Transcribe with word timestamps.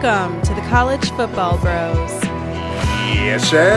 Welcome 0.00 0.40
to 0.42 0.54
the 0.54 0.60
College 0.68 1.10
Football 1.10 1.58
Bros. 1.58 2.22
Yes, 3.18 3.50
sir. 3.50 3.72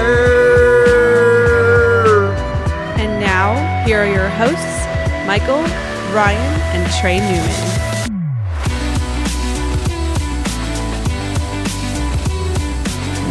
And 3.00 3.20
now, 3.20 3.84
here 3.88 3.98
are 3.98 4.06
your 4.06 4.30
hosts, 4.30 4.86
Michael, 5.26 5.64
Ryan, 6.14 6.62
and 6.76 6.94
Trey 7.02 7.18
Newman. 7.22 7.82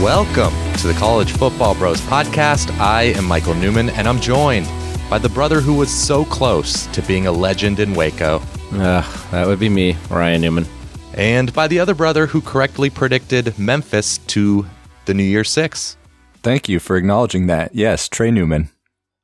Welcome 0.02 0.52
to 0.78 0.88
the 0.88 0.94
College 0.94 1.30
Football 1.30 1.76
Bros 1.76 2.00
podcast. 2.00 2.76
I 2.80 3.02
am 3.16 3.24
Michael 3.24 3.54
Newman, 3.54 3.90
and 3.90 4.08
I'm 4.08 4.18
joined 4.18 4.66
by 5.08 5.18
the 5.18 5.28
brother 5.28 5.60
who 5.60 5.74
was 5.74 5.92
so 5.92 6.24
close 6.24 6.86
to 6.88 7.02
being 7.02 7.28
a 7.28 7.32
legend 7.32 7.78
in 7.78 7.94
Waco, 7.94 8.42
Uh, 8.72 9.02
that 9.30 9.46
would 9.46 9.60
be 9.60 9.68
me, 9.68 9.96
Ryan 10.10 10.40
Newman. 10.40 10.79
And 11.20 11.52
by 11.52 11.68
the 11.68 11.78
other 11.78 11.94
brother 11.94 12.26
who 12.26 12.40
correctly 12.40 12.88
predicted 12.88 13.58
Memphis 13.58 14.16
to 14.28 14.64
the 15.04 15.12
New 15.12 15.22
Year 15.22 15.44
Six. 15.44 15.98
Thank 16.42 16.66
you 16.66 16.80
for 16.80 16.96
acknowledging 16.96 17.46
that. 17.46 17.74
Yes, 17.74 18.08
Trey 18.08 18.30
Newman. 18.30 18.70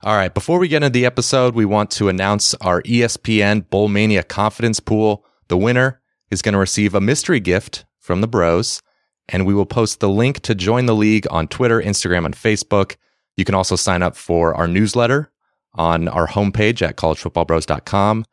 All 0.02 0.14
right, 0.14 0.32
before 0.32 0.58
we 0.58 0.68
get 0.68 0.82
into 0.82 0.90
the 0.90 1.06
episode, 1.06 1.54
we 1.54 1.64
want 1.64 1.90
to 1.92 2.10
announce 2.10 2.52
our 2.56 2.82
ESPN 2.82 3.70
Bowl 3.70 3.88
Mania 3.88 4.22
confidence 4.22 4.78
pool. 4.78 5.24
The 5.48 5.56
winner 5.56 6.02
is 6.30 6.42
going 6.42 6.52
to 6.52 6.58
receive 6.58 6.94
a 6.94 7.00
mystery 7.00 7.40
gift 7.40 7.86
from 7.98 8.20
the 8.20 8.28
bros, 8.28 8.82
and 9.26 9.46
we 9.46 9.54
will 9.54 9.64
post 9.64 10.00
the 10.00 10.10
link 10.10 10.40
to 10.40 10.54
join 10.54 10.84
the 10.84 10.94
league 10.94 11.26
on 11.30 11.48
Twitter, 11.48 11.80
Instagram, 11.80 12.26
and 12.26 12.36
Facebook. 12.36 12.96
You 13.38 13.46
can 13.46 13.54
also 13.54 13.74
sign 13.74 14.02
up 14.02 14.16
for 14.16 14.54
our 14.54 14.68
newsletter 14.68 15.32
on 15.72 16.08
our 16.08 16.28
homepage 16.28 16.86
at 16.86 16.96
collegefootballbros.com, 16.96 18.26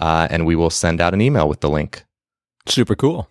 uh, 0.00 0.28
and 0.30 0.44
we 0.44 0.54
will 0.54 0.68
send 0.68 1.00
out 1.00 1.14
an 1.14 1.22
email 1.22 1.48
with 1.48 1.60
the 1.60 1.70
link. 1.70 2.05
Super 2.68 2.94
cool. 2.94 3.28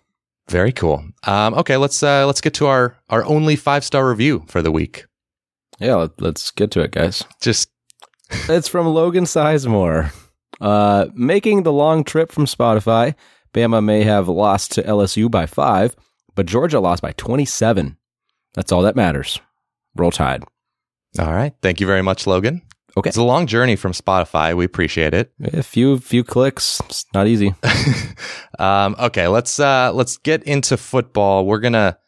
Very 0.48 0.72
cool. 0.72 1.04
Um, 1.24 1.54
okay, 1.54 1.76
let's 1.76 2.02
uh, 2.02 2.26
let's 2.26 2.40
get 2.40 2.54
to 2.54 2.66
our 2.66 2.96
our 3.08 3.24
only 3.24 3.56
five 3.56 3.84
star 3.84 4.08
review 4.08 4.44
for 4.48 4.62
the 4.62 4.70
week. 4.70 5.06
Yeah, 5.78 5.96
let, 5.96 6.20
let's 6.20 6.50
get 6.52 6.70
to 6.72 6.80
it, 6.80 6.92
guys. 6.92 7.24
Just 7.40 7.68
It's 8.48 8.68
from 8.68 8.86
Logan 8.86 9.24
Sizemore. 9.24 10.12
Uh, 10.60 11.06
making 11.14 11.62
the 11.62 11.72
long 11.72 12.02
trip 12.02 12.32
from 12.32 12.46
Spotify, 12.46 13.14
Bama 13.52 13.84
may 13.84 14.02
have 14.04 14.28
lost 14.28 14.72
to 14.72 14.82
LSU 14.82 15.30
by 15.30 15.46
five, 15.46 15.94
but 16.34 16.46
Georgia 16.46 16.80
lost 16.80 17.02
by 17.02 17.12
27. 17.12 17.96
That's 18.54 18.72
all 18.72 18.82
that 18.82 18.96
matters. 18.96 19.38
Roll 19.94 20.10
Tide. 20.10 20.44
all 21.18 21.32
right. 21.32 21.52
Thank 21.62 21.80
you 21.80 21.86
very 21.86 22.02
much, 22.02 22.26
Logan. 22.26 22.62
Okay. 22.96 23.08
It's 23.08 23.18
a 23.18 23.22
long 23.22 23.46
journey 23.46 23.76
from 23.76 23.92
Spotify. 23.92 24.56
We 24.56 24.64
appreciate 24.64 25.12
it. 25.12 25.30
A 25.40 25.62
few 25.62 25.98
few 25.98 26.24
clicks. 26.24 26.80
It's 26.86 27.04
not 27.12 27.26
easy. 27.26 27.54
um, 28.58 28.96
okay, 28.98 29.28
let's 29.28 29.60
uh, 29.60 29.92
let's 29.92 30.16
get 30.16 30.42
into 30.44 30.78
football. 30.78 31.44
We're 31.44 31.60
gonna 31.60 31.98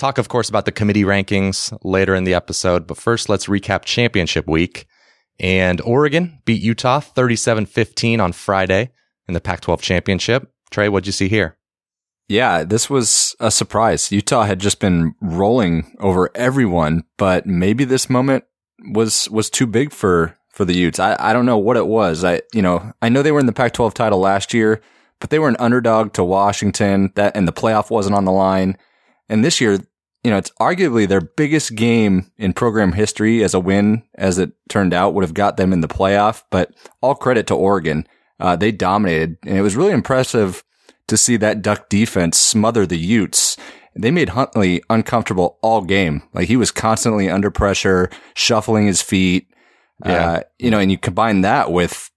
talk, 0.00 0.16
of 0.16 0.28
course, 0.28 0.48
about 0.48 0.64
the 0.64 0.72
committee 0.72 1.04
rankings 1.04 1.76
later 1.82 2.14
in 2.14 2.24
the 2.24 2.34
episode, 2.34 2.86
but 2.86 2.96
first, 2.96 3.28
let's 3.28 3.46
recap 3.46 3.84
championship 3.84 4.48
week. 4.48 4.86
And 5.38 5.80
Oregon 5.82 6.40
beat 6.44 6.60
Utah 6.60 7.00
37-15 7.00 8.20
on 8.20 8.32
Friday 8.32 8.90
in 9.26 9.32
the 9.32 9.40
Pac-12 9.40 9.80
championship. 9.80 10.52
Trey, 10.70 10.88
what'd 10.88 11.06
you 11.06 11.12
see 11.12 11.28
here? 11.28 11.56
Yeah, 12.28 12.62
this 12.64 12.90
was 12.90 13.34
a 13.40 13.50
surprise. 13.50 14.12
Utah 14.12 14.44
had 14.44 14.58
just 14.60 14.80
been 14.80 15.14
rolling 15.20 15.96
over 15.98 16.30
everyone, 16.34 17.04
but 17.16 17.46
maybe 17.46 17.84
this 17.84 18.10
moment 18.10 18.44
was 18.84 19.28
was 19.30 19.50
too 19.50 19.66
big 19.66 19.92
for 19.92 20.36
for 20.52 20.64
the 20.64 20.76
Utes. 20.76 20.98
I, 20.98 21.16
I 21.18 21.32
don't 21.32 21.46
know 21.46 21.58
what 21.58 21.76
it 21.76 21.86
was. 21.86 22.24
I 22.24 22.42
you 22.52 22.62
know 22.62 22.92
I 23.02 23.08
know 23.08 23.22
they 23.22 23.32
were 23.32 23.40
in 23.40 23.46
the 23.46 23.52
Pac-12 23.52 23.94
title 23.94 24.18
last 24.18 24.54
year, 24.54 24.80
but 25.20 25.30
they 25.30 25.38
were 25.38 25.48
an 25.48 25.56
underdog 25.58 26.12
to 26.14 26.24
Washington. 26.24 27.12
That 27.14 27.36
and 27.36 27.46
the 27.46 27.52
playoff 27.52 27.90
wasn't 27.90 28.16
on 28.16 28.24
the 28.24 28.32
line. 28.32 28.76
And 29.28 29.44
this 29.44 29.60
year, 29.60 29.78
you 30.24 30.30
know, 30.30 30.38
it's 30.38 30.50
arguably 30.60 31.06
their 31.08 31.20
biggest 31.20 31.76
game 31.76 32.30
in 32.36 32.52
program 32.52 32.92
history 32.92 33.44
as 33.44 33.54
a 33.54 33.60
win, 33.60 34.02
as 34.16 34.38
it 34.38 34.52
turned 34.68 34.92
out, 34.92 35.14
would 35.14 35.24
have 35.24 35.34
got 35.34 35.56
them 35.56 35.72
in 35.72 35.80
the 35.80 35.88
playoff. 35.88 36.42
But 36.50 36.74
all 37.00 37.14
credit 37.14 37.46
to 37.48 37.54
Oregon. 37.54 38.06
Uh, 38.38 38.56
they 38.56 38.72
dominated, 38.72 39.36
and 39.44 39.58
it 39.58 39.62
was 39.62 39.76
really 39.76 39.92
impressive 39.92 40.64
to 41.08 41.16
see 41.16 41.36
that 41.36 41.60
Duck 41.60 41.90
defense 41.90 42.38
smother 42.38 42.86
the 42.86 42.96
Utes. 42.96 43.56
They 43.96 44.10
made 44.10 44.30
Huntley 44.30 44.82
uncomfortable 44.88 45.58
all 45.62 45.82
game. 45.82 46.22
Like 46.32 46.48
he 46.48 46.56
was 46.56 46.70
constantly 46.70 47.28
under 47.28 47.50
pressure, 47.50 48.08
shuffling 48.34 48.86
his 48.86 49.02
feet. 49.02 49.48
Yeah. 50.04 50.12
Uh, 50.30 50.40
you 50.58 50.70
know, 50.70 50.78
and 50.78 50.90
you 50.90 50.96
combine 50.98 51.40
that 51.42 51.70
with 51.72 52.10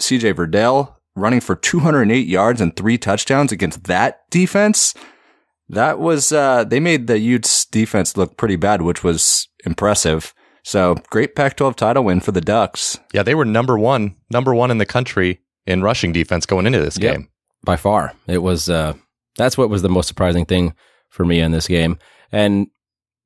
CJ 0.00 0.34
Verdell 0.34 0.94
running 1.14 1.40
for 1.40 1.54
208 1.56 2.26
yards 2.26 2.60
and 2.60 2.74
three 2.76 2.96
touchdowns 2.98 3.52
against 3.52 3.84
that 3.84 4.20
defense. 4.30 4.94
That 5.68 5.98
was, 5.98 6.32
uh, 6.32 6.64
they 6.64 6.80
made 6.80 7.06
the 7.08 7.18
Utes 7.18 7.66
defense 7.66 8.16
look 8.16 8.36
pretty 8.36 8.56
bad, 8.56 8.80
which 8.82 9.04
was 9.04 9.48
impressive. 9.66 10.32
So 10.64 10.96
great 11.10 11.34
Pac 11.36 11.56
12 11.56 11.76
title 11.76 12.04
win 12.04 12.20
for 12.20 12.32
the 12.32 12.40
Ducks. 12.40 12.98
Yeah, 13.12 13.22
they 13.22 13.34
were 13.34 13.44
number 13.44 13.78
one, 13.78 14.16
number 14.30 14.54
one 14.54 14.70
in 14.70 14.78
the 14.78 14.86
country 14.86 15.40
in 15.66 15.82
rushing 15.82 16.12
defense 16.12 16.46
going 16.46 16.66
into 16.66 16.80
this 16.80 16.98
Yep. 16.98 17.12
game. 17.14 17.28
by 17.64 17.76
far. 17.76 18.14
It 18.26 18.38
was 18.38 18.70
uh 18.70 18.94
that's 19.36 19.58
what 19.58 19.68
was 19.68 19.82
the 19.82 19.88
most 19.88 20.06
surprising 20.08 20.46
thing 20.46 20.74
for 21.08 21.24
me 21.24 21.40
in 21.40 21.52
this 21.52 21.68
game. 21.68 21.98
And 22.32 22.68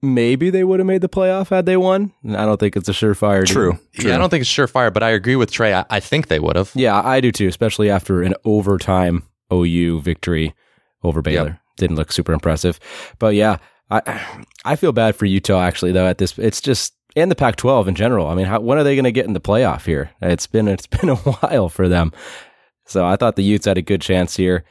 maybe 0.03 0.51
they 0.51 0.65
would 0.65 0.81
have 0.81 0.87
made 0.87 1.01
the 1.01 1.09
playoff 1.09 1.49
had 1.49 1.67
they 1.67 1.77
won. 1.77 2.13
I 2.29 2.45
don't 2.45 2.59
think 2.59 2.77
it's 2.77 2.89
a 2.89 2.93
surefire. 2.93 3.47
True. 3.47 3.79
True. 3.95 4.11
Yeah, 4.11 4.17
I 4.17 4.19
don't 4.19 4.31
think 4.31 4.43
it's 4.43 4.59
a 4.59 4.61
surefire, 4.61 4.93
but 4.93 5.03
I 5.03 5.11
agree 5.11 5.37
with 5.37 5.51
Trey. 5.51 5.75
I, 5.75 5.85
I 5.91 6.01
think 6.01 6.29
they 6.29 6.41
would 6.41 6.57
have. 6.57 6.73
Yeah, 6.75 7.01
I 7.01 7.21
do 7.21 7.33
too, 7.33 7.49
especially 7.49 7.91
after 7.91 8.23
an 8.23 8.35
overtime 8.45 9.25
OU 9.53 10.01
victory 10.01 10.55
over 11.03 11.23
Baylor. 11.23 11.61
Didn't 11.77 11.97
look 11.97 12.13
super 12.13 12.33
impressive. 12.33 12.79
But 13.19 13.35
yeah, 13.35 13.59
I 13.91 14.21
I 14.65 14.77
feel 14.77 14.93
bad 14.93 15.17
for 15.17 15.27
Utah 15.27 15.63
actually 15.63 15.93
though 15.93 16.07
at 16.07 16.19
this 16.19 16.39
it's 16.39 16.61
just 16.61 16.95
and 17.15 17.31
the 17.31 17.37
Pac-12 17.37 17.89
in 17.89 17.95
general. 17.95 18.29
I 18.29 18.35
mean, 18.35 18.47
how, 18.47 18.61
when 18.61 18.79
are 18.79 18.85
they 18.85 18.95
going 18.95 19.05
to 19.05 19.13
get 19.13 19.27
in 19.27 19.35
the 19.35 19.41
playoff 19.41 19.85
here? 19.85 20.11
It's 20.23 20.47
been 20.47 20.69
it's 20.69 20.87
been 20.99 21.11
a 21.11 21.17
while 21.17 21.69
for 21.69 21.89
them. 21.89 22.13
So 22.87 23.05
I 23.05 23.17
thought 23.17 23.37
the 23.37 23.45
Utes 23.45 23.67
had 23.67 23.79
a 23.79 23.83
good 23.83 24.01
chance 24.01 24.37
here. 24.37 24.65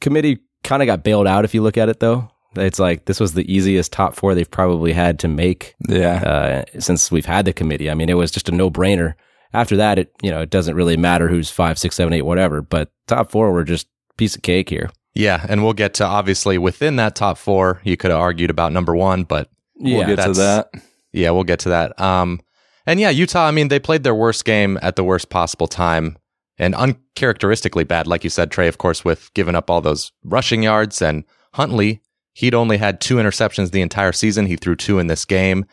Committee 0.00 0.38
kind 0.62 0.82
of 0.82 0.86
got 0.86 1.04
bailed 1.04 1.26
out 1.26 1.44
if 1.44 1.54
you 1.54 1.62
look 1.62 1.76
at 1.76 1.88
it 1.88 2.00
though. 2.00 2.30
It's 2.54 2.78
like 2.78 3.06
this 3.06 3.18
was 3.18 3.32
the 3.32 3.50
easiest 3.50 3.92
top 3.92 4.14
4 4.14 4.34
they've 4.34 4.50
probably 4.50 4.92
had 4.92 5.18
to 5.20 5.28
make 5.28 5.74
yeah. 5.88 6.64
uh, 6.74 6.80
since 6.80 7.10
we've 7.10 7.24
had 7.24 7.46
the 7.46 7.52
committee. 7.54 7.90
I 7.90 7.94
mean, 7.94 8.10
it 8.10 8.14
was 8.14 8.30
just 8.30 8.48
a 8.50 8.52
no 8.52 8.70
brainer. 8.70 9.14
After 9.54 9.76
that, 9.76 9.98
it 9.98 10.12
you 10.22 10.30
know 10.30 10.40
it 10.42 10.50
doesn't 10.50 10.76
really 10.76 10.96
matter 10.96 11.28
who's 11.28 11.50
five, 11.50 11.78
six, 11.78 11.96
seven, 11.96 12.12
eight, 12.12 12.22
whatever. 12.22 12.62
But 12.62 12.90
top 13.06 13.30
four 13.30 13.52
were 13.52 13.64
just 13.64 13.86
piece 14.16 14.36
of 14.36 14.42
cake 14.42 14.68
here. 14.68 14.90
Yeah, 15.14 15.44
and 15.48 15.62
we'll 15.62 15.74
get 15.74 15.94
to 15.94 16.04
obviously 16.04 16.56
within 16.56 16.96
that 16.96 17.14
top 17.14 17.36
four. 17.36 17.80
You 17.84 17.96
could 17.98 18.10
have 18.10 18.20
argued 18.20 18.50
about 18.50 18.72
number 18.72 18.94
one, 18.96 19.24
but 19.24 19.50
We'll 19.82 19.98
yeah, 19.98 20.14
get 20.14 20.24
to 20.24 20.32
that. 20.34 20.70
yeah, 21.12 21.30
we'll 21.30 21.44
get 21.44 21.58
to 21.60 21.70
that. 21.70 22.00
Um, 22.00 22.40
and 22.86 23.00
yeah, 23.00 23.10
Utah. 23.10 23.46
I 23.46 23.50
mean, 23.50 23.68
they 23.68 23.80
played 23.80 24.04
their 24.04 24.14
worst 24.14 24.44
game 24.44 24.78
at 24.80 24.96
the 24.96 25.04
worst 25.04 25.28
possible 25.28 25.66
time, 25.66 26.16
and 26.58 26.74
uncharacteristically 26.74 27.84
bad, 27.84 28.06
like 28.06 28.24
you 28.24 28.30
said, 28.30 28.50
Trey. 28.50 28.68
Of 28.68 28.78
course, 28.78 29.04
with 29.04 29.32
giving 29.34 29.54
up 29.54 29.70
all 29.70 29.80
those 29.80 30.12
rushing 30.24 30.62
yards 30.62 31.00
and 31.02 31.24
Huntley, 31.54 32.02
he'd 32.34 32.54
only 32.54 32.78
had 32.78 33.00
two 33.00 33.16
interceptions 33.16 33.70
the 33.70 33.82
entire 33.82 34.12
season. 34.12 34.46
He 34.46 34.56
threw 34.56 34.76
two 34.76 34.98
in 34.98 35.06
this 35.06 35.24
game, 35.24 35.64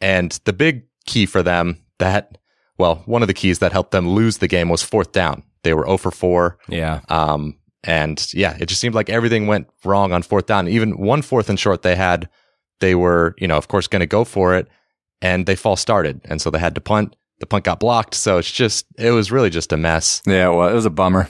and 0.00 0.38
the 0.44 0.52
big 0.52 0.84
key 1.06 1.26
for 1.26 1.42
them 1.42 1.84
that, 1.98 2.38
well, 2.78 3.02
one 3.06 3.22
of 3.22 3.28
the 3.28 3.34
keys 3.34 3.58
that 3.60 3.72
helped 3.72 3.90
them 3.92 4.08
lose 4.08 4.38
the 4.38 4.48
game 4.48 4.68
was 4.68 4.82
fourth 4.82 5.12
down. 5.12 5.42
They 5.62 5.74
were 5.74 5.84
0 5.86 5.96
for 5.98 6.10
4. 6.10 6.58
yeah, 6.68 7.00
Um, 7.08 7.58
and 7.82 8.26
yeah, 8.32 8.56
it 8.58 8.66
just 8.66 8.80
seemed 8.80 8.94
like 8.94 9.10
everything 9.10 9.46
went 9.46 9.68
wrong 9.84 10.12
on 10.12 10.22
fourth 10.22 10.46
down. 10.46 10.68
Even 10.68 10.98
one 10.98 11.20
fourth 11.22 11.48
and 11.50 11.60
short 11.60 11.82
they 11.82 11.96
had, 11.96 12.28
they 12.80 12.94
were, 12.94 13.34
you 13.38 13.46
know, 13.46 13.56
of 13.56 13.68
course, 13.68 13.86
going 13.86 14.00
to 14.00 14.06
go 14.06 14.24
for 14.24 14.54
it, 14.54 14.68
and 15.20 15.46
they 15.46 15.54
false 15.56 15.80
started, 15.80 16.20
and 16.24 16.40
so 16.40 16.50
they 16.50 16.58
had 16.58 16.74
to 16.74 16.80
punt. 16.80 17.14
The 17.40 17.46
punt 17.46 17.64
got 17.64 17.80
blocked, 17.80 18.14
so 18.14 18.38
it's 18.38 18.50
just, 18.50 18.86
it 18.96 19.10
was 19.10 19.32
really 19.32 19.50
just 19.50 19.72
a 19.72 19.76
mess. 19.76 20.22
Yeah, 20.26 20.48
well, 20.50 20.68
it 20.68 20.74
was 20.74 20.86
a 20.86 20.90
bummer. 20.90 21.28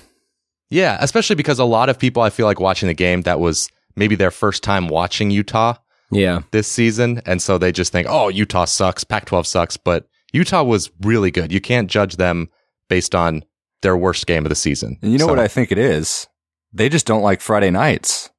Yeah, 0.70 0.98
especially 1.00 1.36
because 1.36 1.58
a 1.58 1.64
lot 1.64 1.88
of 1.88 1.98
people, 1.98 2.22
I 2.22 2.30
feel 2.30 2.46
like 2.46 2.60
watching 2.60 2.88
the 2.88 2.94
game, 2.94 3.22
that 3.22 3.40
was 3.40 3.68
maybe 3.96 4.14
their 4.14 4.30
first 4.30 4.62
time 4.62 4.88
watching 4.88 5.30
Utah 5.30 5.74
yeah, 6.10 6.40
this 6.50 6.68
season, 6.68 7.22
and 7.26 7.40
so 7.40 7.58
they 7.58 7.72
just 7.72 7.90
think, 7.92 8.06
oh, 8.10 8.28
Utah 8.28 8.64
sucks, 8.66 9.02
Pac-12 9.04 9.46
sucks, 9.46 9.76
but 9.76 10.06
Utah 10.32 10.62
was 10.62 10.90
really 11.00 11.30
good. 11.30 11.52
You 11.52 11.60
can't 11.60 11.90
judge 11.90 12.16
them 12.16 12.48
based 12.88 13.14
on 13.14 13.44
their 13.82 13.96
worst 13.96 14.26
game 14.26 14.44
of 14.44 14.50
the 14.50 14.54
season. 14.54 14.98
And 15.02 15.10
you 15.12 15.18
know 15.18 15.24
So- 15.26 15.32
what 15.32 15.38
I 15.40 15.48
think 15.48 15.72
it 15.72 15.78
is? 15.78 16.26
They 16.72 16.88
just 16.88 17.06
don't 17.06 17.22
like 17.22 17.40
Friday 17.40 17.70
nights. 17.70 18.30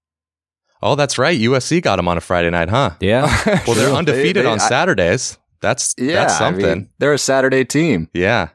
Oh, 0.82 0.96
that's 0.96 1.18
right. 1.18 1.40
USC 1.40 1.82
got 1.82 1.96
them 1.96 2.08
on 2.08 2.18
a 2.18 2.22
Friday 2.22 2.50
night, 2.50 2.70
huh? 2.70 2.92
yeah. 3.00 3.24
Well, 3.66 3.76
they're 3.76 3.90
They- 3.90 3.96
undefeated 3.96 4.46
they- 4.46 4.50
on 4.50 4.60
I- 4.60 4.68
Saturdays. 4.70 5.38
That's 5.62 5.94
yeah, 5.98 6.14
that's 6.16 6.40
I 6.42 6.52
mean, 6.52 6.62
something. 6.62 6.90
they're 7.00 7.14
a 7.14 7.18
Saturday 7.18 7.66
team. 7.66 8.10
yeah. 8.14 8.50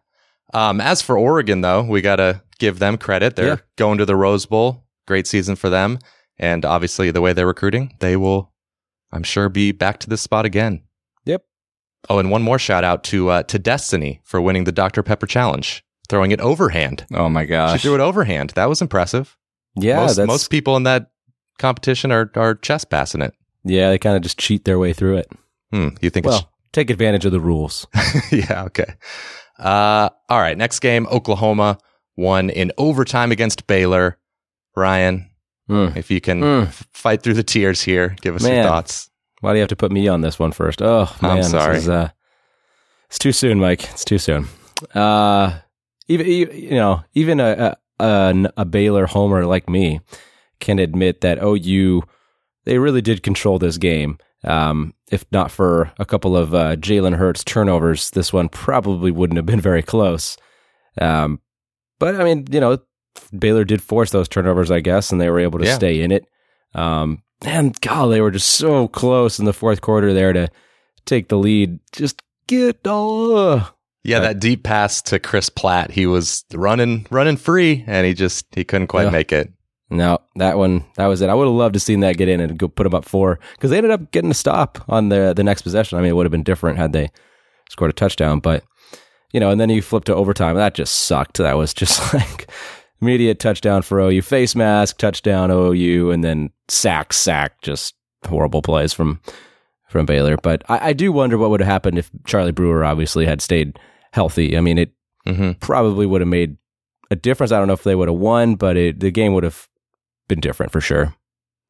Um, 0.53 0.81
as 0.81 1.01
for 1.01 1.17
Oregon, 1.17 1.61
though, 1.61 1.83
we 1.83 2.01
got 2.01 2.17
to 2.17 2.43
give 2.59 2.81
them 2.81 2.99
credit. 2.99 3.37
They're 3.37 3.47
Yeah. 3.47 3.57
going 3.77 3.99
to 3.99 4.05
the 4.05 4.17
Rose 4.17 4.47
Bowl. 4.47 4.85
Great 5.07 5.27
season 5.29 5.55
for 5.57 5.71
them, 5.71 5.99
and 6.39 6.65
obviously 6.65 7.11
the 7.13 7.21
way 7.21 7.33
they're 7.33 7.47
recruiting, 7.47 7.95
they 8.01 8.17
will, 8.17 8.53
I'm 9.13 9.23
sure, 9.23 9.49
be 9.49 9.71
back 9.73 9.99
to 10.01 10.09
this 10.09 10.21
spot 10.23 10.45
again. 10.45 10.83
Yep. 11.25 11.45
Oh, 12.09 12.19
and 12.19 12.31
one 12.31 12.43
more 12.43 12.59
shout 12.59 12.83
out 12.85 13.05
to 13.05 13.29
uh, 13.29 13.43
to 13.45 13.59
Destiny 13.59 14.21
for 14.25 14.41
winning 14.41 14.65
the 14.65 14.73
Dr 14.73 15.03
Pepper 15.05 15.27
Challenge, 15.27 15.85
throwing 16.09 16.31
it 16.33 16.41
overhand. 16.41 17.07
Oh 17.15 17.29
my 17.29 17.45
gosh. 17.45 17.81
She 17.81 17.87
threw 17.89 17.95
it 17.95 18.01
overhand. 18.01 18.51
That 18.51 18.69
was 18.69 18.81
impressive. 18.83 19.37
Yeah, 19.77 20.01
most, 20.07 20.19
most 20.19 20.49
people 20.51 20.77
in 20.77 20.83
that 20.85 21.11
competition 21.59 22.11
are 22.13 22.31
are 22.35 22.55
chess 22.57 22.85
passing 22.85 23.23
it. 23.23 23.35
Yeah, 23.65 23.91
they 23.91 23.99
kind 23.99 24.17
of 24.17 24.23
just 24.23 24.39
cheat 24.39 24.65
their 24.65 24.79
way 24.79 24.93
through 24.93 25.19
it. 25.19 25.29
Hmm. 25.73 25.89
You 26.01 26.11
think 26.11 26.27
Well, 26.27 26.51
take 26.73 26.91
advantage 26.91 27.25
of 27.25 27.33
the 27.33 27.41
rules. 27.41 27.87
yeah, 28.33 28.65
okay. 28.65 28.95
Uh 29.59 30.09
all 30.29 30.41
right, 30.41 30.57
next 30.57 30.81
game, 30.81 31.07
Oklahoma 31.11 31.79
won 32.17 32.51
in 32.51 32.73
overtime 32.79 33.33
against 33.33 33.67
Baylor. 33.67 34.19
Ryan, 34.77 35.27
Mm. 35.69 35.97
if 35.97 36.11
you 36.11 36.21
can 36.21 36.41
Mm. 36.41 36.67
f- 36.67 36.87
fight 36.93 37.23
through 37.23 37.35
the 37.35 37.43
tears 37.45 37.83
here, 37.83 38.17
give 38.23 38.35
us 38.37 38.47
your 38.47 38.63
thoughts. 38.65 39.09
Why 39.41 39.53
do 39.53 39.57
you 39.57 39.61
have 39.63 39.69
to 39.69 39.77
put 39.77 39.93
me 39.93 40.09
on 40.09 40.21
this 40.21 40.39
one 40.39 40.53
first? 40.53 40.83
Oh 40.83 41.15
man, 41.23 41.31
I'm 41.31 41.37
this 41.39 41.51
sorry. 41.51 41.77
is, 41.77 41.89
uh, 41.89 42.09
it's 43.09 43.19
too 43.19 43.33
soon, 43.33 43.59
Mike. 43.61 43.85
It's 43.85 44.05
too 44.05 44.19
soon. 44.19 44.49
Uh, 44.95 45.59
even 46.09 46.27
you 46.27 46.71
know, 46.71 47.03
even 47.15 47.39
a, 47.41 47.77
a 48.01 48.05
a 48.05 48.51
a 48.59 48.65
Baylor 48.65 49.07
homer 49.07 49.45
like 49.47 49.69
me 49.69 50.01
can 50.61 50.79
admit 50.79 51.21
that 51.21 51.39
OU 51.43 52.03
they 52.65 52.79
really 52.79 53.01
did 53.03 53.23
control 53.23 53.59
this 53.59 53.79
game. 53.79 54.19
Um, 54.45 54.95
if 55.11 55.25
not 55.33 55.51
for 55.51 55.93
a 55.99 56.05
couple 56.07 56.37
of 56.37 56.55
uh, 56.55 56.77
Jalen 56.77 57.17
Hurts 57.17 57.45
turnovers, 57.45 58.11
this 58.11 58.33
one 58.33 58.49
probably 58.49 59.11
wouldn't 59.11 59.37
have 59.37 59.47
been 59.47 59.61
very 59.61 59.83
close. 59.83 60.37
Um, 61.01 61.41
but 61.99 62.19
I 62.21 62.25
mean, 62.25 62.47
you 62.51 62.61
know, 62.61 62.79
Baylor 63.39 63.65
did 63.65 63.83
force 63.83 64.11
those 64.11 64.29
turnovers, 64.29 64.71
I 64.71 64.81
guess, 64.81 65.13
and 65.13 65.21
they 65.21 65.29
were 65.31 65.41
able 65.41 65.59
to 65.59 65.67
Yeah. 65.67 65.75
stay 65.75 66.01
in 66.01 66.11
it. 66.13 66.27
Um, 66.75 67.23
and 67.43 67.79
God, 67.81 68.07
they 68.09 68.21
were 68.21 68.31
just 68.31 68.49
so 68.51 68.89
close 68.89 69.39
in 69.39 69.45
the 69.45 69.53
fourth 69.53 69.81
quarter 69.81 70.13
there 70.15 70.33
to 70.33 70.49
take 71.07 71.29
the 71.29 71.37
lead. 71.39 71.79
Just 71.93 72.23
get 72.47 72.87
uh, 72.87 73.65
Yeah, 74.05 74.19
Right. 74.19 74.23
that 74.29 74.41
deep 74.41 74.63
pass 74.63 75.03
to 75.03 75.19
Chris 75.19 75.51
Platt, 75.51 75.91
he 75.91 76.07
was 76.07 76.45
running 76.55 77.07
running 77.11 77.37
free 77.37 77.85
and 77.87 78.07
he 78.07 78.15
just 78.15 78.47
he 78.55 78.65
couldn't 78.65 78.87
quite 78.87 79.05
Yeah. 79.05 79.11
make 79.11 79.33
it. 79.33 79.53
No, 79.91 80.19
that 80.37 80.57
one, 80.57 80.85
that 80.95 81.07
was 81.07 81.21
it. 81.21 81.29
I 81.29 81.35
would 81.35 81.47
have 81.47 81.55
loved 81.55 81.75
to 81.75 81.79
have 81.79 81.83
seen 81.83 82.01
that 82.01 82.17
get 82.17 82.29
in 82.29 82.41
and 82.41 82.57
go 82.57 82.69
put 82.69 82.85
them 82.85 82.95
up 82.95 83.05
four 83.05 83.41
because 83.57 83.71
they 83.71 83.77
ended 83.77 83.91
up 83.91 84.13
getting 84.13 84.31
a 84.31 84.35
stop 84.35 84.79
on 84.89 85.09
the 85.09 85.33
the 85.35 85.43
next 85.43 85.63
possession. 85.63 85.99
I 85.99 86.01
mean, 86.01 86.11
it 86.11 86.15
would 86.15 86.27
have 86.27 86.31
been 86.31 86.45
different 86.45 86.79
had 86.79 86.93
they 86.93 87.11
scored 87.69 87.91
a 87.91 87.95
touchdown, 87.95 88.39
but 88.39 88.63
you 89.33 89.41
know, 89.41 89.51
and 89.51 89.61
then 89.61 89.69
you 89.71 89.83
flip 89.83 90.05
to 90.05 90.15
overtime. 90.15 90.55
That 90.57 90.75
just 90.75 90.95
sucked. 90.95 91.39
That 91.39 91.57
was 91.57 91.75
just 91.75 92.15
like 92.15 92.49
immediate 93.01 93.39
touchdown 93.41 93.83
for 93.83 93.99
OU, 94.01 94.23
face 94.23 94.55
mask, 94.55 94.99
touchdown 94.99 95.51
OU, 95.51 96.11
and 96.13 96.23
then 96.23 96.51
sack, 96.69 97.13
sack, 97.13 97.61
just 97.63 97.95
horrible 98.27 98.63
plays 98.63 98.93
from 98.93 99.21
from 99.89 100.07
Baylor. 100.07 100.37
But 100.37 100.63
I, 100.69 100.91
I 100.91 100.93
do 100.93 101.11
wonder 101.11 101.37
what 101.37 101.51
would 101.51 101.61
have 101.61 101.69
happened 101.69 101.99
if 101.99 102.11
Charlie 102.27 102.53
Brewer 102.53 102.85
obviously 102.85 103.27
had 103.27 103.41
stayed 103.41 103.79
healthy. 104.13 104.57
I 104.57 104.61
mean, 104.61 104.79
it 104.79 104.93
hmm 105.27 105.53
probably 105.61 106.07
would 106.07 106.21
have 106.21 106.29
made 106.29 106.57
a 107.11 107.17
difference. 107.17 107.51
I 107.53 107.59
don't 107.59 107.67
know 107.67 107.75
if 107.75 107.83
they 107.83 107.97
would 107.97 108.09
have 108.09 108.17
won, 108.17 108.55
but 108.55 108.77
it, 108.77 109.01
the 109.01 109.11
game 109.11 109.35
would 109.35 109.45
have 109.45 109.69
been 110.31 110.41
different 110.41 110.73
for 110.73 110.81
sure. 110.81 111.15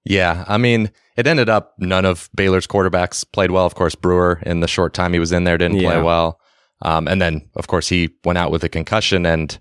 Yeah, 0.04 0.44
I 0.46 0.56
mean, 0.56 0.90
it 1.16 1.26
ended 1.26 1.48
up 1.48 1.74
none 1.78 2.04
of 2.04 2.30
Baylor's 2.34 2.66
quarterbacks 2.66 3.24
played 3.32 3.50
well. 3.50 3.66
Of 3.66 3.74
course, 3.74 3.94
Brewer 3.94 4.40
in 4.46 4.60
the 4.60 4.68
short 4.68 4.94
time 4.94 5.12
he 5.12 5.18
was 5.18 5.32
in 5.32 5.44
there 5.44 5.58
didn't 5.58 5.80
play 5.80 6.00
well. 6.00 6.40
Um, 6.82 7.08
and 7.08 7.20
then, 7.20 7.50
of 7.56 7.66
course, 7.66 7.88
he 7.88 8.10
went 8.24 8.38
out 8.38 8.50
with 8.50 8.64
a 8.64 8.68
concussion, 8.68 9.26
and 9.26 9.58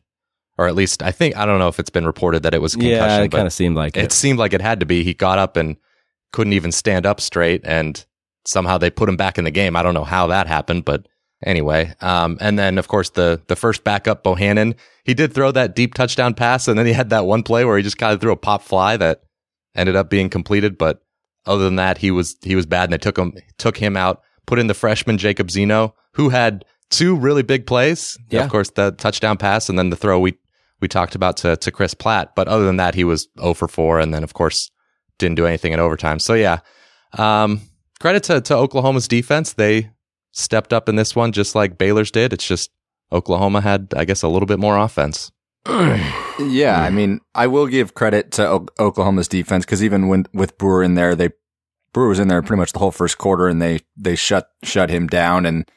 or 0.57 0.67
at 0.67 0.75
least 0.75 1.03
I 1.03 1.11
think 1.11 1.35
I 1.35 1.45
don't 1.45 1.59
know 1.59 1.67
if 1.67 1.79
it's 1.79 1.89
been 1.89 2.05
reported 2.05 2.43
that 2.43 2.53
it 2.53 2.61
was 2.61 2.75
concussion, 2.75 2.97
yeah, 2.97 3.23
it 3.23 3.31
kind 3.31 3.47
of 3.47 3.53
seemed 3.53 3.75
like 3.75 3.97
it 3.97 4.05
it. 4.05 4.11
seemed 4.11 4.39
like 4.39 4.53
it 4.53 4.61
had 4.61 4.79
to 4.79 4.85
be. 4.85 5.03
He 5.03 5.13
got 5.13 5.39
up 5.39 5.57
and 5.57 5.75
couldn't 6.31 6.53
even 6.53 6.71
stand 6.71 7.05
up 7.05 7.19
straight, 7.19 7.61
and 7.65 8.05
somehow 8.45 8.77
they 8.77 8.89
put 8.89 9.09
him 9.09 9.17
back 9.17 9.37
in 9.37 9.43
the 9.43 9.51
game. 9.51 9.75
I 9.75 9.83
don't 9.83 9.93
know 9.93 10.05
how 10.05 10.27
that 10.27 10.47
happened, 10.47 10.85
but 10.85 11.07
anyway. 11.43 11.93
Um, 12.01 12.37
and 12.41 12.57
then, 12.57 12.77
of 12.77 12.87
course, 12.87 13.11
the 13.11 13.41
the 13.47 13.55
first 13.55 13.83
backup 13.83 14.23
Bohanon, 14.23 14.75
he 15.03 15.13
did 15.13 15.33
throw 15.33 15.51
that 15.51 15.75
deep 15.75 15.93
touchdown 15.93 16.33
pass, 16.33 16.67
and 16.67 16.77
then 16.77 16.85
he 16.85 16.93
had 16.93 17.09
that 17.09 17.25
one 17.25 17.43
play 17.43 17.65
where 17.65 17.77
he 17.77 17.83
just 17.83 17.97
kind 17.97 18.13
of 18.13 18.21
threw 18.21 18.31
a 18.31 18.37
pop 18.37 18.61
fly 18.61 18.97
that 18.97 19.23
ended 19.75 19.95
up 19.95 20.09
being 20.09 20.29
completed. 20.29 20.77
But 20.77 21.01
other 21.45 21.63
than 21.63 21.77
that, 21.77 21.97
he 21.97 22.11
was 22.11 22.37
he 22.41 22.55
was 22.55 22.65
bad, 22.65 22.85
and 22.85 22.93
they 22.93 22.97
took 22.97 23.17
him 23.17 23.33
took 23.57 23.77
him 23.77 23.95
out, 23.95 24.21
put 24.45 24.59
in 24.59 24.67
the 24.67 24.73
freshman 24.73 25.17
Jacob 25.17 25.51
Zeno, 25.51 25.95
who 26.13 26.29
had 26.29 26.65
two 26.89 27.15
really 27.15 27.43
big 27.43 27.65
plays. 27.65 28.17
Yeah. 28.29 28.43
Of 28.43 28.51
course, 28.51 28.71
the 28.71 28.91
touchdown 28.91 29.37
pass, 29.37 29.69
and 29.69 29.77
then 29.77 29.89
the 29.89 29.95
throw 29.95 30.19
we 30.19 30.37
we 30.81 30.87
talked 30.87 31.15
about 31.15 31.37
to 31.37 31.55
to 31.57 31.71
Chris 31.71 31.93
Platt. 31.93 32.35
But 32.35 32.47
other 32.47 32.65
than 32.65 32.77
that, 32.77 32.95
he 32.95 33.03
was 33.03 33.27
0 33.39 33.53
for 33.53 33.67
4, 33.67 33.99
and 33.99 34.13
then 34.13 34.23
of 34.23 34.33
course 34.33 34.69
didn't 35.17 35.35
do 35.35 35.45
anything 35.45 35.73
in 35.73 35.79
overtime. 35.79 36.19
So 36.19 36.33
yeah, 36.33 36.59
um, 37.17 37.61
credit 37.99 38.23
to 38.23 38.41
to 38.41 38.55
Oklahoma's 38.55 39.07
defense. 39.07 39.53
They 39.53 39.89
stepped 40.31 40.73
up 40.73 40.89
in 40.89 40.95
this 40.95 41.15
one 41.15 41.31
just 41.31 41.55
like 41.55 41.77
Baylor's 41.77 42.11
did. 42.11 42.33
It's 42.33 42.47
just 42.47 42.71
Oklahoma 43.11 43.61
had, 43.61 43.93
I 43.95 44.05
guess, 44.05 44.21
a 44.21 44.27
little 44.27 44.45
bit 44.47 44.59
more 44.59 44.77
offense. 44.77 45.31
Yeah, 46.39 46.79
I 46.79 46.89
mean, 46.89 47.19
I 47.35 47.47
will 47.47 47.67
give 47.67 47.95
credit 47.95 48.31
to 48.33 48.47
o- 48.47 48.67
Oklahoma's 48.79 49.27
defense 49.27 49.65
because 49.65 49.83
even 49.83 50.07
when 50.07 50.25
with 50.33 50.57
Brewer 50.57 50.81
in 50.83 50.95
there, 50.95 51.13
they 51.15 51.31
Brewer 51.91 52.07
was 52.07 52.19
in 52.19 52.29
there 52.29 52.41
pretty 52.41 52.59
much 52.59 52.71
the 52.71 52.79
whole 52.79 52.91
first 52.91 53.17
quarter, 53.17 53.49
and 53.49 53.61
they 53.61 53.81
they 53.97 54.15
shut 54.15 54.49
shut 54.63 54.89
him 54.89 55.07
down. 55.07 55.45
And 55.45 55.69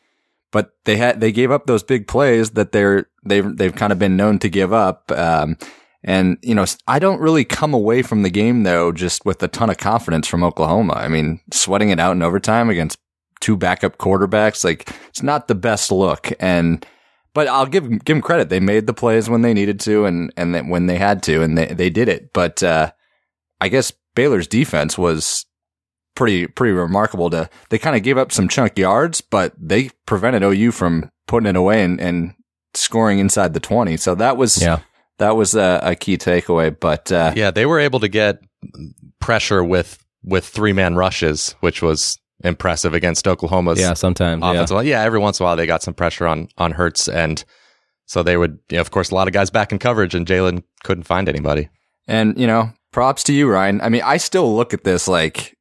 but 0.52 0.74
they 0.84 0.98
had 0.98 1.20
they 1.20 1.32
gave 1.32 1.50
up 1.50 1.66
those 1.66 1.82
big 1.82 2.06
plays 2.06 2.50
that 2.50 2.70
they're 2.70 3.06
they've 3.24 3.56
they've 3.56 3.74
kind 3.74 3.92
of 3.92 3.98
been 3.98 4.16
known 4.16 4.38
to 4.38 4.48
give 4.48 4.72
up. 4.72 5.10
Um, 5.10 5.56
and 6.04 6.38
you 6.42 6.54
know, 6.54 6.64
I 6.86 7.00
don't 7.00 7.20
really 7.20 7.44
come 7.44 7.74
away 7.74 8.02
from 8.02 8.22
the 8.22 8.30
game 8.30 8.62
though 8.62 8.92
just 8.92 9.24
with 9.24 9.42
a 9.42 9.48
ton 9.48 9.68
of 9.68 9.78
confidence 9.78 10.28
from 10.28 10.44
Oklahoma. 10.44 10.94
I 10.94 11.08
mean, 11.08 11.40
sweating 11.52 11.90
it 11.90 11.98
out 11.98 12.12
in 12.12 12.22
overtime 12.22 12.70
against 12.70 12.98
two 13.42 13.56
backup 13.58 13.98
quarterbacks, 13.98 14.64
like 14.64 14.88
it's 15.10 15.22
not 15.22 15.48
the 15.48 15.54
best 15.54 15.92
look. 15.92 16.32
And 16.40 16.86
but 17.34 17.46
I'll 17.48 17.66
give 17.66 17.84
give 18.04 18.16
them 18.16 18.22
credit. 18.22 18.48
They 18.48 18.60
made 18.60 18.86
the 18.86 18.94
plays 18.94 19.28
when 19.28 19.42
they 19.42 19.52
needed 19.52 19.78
to, 19.80 20.06
and 20.06 20.32
and 20.38 20.54
then 20.54 20.68
when 20.68 20.86
they 20.86 20.96
had 20.96 21.22
to, 21.24 21.42
and 21.42 21.58
they 21.58 21.66
they 21.66 21.90
did 21.90 22.08
it. 22.08 22.32
But 22.32 22.62
uh, 22.62 22.92
I 23.60 23.68
guess 23.68 23.92
Baylor's 24.14 24.46
defense 24.46 24.96
was 24.96 25.44
pretty 26.14 26.46
pretty 26.46 26.72
remarkable. 26.72 27.28
To 27.30 27.48
they 27.70 27.78
kind 27.78 27.96
of 27.96 28.02
gave 28.02 28.16
up 28.18 28.32
some 28.32 28.48
chunk 28.48 28.78
yards, 28.78 29.20
but 29.20 29.52
they 29.58 29.90
prevented 30.06 30.42
OU 30.42 30.72
from 30.72 31.10
putting 31.26 31.48
it 31.48 31.56
away 31.56 31.82
and, 31.82 32.00
and 32.00 32.34
scoring 32.74 33.18
inside 33.18 33.54
the 33.54 33.60
twenty. 33.60 33.96
So 33.96 34.14
that 34.16 34.36
was 34.36 34.60
Yeah. 34.62 34.80
that 35.18 35.36
was 35.36 35.54
a, 35.54 35.80
a 35.82 35.94
key 35.94 36.18
takeaway. 36.18 36.78
But 36.78 37.10
uh, 37.10 37.32
Yeah, 37.34 37.50
they 37.50 37.64
were 37.66 37.80
able 37.80 38.00
to 38.00 38.08
get 38.08 38.40
pressure 39.20 39.64
with 39.64 39.98
with 40.22 40.44
three 40.46 40.72
man 40.72 40.94
rushes, 40.96 41.54
which 41.60 41.80
was 41.82 42.18
impressive 42.44 42.94
against 42.94 43.26
Oklahoma's 43.26 43.80
Yeah, 43.80 43.94
sometimes. 43.94 44.42
Yeah. 44.42 44.52
offensive 44.52 44.76
line. 44.76 44.86
Yeah, 44.86 45.02
every 45.02 45.18
once 45.18 45.38
in 45.40 45.44
a 45.44 45.46
while 45.46 45.56
they 45.56 45.66
got 45.66 45.82
some 45.82 45.94
pressure 45.94 46.26
on 46.26 46.48
on 46.58 46.72
Hurts, 46.72 47.08
and 47.08 47.44
so 48.06 48.22
they 48.22 48.36
would, 48.36 48.58
you 48.70 48.76
know, 48.76 48.80
of 48.80 48.90
course, 48.90 49.10
a 49.10 49.14
lot 49.14 49.28
of 49.28 49.34
guys 49.34 49.50
back 49.50 49.72
in 49.72 49.78
coverage, 49.78 50.14
and 50.14 50.26
Jalen 50.26 50.64
couldn't 50.84 51.04
find 51.04 51.28
anybody. 51.28 51.68
And, 52.08 52.38
you 52.38 52.46
know, 52.46 52.72
props 52.92 53.22
to 53.24 53.32
you, 53.32 53.48
Ryan. 53.48 53.80
I 53.80 53.88
mean, 53.88 54.02
I 54.04 54.16
still 54.16 54.54
look 54.54 54.74
at 54.74 54.84
this 54.84 55.06
like 55.08 55.56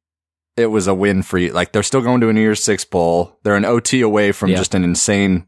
it 0.56 0.66
was 0.66 0.86
a 0.86 0.94
win 0.94 1.22
for 1.22 1.38
you. 1.38 1.52
Like 1.52 1.72
they're 1.72 1.82
still 1.82 2.02
going 2.02 2.20
to 2.20 2.28
a 2.28 2.32
New 2.32 2.40
Year's 2.42 2.62
Six 2.62 2.84
bowl. 2.84 3.38
They're 3.42 3.56
an 3.56 3.64
OT 3.64 4.00
away 4.02 4.32
from 4.32 4.50
Yeah. 4.50 4.56
just 4.56 4.74
an 4.74 4.84
insane 4.84 5.46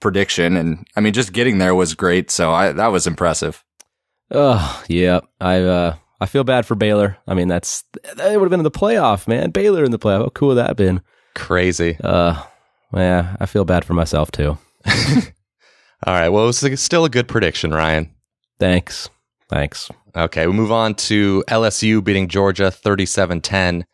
prediction. 0.00 0.56
And 0.56 0.86
I 0.94 1.00
mean, 1.00 1.12
just 1.12 1.32
getting 1.32 1.58
there 1.58 1.74
was 1.74 1.94
great. 1.94 2.30
So 2.30 2.52
I, 2.52 2.70
that 2.72 2.88
was 2.88 3.06
impressive. 3.06 3.64
Oh, 4.30 4.84
yeah. 4.86 5.20
I 5.40 5.60
uh 5.60 5.94
I 6.20 6.26
feel 6.26 6.44
bad 6.44 6.66
for 6.66 6.74
Baylor. 6.74 7.16
I 7.26 7.34
mean, 7.34 7.48
that's 7.48 7.84
they 8.16 8.36
would 8.36 8.44
have 8.44 8.50
been 8.50 8.60
in 8.60 8.64
the 8.64 8.70
playoff, 8.70 9.28
man. 9.28 9.50
Baylor 9.50 9.84
in 9.84 9.90
the 9.90 9.98
playoff. 9.98 10.22
How 10.22 10.28
cool 10.30 10.48
would 10.48 10.54
that 10.56 10.68
have 10.68 10.76
been? 10.76 11.00
Crazy. 11.34 11.96
Uh 12.02 12.42
yeah, 12.94 13.36
I 13.38 13.46
feel 13.46 13.64
bad 13.64 13.84
for 13.84 13.94
myself 13.94 14.30
too. 14.30 14.58
All 16.06 16.14
right, 16.14 16.28
well, 16.28 16.44
it 16.44 16.46
was 16.46 16.80
still 16.80 17.04
a 17.04 17.10
good 17.10 17.28
prediction, 17.28 17.72
Ryan. 17.72 18.14
Thanks. 18.58 19.08
Thanks. 19.48 19.90
Okay, 20.16 20.46
we 20.46 20.52
move 20.52 20.72
on 20.72 20.94
to 20.94 21.44
LSU 21.48 22.02
beating 22.02 22.28
Georgia 22.28 22.70
37 22.70 23.40
10. 23.40 23.84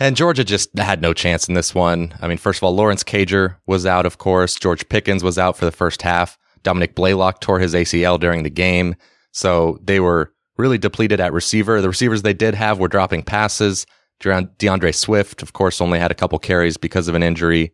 And 0.00 0.16
Georgia 0.16 0.44
just 0.44 0.76
had 0.78 1.02
no 1.02 1.12
chance 1.12 1.48
in 1.48 1.54
this 1.54 1.74
one. 1.74 2.14
I 2.20 2.28
mean, 2.28 2.38
first 2.38 2.58
of 2.58 2.64
all, 2.64 2.74
Lawrence 2.74 3.02
Cager 3.02 3.56
was 3.66 3.84
out, 3.84 4.06
of 4.06 4.18
course. 4.18 4.54
George 4.54 4.88
Pickens 4.88 5.24
was 5.24 5.38
out 5.38 5.56
for 5.56 5.64
the 5.64 5.72
first 5.72 6.02
half. 6.02 6.38
Dominick 6.62 6.94
Blaylock 6.94 7.40
tore 7.40 7.58
his 7.58 7.74
ACL 7.74 8.18
during 8.20 8.44
the 8.44 8.50
game. 8.50 8.94
So 9.32 9.78
they 9.82 9.98
were 9.98 10.32
really 10.58 10.78
depleted 10.78 11.20
at 11.20 11.32
receiver. 11.32 11.80
The 11.80 11.88
receivers 11.88 12.22
they 12.22 12.34
did 12.34 12.54
have 12.54 12.78
were 12.78 12.88
dropping 12.88 13.22
passes. 13.22 13.86
D'Andre 14.20 14.90
Swift, 14.92 15.42
of 15.42 15.52
course, 15.52 15.80
only 15.80 15.98
had 16.00 16.10
a 16.10 16.14
couple 16.14 16.38
carries 16.40 16.76
because 16.76 17.06
of 17.08 17.14
an 17.14 17.22
injury. 17.22 17.72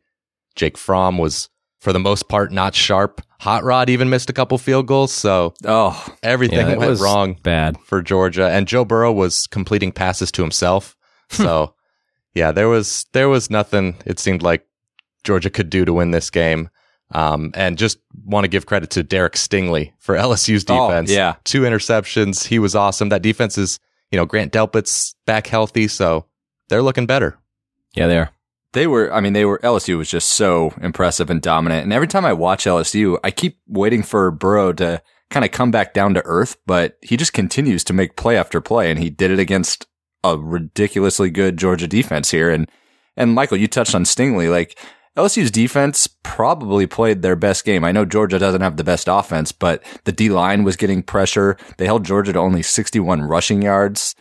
Jake 0.56 0.76
Fromm 0.76 1.16
was, 1.18 1.48
for 1.80 1.92
the 1.92 1.98
most 1.98 2.28
part, 2.28 2.52
not 2.52 2.74
sharp. 2.74 3.22
Hot 3.40 3.64
Rod 3.64 3.88
even 3.88 4.10
missed 4.10 4.28
a 4.30 4.34
couple 4.34 4.58
field 4.58 4.86
goals. 4.86 5.10
So 5.12 5.54
Oh, 5.64 6.06
everything 6.22 6.68
Yeah, 6.68 6.76
went 6.76 7.00
wrong 7.00 7.36
Bad. 7.42 7.78
for 7.84 8.02
Georgia, 8.02 8.48
and 8.50 8.68
Joe 8.68 8.84
Burrow 8.84 9.12
was 9.12 9.46
completing 9.46 9.90
passes 9.92 10.30
to 10.32 10.42
himself. 10.42 10.94
Hmm. 11.32 11.42
So, 11.42 11.74
yeah, 12.34 12.52
there 12.52 12.68
was 12.68 13.06
there 13.12 13.28
was 13.30 13.48
nothing 13.50 13.96
it 14.04 14.18
seemed 14.18 14.42
like 14.42 14.66
Georgia 15.24 15.48
could 15.50 15.70
do 15.70 15.84
to 15.86 15.92
win 15.94 16.10
this 16.10 16.28
game. 16.30 16.68
Um, 17.14 17.52
and 17.54 17.78
just 17.78 17.98
want 18.24 18.44
to 18.44 18.48
give 18.48 18.66
credit 18.66 18.90
to 18.90 19.02
Derek 19.04 19.34
Stingley 19.34 19.92
for 19.98 20.14
LSU's 20.16 20.64
Oh, 20.68 20.88
defense. 20.88 21.10
yeah. 21.10 21.36
two 21.44 21.62
interceptions. 21.62 22.46
He 22.46 22.58
was 22.58 22.74
awesome. 22.74 23.08
That 23.10 23.22
defense 23.22 23.56
is, 23.56 23.78
you 24.10 24.18
know, 24.18 24.26
Grant 24.26 24.52
Delpit's 24.52 25.14
back 25.26 25.46
healthy, 25.46 25.86
so 25.88 26.26
they're 26.68 26.82
looking 26.82 27.06
better. 27.06 27.38
Yeah, 27.94 28.08
they 28.08 28.18
are. 28.18 28.30
they 28.72 28.86
were, 28.88 29.12
I 29.14 29.20
mean, 29.20 29.32
they 29.34 29.44
were, 29.44 29.60
LSU 29.60 29.96
was 29.96 30.10
just 30.10 30.28
so 30.32 30.74
impressive 30.82 31.30
and 31.30 31.40
dominant. 31.40 31.84
And 31.84 31.92
every 31.92 32.08
time 32.08 32.24
I 32.24 32.32
watch 32.32 32.64
LSU, 32.64 33.18
I 33.22 33.30
keep 33.30 33.58
waiting 33.68 34.02
for 34.02 34.32
Burrow 34.32 34.72
to 34.72 35.00
kind 35.30 35.44
of 35.44 35.52
come 35.52 35.70
back 35.70 35.94
down 35.94 36.14
to 36.14 36.22
earth, 36.24 36.56
but 36.66 36.98
he 37.00 37.16
just 37.16 37.32
continues 37.32 37.84
to 37.84 37.92
make 37.92 38.16
play 38.16 38.36
after 38.36 38.60
play. 38.60 38.90
And 38.90 38.98
he 38.98 39.10
did 39.10 39.30
it 39.30 39.38
against 39.38 39.86
a 40.24 40.36
ridiculously 40.36 41.30
good 41.30 41.56
Georgia 41.56 41.86
defense 41.86 42.30
here. 42.32 42.50
And, 42.50 42.68
and 43.16 43.32
Michael, 43.34 43.56
you 43.58 43.68
touched 43.68 43.94
on 43.94 44.02
Stingley. 44.04 44.50
Like 44.50 44.76
LSU's 45.16 45.50
defense 45.50 46.08
probably 46.22 46.86
played 46.86 47.22
their 47.22 47.36
best 47.36 47.64
game. 47.64 47.84
I 47.84 47.92
know 47.92 48.04
Georgia 48.04 48.38
doesn't 48.38 48.62
have 48.62 48.76
the 48.76 48.84
best 48.84 49.06
offense, 49.08 49.52
but 49.52 49.82
the 50.04 50.12
D 50.12 50.28
line 50.28 50.64
was 50.64 50.76
getting 50.76 51.02
pressure. 51.02 51.56
They 51.76 51.86
held 51.86 52.04
Georgia 52.04 52.32
to 52.32 52.38
only 52.40 52.62
61 52.62 53.22
rushing 53.22 53.62
yards. 53.62 54.16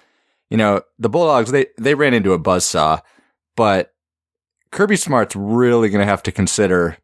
You 0.50 0.57
know, 0.57 0.81
the 1.00 1.09
Bulldogs, 1.09 1.51
they, 1.51 1.67
they 1.79 1.95
ran 1.95 2.13
into 2.13 2.33
a 2.33 2.39
buzzsaw, 2.39 3.01
but 3.55 3.93
Kirby 4.71 4.97
Smart's 4.97 5.35
really 5.35 5.89
going 5.89 6.01
to 6.05 6.09
have 6.09 6.23
to 6.23 6.31
consider 6.31 6.97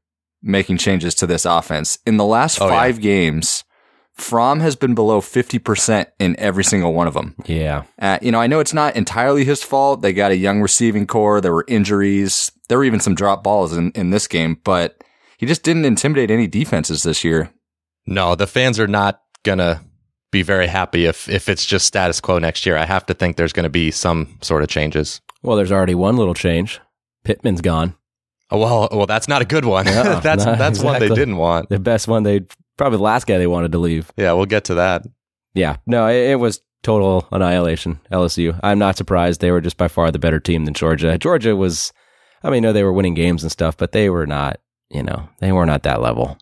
making 0.44 0.78
changes 0.78 1.16
to 1.16 1.28
this 1.28 1.46
offense. 1.46 1.98
In 2.06 2.18
the 2.18 2.26
last 2.26 2.62
Oh, 2.62 2.70
five 2.70 3.02
games, 3.02 3.64
Fromm 4.20 4.60
has 4.60 4.76
been 4.76 4.96
below 4.96 5.22
50% 5.22 6.08
in 6.20 6.40
every 6.40 6.64
single 6.64 6.94
one 6.94 7.08
of 7.08 7.14
them. 7.14 7.36
Yeah. 7.46 7.84
Uh, 8.00 8.20
you 8.22 8.32
know, 8.32 8.40
I 8.40 8.48
know 8.48 8.60
it's 8.60 8.74
not 8.74 8.96
entirely 8.96 9.44
his 9.46 9.64
fault. 9.64 10.02
They 10.02 10.14
got 10.14 10.32
a 10.32 10.38
young 10.38 10.62
receiving 10.62 11.08
corps. 11.08 11.42
There 11.42 11.54
were 11.54 11.66
injuries. 11.68 12.52
There 12.68 12.78
were 12.78 12.84
even 12.84 13.00
some 13.00 13.16
drop 13.16 13.44
balls 13.44 13.76
in, 13.76 13.92
in 13.92 14.10
this 14.10 14.28
game, 14.28 14.60
but 14.64 15.04
he 15.38 15.46
just 15.46 15.64
didn't 15.64 15.86
intimidate 15.86 16.32
any 16.32 16.48
defenses 16.48 17.04
this 17.04 17.24
year. 17.24 17.52
No, 18.06 18.36
the 18.36 18.48
fans 18.48 18.80
are 18.80 18.88
not 18.88 19.22
gonna 19.44 19.82
be 20.32 20.42
very 20.42 20.68
happy 20.68 21.06
if 21.06 21.30
if 21.30 21.48
it's 21.50 21.66
just 21.66 21.86
status 21.86 22.20
quo 22.20 22.40
next 22.40 22.66
year. 22.66 22.78
I 22.78 22.86
have 22.86 23.06
to 23.08 23.14
think 23.14 23.38
there's 23.38 23.54
gonna 23.54 23.70
be 23.70 23.92
some 23.92 24.38
sort 24.42 24.64
of 24.64 24.70
changes. 24.70 25.22
Well, 25.42 25.56
there's 25.56 25.72
already 25.72 25.96
one 25.96 26.18
little 26.18 26.34
change. 26.34 26.82
Pittman's 27.24 27.62
gone. 27.62 27.96
Oh, 28.52 28.58
well, 28.58 28.90
well, 28.92 29.06
that's 29.06 29.28
not 29.28 29.42
a 29.42 29.46
good 29.46 29.64
one. 29.64 29.86
No, 29.86 30.20
that's 30.24 30.46
no, 30.46 30.56
that's 30.56 30.82
one 30.82 31.00
they 31.00 31.10
didn't 31.10 31.38
want. 31.38 31.70
The 31.70 31.80
best 31.80 32.08
one 32.08 32.24
they 32.24 32.42
probably 32.80 32.98
the 32.98 33.04
last 33.04 33.28
guy 33.28 33.38
they 33.38 33.46
wanted 33.46 33.74
to 33.74 33.78
leave. 33.78 34.12
Yeah, 34.18 34.34
we'll 34.34 34.46
get 34.48 34.64
to 34.66 34.76
that. 34.76 35.06
Yeah. 35.54 35.76
No, 35.86 36.08
it, 36.08 36.32
it 36.32 36.36
was 36.40 36.62
total 36.82 37.28
annihilation. 37.32 38.00
LSU. 38.12 38.60
I'm 38.64 38.80
not 38.80 38.98
surprised. 38.98 39.42
They 39.42 39.52
were 39.52 39.62
just 39.62 39.78
by 39.78 39.88
far 39.88 40.10
the 40.10 40.18
better 40.18 40.40
team 40.40 40.66
than 40.66 40.74
Georgia. 40.74 41.18
Georgia 41.18 41.56
was. 41.56 41.94
I 42.42 42.50
mean, 42.50 42.64
no, 42.64 42.72
they 42.72 42.84
were 42.84 42.94
winning 42.94 43.16
games 43.16 43.44
and 43.44 43.52
stuff, 43.52 43.76
but 43.78 43.92
they 43.92 44.10
were 44.10 44.26
not. 44.26 44.60
You 44.90 45.04
know, 45.04 45.30
they 45.40 45.52
were 45.52 45.66
not 45.66 45.84
that 45.84 46.02
level. 46.02 46.38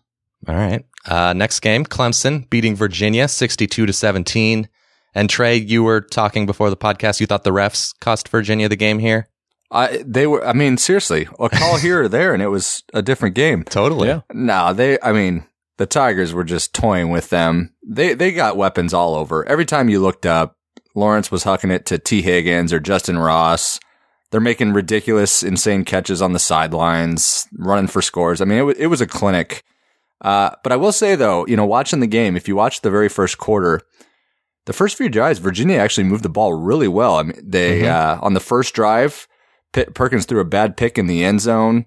All 0.46 0.54
right. 0.54 0.86
Uh, 1.04 1.32
next 1.32 1.60
game, 1.60 1.84
Clemson 1.84 2.48
beating 2.48 2.76
Virginia 2.76 3.28
62 3.28 3.86
to 3.86 3.92
17. 3.92 4.68
And 5.14 5.28
Trey, 5.28 5.56
you 5.56 5.82
were 5.82 6.00
talking 6.00 6.46
before 6.46 6.70
the 6.70 6.76
podcast. 6.76 7.20
You 7.20 7.26
thought 7.26 7.44
the 7.44 7.50
refs 7.50 7.98
cost 8.00 8.28
Virginia 8.28 8.68
the 8.68 8.76
game 8.76 9.00
here? 9.00 9.28
I, 9.70 10.02
they 10.06 10.26
were, 10.26 10.46
I 10.46 10.52
mean, 10.52 10.78
seriously, 10.78 11.28
a 11.38 11.48
call 11.48 11.76
here 11.78 12.04
or 12.04 12.08
there 12.08 12.32
and 12.32 12.42
it 12.42 12.48
was 12.48 12.82
a 12.94 13.02
different 13.02 13.34
game. 13.34 13.64
Totally. 13.64 14.08
Yeah. 14.08 14.20
No, 14.32 14.72
they, 14.72 14.98
I 15.02 15.12
mean, 15.12 15.44
the 15.78 15.86
Tigers 15.86 16.34
were 16.34 16.44
just 16.44 16.74
toying 16.74 17.10
with 17.10 17.30
them. 17.30 17.74
They, 17.86 18.14
they 18.14 18.32
got 18.32 18.56
weapons 18.56 18.92
all 18.92 19.14
over. 19.14 19.48
Every 19.48 19.64
time 19.64 19.88
you 19.88 20.00
looked 20.00 20.26
up, 20.26 20.56
Lawrence 20.94 21.30
was 21.30 21.44
hucking 21.44 21.70
it 21.70 21.86
to 21.86 21.98
Tee 21.98 22.22
Higgins 22.22 22.72
or 22.72 22.80
Justin 22.80 23.18
Ross. 23.18 23.78
They're 24.30 24.40
making 24.40 24.74
ridiculous, 24.74 25.42
insane 25.42 25.84
catches 25.84 26.20
on 26.20 26.32
the 26.32 26.38
sidelines, 26.38 27.46
running 27.56 27.86
for 27.86 28.02
scores. 28.02 28.40
I 28.40 28.44
mean, 28.44 28.58
it, 28.58 28.62
was 28.62 28.76
it 28.78 28.86
was 28.86 29.00
a 29.00 29.06
clinic. 29.06 29.62
Uh, 30.20 30.50
but 30.62 30.72
I 30.72 30.76
will 30.76 30.92
say 30.92 31.14
though, 31.14 31.46
you 31.46 31.56
know, 31.56 31.64
watching 31.64 32.00
the 32.00 32.06
game, 32.06 32.36
if 32.36 32.48
you 32.48 32.56
watch 32.56 32.82
the 32.82 32.90
very 32.90 33.08
first 33.08 33.38
quarter, 33.38 33.80
the 34.66 34.72
first 34.72 34.96
few 34.98 35.08
drives, 35.08 35.38
Virginia 35.38 35.78
actually 35.78 36.04
moved 36.04 36.24
the 36.24 36.28
ball 36.28 36.52
really 36.52 36.88
well. 36.88 37.16
I 37.16 37.22
mean, 37.22 37.40
they, 37.42 37.88
uh, 37.88 38.18
on 38.20 38.34
the 38.34 38.40
first 38.40 38.74
drive, 38.74 39.26
Pitt, 39.72 39.94
Perkins 39.94 40.26
threw 40.26 40.40
a 40.40 40.44
bad 40.44 40.76
pick 40.76 40.98
in 40.98 41.06
the 41.06 41.24
end 41.24 41.40
zone. 41.40 41.86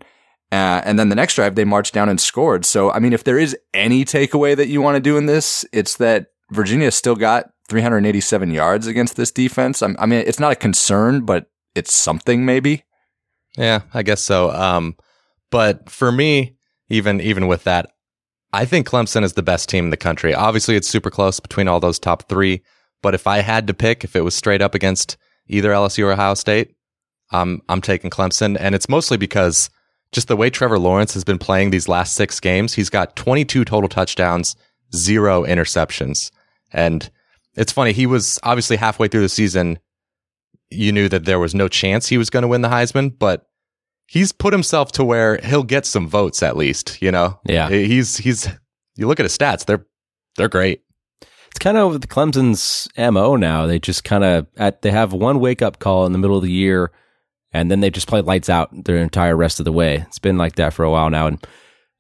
Uh, 0.51 0.81
and 0.83 0.99
then 0.99 1.09
the 1.09 1.15
next 1.15 1.35
drive, 1.35 1.55
they 1.55 1.63
marched 1.63 1.93
down 1.93 2.09
and 2.09 2.19
scored. 2.19 2.65
So, 2.65 2.91
I 2.91 2.99
mean, 2.99 3.13
if 3.13 3.23
there 3.23 3.39
is 3.39 3.55
any 3.73 4.03
takeaway 4.03 4.55
that 4.57 4.67
you 4.67 4.81
want 4.81 4.95
to 4.95 5.01
do 5.01 5.15
in 5.15 5.25
this, 5.25 5.65
it's 5.71 5.95
that 5.97 6.27
Virginia 6.51 6.91
still 6.91 7.15
got 7.15 7.51
387 7.69 8.51
yards 8.51 8.85
against 8.85 9.15
this 9.15 9.31
defense. 9.31 9.81
I'm, 9.81 9.95
I 9.97 10.05
mean, 10.05 10.23
it's 10.27 10.39
not 10.39 10.51
a 10.51 10.57
concern, 10.57 11.25
but 11.25 11.45
it's 11.73 11.93
something 11.93 12.45
maybe. 12.45 12.83
Yeah, 13.57 13.81
I 13.93 14.03
guess 14.03 14.21
so. 14.21 14.51
Um, 14.51 14.97
but 15.51 15.89
for 15.89 16.11
me, 16.11 16.57
even 16.89 17.21
even 17.21 17.47
with 17.47 17.63
that, 17.63 17.91
I 18.53 18.65
think 18.65 18.87
Clemson 18.87 19.23
is 19.23 19.33
the 19.33 19.43
best 19.43 19.69
team 19.69 19.85
in 19.85 19.89
the 19.89 19.97
country. 19.97 20.33
Obviously, 20.33 20.75
it's 20.75 20.87
super 20.87 21.09
close 21.09 21.39
between 21.39 21.67
all 21.67 21.79
those 21.79 21.99
top 21.99 22.27
three. 22.27 22.61
But 23.01 23.15
if 23.15 23.27
I 23.27 23.39
had 23.39 23.67
to 23.67 23.73
pick, 23.73 24.03
if 24.03 24.15
it 24.15 24.21
was 24.21 24.35
straight 24.35 24.61
up 24.61 24.75
against 24.75 25.17
either 25.47 25.71
LSU 25.71 26.05
or 26.05 26.11
Ohio 26.11 26.33
State, 26.33 26.75
um, 27.31 27.61
I'm 27.69 27.81
taking 27.81 28.09
Clemson, 28.09 28.57
and 28.59 28.75
it's 28.75 28.89
mostly 28.89 29.17
because 29.17 29.69
just 30.11 30.27
the 30.27 30.35
way 30.35 30.49
Trevor 30.49 30.79
Lawrence 30.79 31.13
has 31.13 31.23
been 31.23 31.37
playing 31.37 31.69
these 31.71 31.87
last 31.87 32.15
six 32.15 32.39
games. 32.39 32.73
He's 32.73 32.89
got 32.89 33.15
22 33.15 33.65
total 33.65 33.89
touchdowns, 33.89 34.55
zero 34.95 35.43
interceptions, 35.43 36.31
and 36.71 37.09
it's 37.55 37.71
funny. 37.71 37.91
He 37.93 38.05
was 38.05 38.39
obviously 38.43 38.77
halfway 38.77 39.07
through 39.07 39.21
the 39.21 39.29
season 39.29 39.79
you 40.69 40.91
knew 40.91 41.09
that 41.09 41.25
there 41.25 41.39
was 41.39 41.53
no 41.53 41.67
chance 41.67 42.07
he 42.07 42.17
was 42.17 42.29
going 42.29 42.43
to 42.43 42.47
win 42.47 42.61
the 42.61 42.69
Heisman, 42.69 43.17
but 43.17 43.47
he's 44.07 44.31
put 44.31 44.53
himself 44.53 44.91
to 44.93 45.03
where 45.03 45.37
he'll 45.43 45.63
get 45.63 45.85
some 45.85 46.07
votes 46.07 46.41
at 46.41 46.55
least, 46.57 47.01
you 47.01 47.11
know? 47.11 47.39
Yeah. 47.45 47.69
He's, 47.69 48.17
he's, 48.17 48.47
you 48.95 49.07
look 49.07 49.19
at 49.19 49.25
his 49.25 49.37
stats, 49.37 49.65
they're, 49.65 49.85
they're 50.37 50.49
great. 50.49 50.81
It's 51.21 51.59
kind 51.59 51.77
of 51.77 51.99
the 51.99 52.07
Clemson's 52.07 52.87
mo 52.97 53.35
now. 53.35 53.67
They 53.67 53.79
just 53.79 54.05
kind 54.05 54.23
of 54.23 54.47
at 54.55 54.81
they 54.81 54.91
have 54.91 55.11
one 55.11 55.41
wake 55.41 55.61
up 55.61 55.79
call 55.79 56.05
in 56.05 56.13
the 56.13 56.17
middle 56.17 56.37
of 56.37 56.43
the 56.43 56.51
year, 56.51 56.91
and 57.53 57.69
then 57.69 57.79
they 57.79 57.89
just 57.89 58.07
play 58.07 58.21
lights 58.21 58.49
out 58.49 58.69
their 58.85 58.97
entire 58.97 59.35
rest 59.35 59.59
of 59.59 59.65
the 59.65 59.71
way. 59.71 60.03
It's 60.07 60.19
been 60.19 60.37
like 60.37 60.55
that 60.55 60.73
for 60.73 60.83
a 60.83 60.91
while 60.91 61.09
now, 61.09 61.27
and 61.27 61.45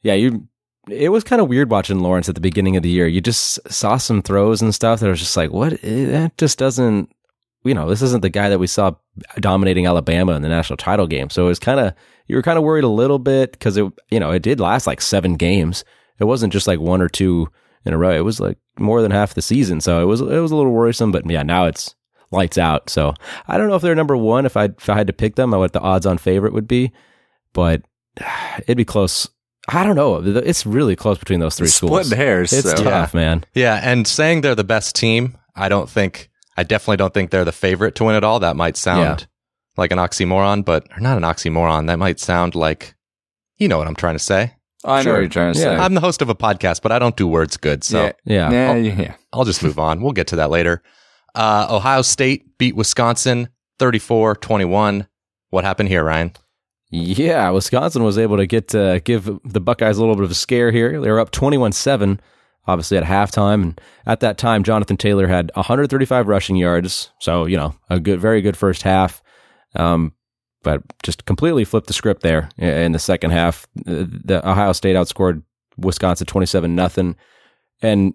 yeah, 0.01 0.13
you. 0.13 0.47
It 0.89 1.09
was 1.09 1.23
kind 1.23 1.39
of 1.41 1.47
weird 1.47 1.69
watching 1.69 1.99
Lawrence 1.99 2.27
at 2.27 2.33
the 2.33 2.41
beginning 2.41 2.75
of 2.75 2.81
the 2.81 2.89
year. 2.89 3.05
You 3.07 3.21
just 3.21 3.59
saw 3.71 3.97
some 3.97 4.23
throws 4.23 4.63
and 4.63 4.73
stuff 4.73 4.99
that 4.99 5.09
was 5.09 5.19
just 5.19 5.37
like, 5.37 5.51
what? 5.51 5.73
Eh, 5.83 6.05
That 6.07 6.35
just 6.37 6.57
doesn't. 6.57 7.11
You 7.63 7.75
know, 7.75 7.87
this 7.87 8.01
isn't 8.01 8.21
the 8.21 8.29
guy 8.29 8.49
that 8.49 8.57
we 8.57 8.65
saw 8.65 8.95
dominating 9.39 9.85
Alabama 9.85 10.31
in 10.33 10.41
the 10.41 10.49
national 10.49 10.77
title 10.77 11.05
game. 11.05 11.29
So 11.29 11.45
it 11.45 11.49
was 11.49 11.59
kind 11.59 11.79
of 11.79 11.93
you 12.25 12.35
were 12.35 12.41
kind 12.41 12.57
of 12.57 12.63
worried 12.63 12.83
a 12.83 12.89
little 12.89 13.19
bit 13.19 13.51
because 13.51 13.77
it 13.77 13.85
you 14.09 14.19
know 14.19 14.31
it 14.31 14.41
did 14.41 14.59
last 14.59 14.87
like 14.87 15.01
seven 15.01 15.35
games. 15.35 15.85
It 16.19 16.23
wasn't 16.25 16.53
just 16.53 16.67
like 16.67 16.79
one 16.79 17.01
or 17.01 17.09
two 17.09 17.47
in 17.85 17.93
a 17.93 17.97
row. 17.97 18.11
It 18.11 18.25
was 18.25 18.39
like 18.39 18.57
more 18.79 19.01
than 19.03 19.11
half 19.11 19.35
the 19.35 19.41
season. 19.43 19.81
So 19.81 20.01
it 20.01 20.05
was 20.05 20.21
it 20.21 20.39
was 20.41 20.51
a 20.51 20.55
little 20.55 20.71
worrisome. 20.71 21.11
But 21.11 21.29
yeah, 21.29 21.43
now 21.43 21.65
it's 21.65 21.93
lights 22.31 22.57
out. 22.57 22.89
So 22.89 23.13
I 23.47 23.57
don't 23.57 23.67
know 23.69 23.75
if 23.75 23.81
they're 23.81 23.95
number 23.95 24.17
one. 24.17 24.45
If 24.45 24.55
I 24.57 24.65
if 24.65 24.89
I 24.89 24.95
had 24.95 25.07
to 25.07 25.13
pick 25.13 25.35
them, 25.35 25.51
what 25.51 25.73
the 25.73 25.79
odds 25.81 26.05
on 26.05 26.17
favorite 26.17 26.53
would 26.53 26.67
be, 26.67 26.91
but 27.53 27.81
it'd 28.59 28.77
be 28.77 28.85
close. 28.85 29.27
I 29.69 29.83
don't 29.83 29.95
know. 29.95 30.15
It's 30.17 30.65
really 30.65 30.95
close 30.95 31.19
between 31.19 31.39
those 31.39 31.55
three 31.55 31.67
schools. 31.67 32.07
Splitting 32.07 32.17
hairs. 32.17 32.51
It's 32.51 32.69
so. 32.71 32.83
tough, 32.83 33.13
man. 33.13 33.43
Yeah. 33.53 33.79
And 33.83 34.07
saying 34.07 34.41
they're 34.41 34.55
the 34.55 34.63
best 34.63 34.95
team, 34.95 35.37
I 35.55 35.69
don't 35.69 35.87
think, 35.87 36.29
I 36.57 36.63
definitely 36.63 36.97
don't 36.97 37.13
think 37.13 37.29
they're 37.29 37.45
the 37.45 37.51
favorite 37.51 37.93
to 37.95 38.03
win 38.05 38.15
it 38.15 38.23
all. 38.23 38.39
That 38.39 38.55
might 38.55 38.75
sound 38.75 39.19
Yeah. 39.21 39.25
like 39.77 39.91
an 39.91 39.99
oxymoron, 39.99 40.65
but 40.65 40.87
or 40.97 40.99
not 40.99 41.15
an 41.15 41.23
oxymoron. 41.23 41.87
That 41.87 41.99
might 41.99 42.19
sound 42.19 42.55
like, 42.55 42.95
you 43.57 43.67
know 43.67 43.77
what 43.77 43.87
I'm 43.87 43.95
trying 43.95 44.15
to 44.15 44.19
say. 44.19 44.55
I 44.83 44.97
know 44.97 45.03
Sure. 45.03 45.13
what 45.13 45.19
you're 45.19 45.29
trying 45.29 45.53
to 45.53 45.59
Yeah. 45.59 45.65
say. 45.65 45.75
I'm 45.75 45.93
the 45.93 46.01
host 46.01 46.23
of 46.23 46.29
a 46.29 46.35
podcast, 46.35 46.81
but 46.81 46.91
I 46.91 46.97
don't 46.97 47.15
do 47.15 47.27
words 47.27 47.55
good. 47.55 47.83
So 47.83 48.05
yeah. 48.25 48.49
Yeah. 48.51 48.73
Yeah, 48.75 48.93
yeah. 49.01 49.13
I'll 49.31 49.45
just 49.45 49.61
move 49.61 49.77
on. 49.77 50.01
We'll 50.01 50.11
get 50.11 50.25
to 50.27 50.37
that 50.37 50.49
later. 50.49 50.81
Uh, 51.35 51.67
Ohio 51.69 52.01
State 52.01 52.57
beat 52.57 52.75
Wisconsin 52.75 53.49
34 53.79 54.35
21. 54.35 55.07
What 55.49 55.63
happened 55.63 55.89
here, 55.89 56.03
Ryan? 56.03 56.33
Yeah, 56.89 57.49
Wisconsin 57.51 58.03
was 58.03 58.17
able 58.17 58.37
to 58.37 58.45
get 58.45 58.75
uh, 58.75 58.99
give 58.99 59.29
the 59.45 59.61
Buckeyes 59.61 59.97
a 59.97 60.01
little 60.01 60.15
bit 60.15 60.25
of 60.25 60.31
a 60.31 60.35
scare 60.35 60.71
here. 60.71 60.99
They 60.99 61.09
were 61.09 61.19
up 61.19 61.31
21-7 61.31 62.19
obviously 62.67 62.97
at 62.97 63.03
halftime 63.03 63.63
and 63.63 63.81
at 64.05 64.19
that 64.19 64.37
time 64.37 64.63
Jonathan 64.63 64.97
Taylor 64.97 65.27
had 65.27 65.51
135 65.55 66.27
rushing 66.27 66.55
yards, 66.55 67.11
so 67.19 67.45
you 67.45 67.57
know, 67.57 67.73
a 67.89 67.99
good 67.99 68.19
very 68.19 68.41
good 68.41 68.57
first 68.57 68.83
half. 68.83 69.21
Um 69.75 70.13
but 70.63 70.83
just 71.01 71.25
completely 71.25 71.65
flipped 71.65 71.87
the 71.87 71.93
script 71.93 72.21
there 72.21 72.49
in 72.57 72.91
the 72.91 72.99
second 72.99 73.31
half. 73.31 73.65
The 73.73 74.47
Ohio 74.47 74.73
State 74.73 74.95
outscored 74.95 75.41
Wisconsin 75.77 76.27
27 76.27 76.75
nothing 76.75 77.15
and 77.81 78.13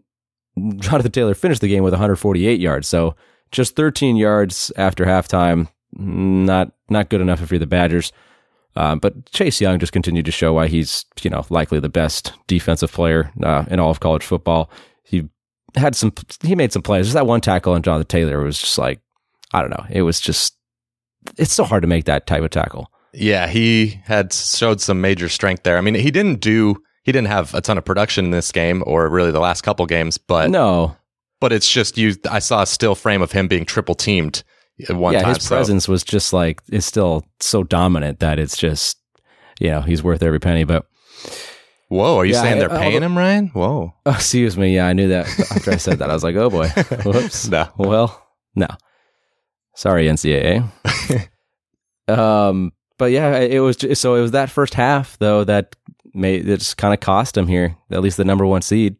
Jonathan 0.76 1.12
Taylor 1.12 1.34
finished 1.34 1.60
the 1.60 1.68
game 1.68 1.82
with 1.82 1.92
148 1.92 2.60
yards. 2.60 2.88
So 2.88 3.14
just 3.52 3.76
13 3.76 4.16
yards 4.16 4.72
after 4.76 5.04
halftime, 5.04 5.68
not 5.92 6.72
not 6.88 7.08
good 7.08 7.20
enough 7.20 7.42
if 7.42 7.50
you're 7.50 7.58
the 7.58 7.66
Badgers. 7.66 8.12
Um, 8.76 8.98
but 8.98 9.30
Chase 9.32 9.60
Young 9.60 9.78
just 9.78 9.92
continued 9.92 10.26
to 10.26 10.30
show 10.30 10.52
why 10.52 10.68
he's, 10.68 11.06
you 11.22 11.30
know, 11.30 11.46
likely 11.48 11.80
the 11.80 11.88
best 11.88 12.34
defensive 12.46 12.92
player 12.92 13.32
uh, 13.42 13.64
in 13.68 13.80
all 13.80 13.90
of 13.90 14.00
college 14.00 14.22
football. 14.24 14.70
He 15.02 15.28
had 15.76 15.96
some, 15.96 16.12
he 16.42 16.54
made 16.54 16.72
some 16.72 16.82
plays. 16.82 17.06
Just 17.06 17.14
that 17.14 17.26
one 17.26 17.40
tackle 17.40 17.72
on 17.72 17.82
Jonathan 17.82 18.06
Taylor 18.06 18.42
was 18.42 18.58
just 18.58 18.76
like, 18.76 19.00
I 19.54 19.62
don't 19.62 19.70
know. 19.70 19.86
It 19.88 20.02
was 20.02 20.20
just, 20.20 20.56
it's 21.38 21.54
so 21.54 21.64
hard 21.64 21.82
to 21.82 21.88
make 21.88 22.04
that 22.04 22.26
type 22.26 22.42
of 22.42 22.50
tackle. 22.50 22.90
Yeah, 23.14 23.48
he 23.48 24.00
had 24.04 24.34
showed 24.34 24.82
some 24.82 25.00
major 25.00 25.30
strength 25.30 25.62
there. 25.62 25.78
I 25.78 25.80
mean, 25.80 25.94
he 25.94 26.10
didn't 26.10 26.40
do, 26.40 26.76
he 27.06 27.12
didn't 27.12 27.28
have 27.28 27.54
a 27.54 27.60
ton 27.60 27.78
of 27.78 27.84
production 27.84 28.24
in 28.24 28.30
this 28.32 28.50
game 28.50 28.82
or 28.84 29.08
really 29.08 29.30
the 29.30 29.38
last 29.38 29.62
couple 29.62 29.86
games, 29.86 30.18
but 30.18 30.50
no, 30.50 30.96
but 31.40 31.52
it's 31.52 31.70
just 31.70 31.96
you. 31.96 32.16
I 32.28 32.40
saw 32.40 32.62
a 32.62 32.66
still 32.66 32.96
frame 32.96 33.22
of 33.22 33.30
him 33.30 33.46
being 33.46 33.64
triple 33.64 33.94
teamed 33.94 34.42
at 34.88 34.96
one 34.96 35.12
yeah, 35.14 35.22
time. 35.22 35.34
his 35.36 35.44
so- 35.44 35.54
presence 35.54 35.86
was 35.86 36.02
just 36.02 36.32
like, 36.32 36.60
is 36.72 36.84
still 36.84 37.22
so 37.38 37.62
dominant 37.62 38.18
that 38.18 38.40
it's 38.40 38.56
just, 38.56 38.98
you 39.60 39.68
know, 39.70 39.82
he's 39.82 40.02
worth 40.02 40.20
every 40.20 40.40
penny. 40.40 40.64
But, 40.64 40.84
Whoa, 41.88 42.16
are 42.18 42.24
you 42.26 42.32
Yeah, 42.34 42.42
saying 42.42 42.58
they're 42.58 42.72
I- 42.72 42.78
paying 42.78 42.94
although- 42.94 43.06
him, 43.06 43.16
Ryan? 43.18 43.46
Whoa. 43.54 43.94
oh, 44.06 44.10
excuse 44.10 44.56
me. 44.56 44.74
Yeah, 44.74 44.86
I 44.88 44.92
knew 44.92 45.06
that 45.08 45.26
after 45.52 45.70
I 45.70 45.76
said 45.76 46.00
that. 46.00 46.10
I 46.10 46.12
was 46.12 46.24
like, 46.24 46.34
oh 46.34 46.50
boy, 46.50 46.66
whoops. 47.04 47.46
No. 47.48 47.68
Well, 47.78 48.20
no. 48.56 48.66
Sorry, 49.76 50.06
NCAA. 50.08 50.68
um, 52.08 52.72
but 52.98 53.12
yeah, 53.12 53.38
it 53.38 53.60
was 53.60 53.76
just, 53.76 54.00
so 54.00 54.14
it 54.14 54.22
was 54.22 54.30
that 54.32 54.50
first 54.50 54.74
half 54.74 55.18
though 55.18 55.44
that 55.44 55.76
made 56.16 56.48
it 56.48 56.58
just 56.58 56.76
kind 56.76 56.94
of 56.94 57.00
cost 57.00 57.34
them 57.34 57.46
here 57.46 57.76
at 57.90 58.00
least 58.02 58.16
the 58.16 58.24
number 58.24 58.46
one 58.46 58.62
seed. 58.62 58.96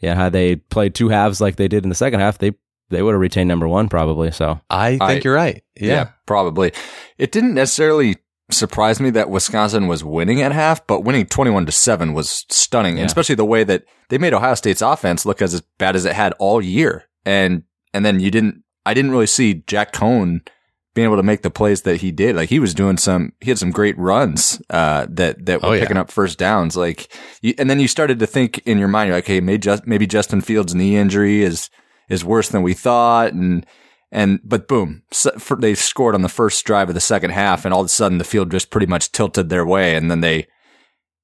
Yeah, 0.00 0.14
had 0.14 0.32
they 0.32 0.56
played 0.56 0.94
two 0.94 1.08
halves 1.10 1.40
like 1.40 1.56
they 1.56 1.68
did 1.68 1.82
in 1.84 1.88
the 1.90 1.94
second 1.94 2.20
half, 2.20 2.38
they 2.38 2.52
they 2.88 3.02
would 3.02 3.12
have 3.12 3.20
retained 3.20 3.48
number 3.48 3.68
one 3.68 3.88
probably. 3.88 4.30
So 4.30 4.60
I 4.70 4.90
think 4.92 5.02
I- 5.02 5.20
you're 5.22 5.34
right. 5.34 5.62
Yeah. 5.78 6.10
probably. 6.26 6.72
It 7.18 7.32
didn't 7.32 7.54
necessarily 7.54 8.16
surprise 8.50 8.98
me 8.98 9.10
that 9.10 9.30
Wisconsin 9.30 9.86
was 9.86 10.02
winning 10.02 10.40
at 10.42 10.50
half, 10.50 10.84
but 10.88 11.02
winning 11.04 11.26
21 11.26 11.66
to 11.66 11.72
7 11.72 12.14
was 12.14 12.44
stunning, 12.50 12.96
Yeah. 12.96 13.02
and 13.02 13.06
especially 13.08 13.36
the 13.36 13.44
way 13.44 13.62
that 13.62 13.84
they 14.08 14.18
made 14.18 14.34
Ohio 14.34 14.54
State's 14.54 14.82
offense 14.82 15.24
look 15.24 15.40
as 15.40 15.60
bad 15.78 15.94
as 15.94 16.04
it 16.04 16.14
had 16.14 16.32
all 16.40 16.60
year. 16.62 17.04
And 17.24 17.62
and 17.94 18.04
then 18.04 18.18
you 18.20 18.30
didn't 18.30 18.62
I 18.86 18.94
didn't 18.94 19.10
really 19.12 19.26
see 19.26 19.62
Jack 19.66 19.92
Coan 19.92 20.40
being 20.94 21.04
able 21.06 21.16
to 21.16 21.22
make 21.22 21.42
the 21.42 21.50
plays 21.50 21.82
that 21.82 21.98
he 22.00 22.10
did. 22.10 22.34
Like 22.36 22.48
he 22.48 22.58
was 22.58 22.74
doing 22.74 22.96
some 22.96 23.32
he 23.40 23.50
had 23.50 23.58
some 23.58 23.70
great 23.70 23.96
runs 23.98 24.60
uh 24.70 25.06
that 25.10 25.46
that 25.46 25.62
were 25.62 25.68
Oh, 25.68 25.72
yeah. 25.72 25.80
picking 25.80 25.96
up 25.96 26.10
first 26.10 26.38
downs 26.38 26.76
like 26.76 27.12
you, 27.42 27.54
and 27.58 27.70
then 27.70 27.78
you 27.80 27.88
started 27.88 28.18
to 28.18 28.26
think 28.26 28.58
in 28.66 28.78
your 28.78 28.88
mind 28.88 29.08
you're 29.08 29.16
like, 29.16 29.26
"Hey, 29.26 29.40
maybe 29.40 29.58
just 29.58 29.86
maybe 29.86 30.06
Justin 30.06 30.40
Fields 30.40 30.74
knee 30.74 30.96
injury 30.96 31.42
is 31.42 31.70
is 32.08 32.24
worse 32.24 32.48
than 32.48 32.62
we 32.62 32.74
thought 32.74 33.32
and 33.32 33.64
and 34.12 34.40
but 34.42 34.66
boom, 34.66 35.02
so, 35.12 35.30
for, 35.38 35.56
they 35.56 35.76
scored 35.76 36.16
on 36.16 36.22
the 36.22 36.28
first 36.28 36.64
drive 36.66 36.88
of 36.88 36.94
the 36.96 37.00
second 37.00 37.30
half, 37.30 37.64
and 37.64 37.72
all 37.72 37.82
of 37.82 37.86
a 37.86 37.88
sudden 37.88 38.18
the 38.18 38.24
field 38.24 38.50
just 38.50 38.70
pretty 38.70 38.86
much 38.88 39.12
tilted 39.12 39.48
their 39.48 39.64
way, 39.64 39.94
and 39.94 40.10
then 40.10 40.20
they 40.20 40.48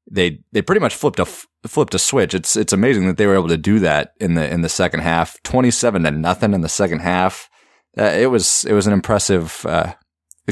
they 0.09 0.39
they 0.53 0.63
pretty 0.63 0.81
much 0.81 0.95
flipped 0.95 1.19
a 1.19 1.25
flipped 1.67 1.95
a 1.97 1.99
switch. 1.99 2.33
It's 2.33 2.55
it's 2.57 2.73
amazing 2.73 3.09
that 3.09 3.17
they 3.17 3.27
were 3.27 3.35
able 3.35 3.49
to 3.49 3.57
do 3.57 3.81
that 3.81 4.13
in 4.21 4.35
the 4.35 4.49
in 4.49 4.61
the 4.63 4.69
second 4.69 5.01
half, 5.01 5.43
twenty 5.43 5.73
seven 5.73 6.05
to 6.05 6.13
nothing 6.13 6.55
in 6.55 6.61
the 6.61 6.69
second 6.69 7.01
half. 7.01 7.51
Uh, 7.99 8.05
it 8.05 8.31
was 8.31 8.65
it 8.65 8.73
was 8.73 8.87
an 8.87 8.93
impressive, 8.93 9.65
uh, 9.67 9.93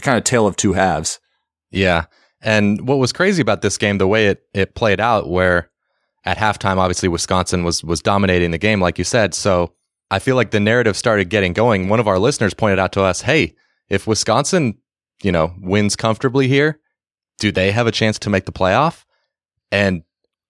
kind 0.00 0.18
of 0.18 0.24
tale 0.24 0.46
of 0.46 0.56
two 0.56 0.72
halves. 0.72 1.20
Yeah. 1.70 2.06
And 2.40 2.86
what 2.86 2.98
was 2.98 3.12
crazy 3.12 3.40
about 3.40 3.62
this 3.62 3.78
game, 3.78 3.98
the 3.98 4.06
way 4.06 4.26
it, 4.26 4.42
it 4.52 4.74
played 4.74 5.00
out, 5.00 5.28
where 5.28 5.70
at 6.24 6.38
halftime, 6.38 6.76
obviously 6.76 7.08
Wisconsin 7.08 7.64
was 7.64 7.82
was 7.84 8.00
dominating 8.00 8.50
the 8.50 8.58
game, 8.58 8.80
like 8.80 8.98
you 8.98 9.04
said. 9.04 9.34
So 9.34 9.72
I 10.10 10.18
feel 10.18 10.36
like 10.36 10.50
the 10.50 10.60
narrative 10.60 10.96
started 10.96 11.28
getting 11.30 11.52
going. 11.52 11.88
One 11.88 12.00
of 12.00 12.08
our 12.08 12.18
listeners 12.18 12.54
pointed 12.54 12.78
out 12.78 12.92
to 12.92 13.02
us, 13.02 13.22
hey, 13.22 13.54
if 13.88 14.06
Wisconsin, 14.06 14.78
you 15.22 15.32
know, 15.32 15.54
wins 15.60 15.96
comfortably 15.96 16.48
here, 16.48 16.80
do 17.38 17.50
they 17.50 17.72
have 17.72 17.86
a 17.86 17.92
chance 17.92 18.18
to 18.20 18.30
make 18.30 18.44
the 18.44 18.52
playoff? 18.52 19.04
And 19.72 20.02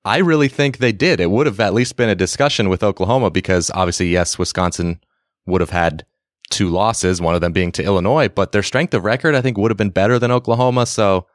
I 0.04 0.18
really 0.18 0.48
think 0.48 0.78
they 0.78 0.92
did. 0.92 1.18
It 1.18 1.30
would 1.30 1.46
have 1.46 1.60
at 1.60 1.74
least 1.74 1.96
been 1.96 2.10
a 2.10 2.14
discussion 2.14 2.68
with 2.68 2.82
Oklahoma 2.82 3.30
because 3.30 3.70
obviously, 3.70 4.08
yes, 4.08 4.38
Wisconsin 4.38 5.00
would 5.46 5.60
have 5.60 5.70
had 5.70 6.04
two 6.50 6.68
losses, 6.68 7.20
one 7.20 7.34
of 7.34 7.40
them 7.40 7.52
being 7.52 7.72
to 7.72 7.82
Illinois, 7.84 8.28
but 8.28 8.52
their 8.52 8.62
strength 8.62 8.94
of 8.94 9.04
record, 9.04 9.34
I 9.34 9.40
think, 9.40 9.56
would 9.58 9.70
have 9.70 9.78
been 9.78 9.90
better 9.90 10.18
than 10.18 10.30
Oklahoma. 10.30 10.86
So 10.86 11.26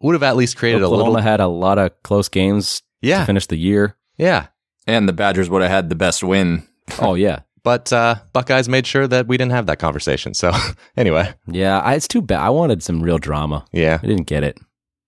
would 0.00 0.14
have 0.14 0.22
at 0.22 0.36
least 0.36 0.56
created 0.56 0.82
Oklahoma 0.82 1.10
a 1.10 1.12
little. 1.14 1.22
had 1.22 1.40
a 1.40 1.46
lot 1.46 1.78
of 1.78 1.90
close 2.02 2.28
games 2.28 2.80
to 2.80 3.08
Yeah. 3.08 3.24
finish 3.24 3.46
the 3.46 3.56
year. 3.56 3.96
Yeah. 4.16 4.46
And 4.86 5.08
the 5.08 5.12
Badgers 5.12 5.48
would 5.50 5.62
have 5.62 5.70
had 5.70 5.88
the 5.88 5.94
best 5.96 6.22
win. 6.22 6.66
Oh 7.00 7.14
yeah, 7.14 7.40
But 7.64 7.92
uh, 7.92 8.14
Buckeyes 8.32 8.68
made 8.68 8.86
sure 8.86 9.08
that 9.08 9.26
we 9.26 9.36
didn't 9.36 9.50
have 9.52 9.66
that 9.66 9.78
conversation. 9.80 10.34
So 10.34 10.52
anyway, 10.96 11.34
yeah. 11.48 11.80
I, 11.80 11.94
it's 11.94 12.06
too 12.06 12.22
bad. 12.22 12.40
I 12.40 12.50
wanted 12.50 12.82
some 12.82 13.02
real 13.02 13.18
drama. 13.18 13.64
yeah. 13.72 13.98
I 14.02 14.06
didn't 14.06 14.26
get 14.28 14.44
it. 14.44 14.58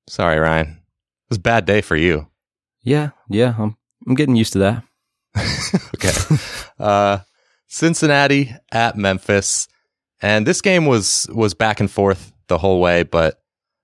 Sorry, 0.08 0.38
Ryan. 0.38 0.66
It 0.68 1.30
was 1.30 1.38
a 1.38 1.42
bad 1.42 1.66
day 1.66 1.80
for 1.82 1.94
you. 1.94 2.26
Yeah, 2.82 3.10
yeah. 3.28 3.54
I'm 3.58 3.76
I'm 4.08 4.14
getting 4.16 4.34
used 4.36 4.54
to 4.54 4.58
that. 4.60 4.82
okay. 5.94 6.36
Uh, 6.78 7.18
Cincinnati 7.68 8.54
at 8.72 8.96
Memphis, 8.96 9.68
and 10.20 10.46
this 10.46 10.60
game 10.60 10.86
was 10.86 11.26
was 11.32 11.54
back 11.54 11.80
and 11.80 11.90
forth 11.90 12.32
the 12.48 12.58
whole 12.58 12.80
way, 12.80 13.02
but 13.02 13.40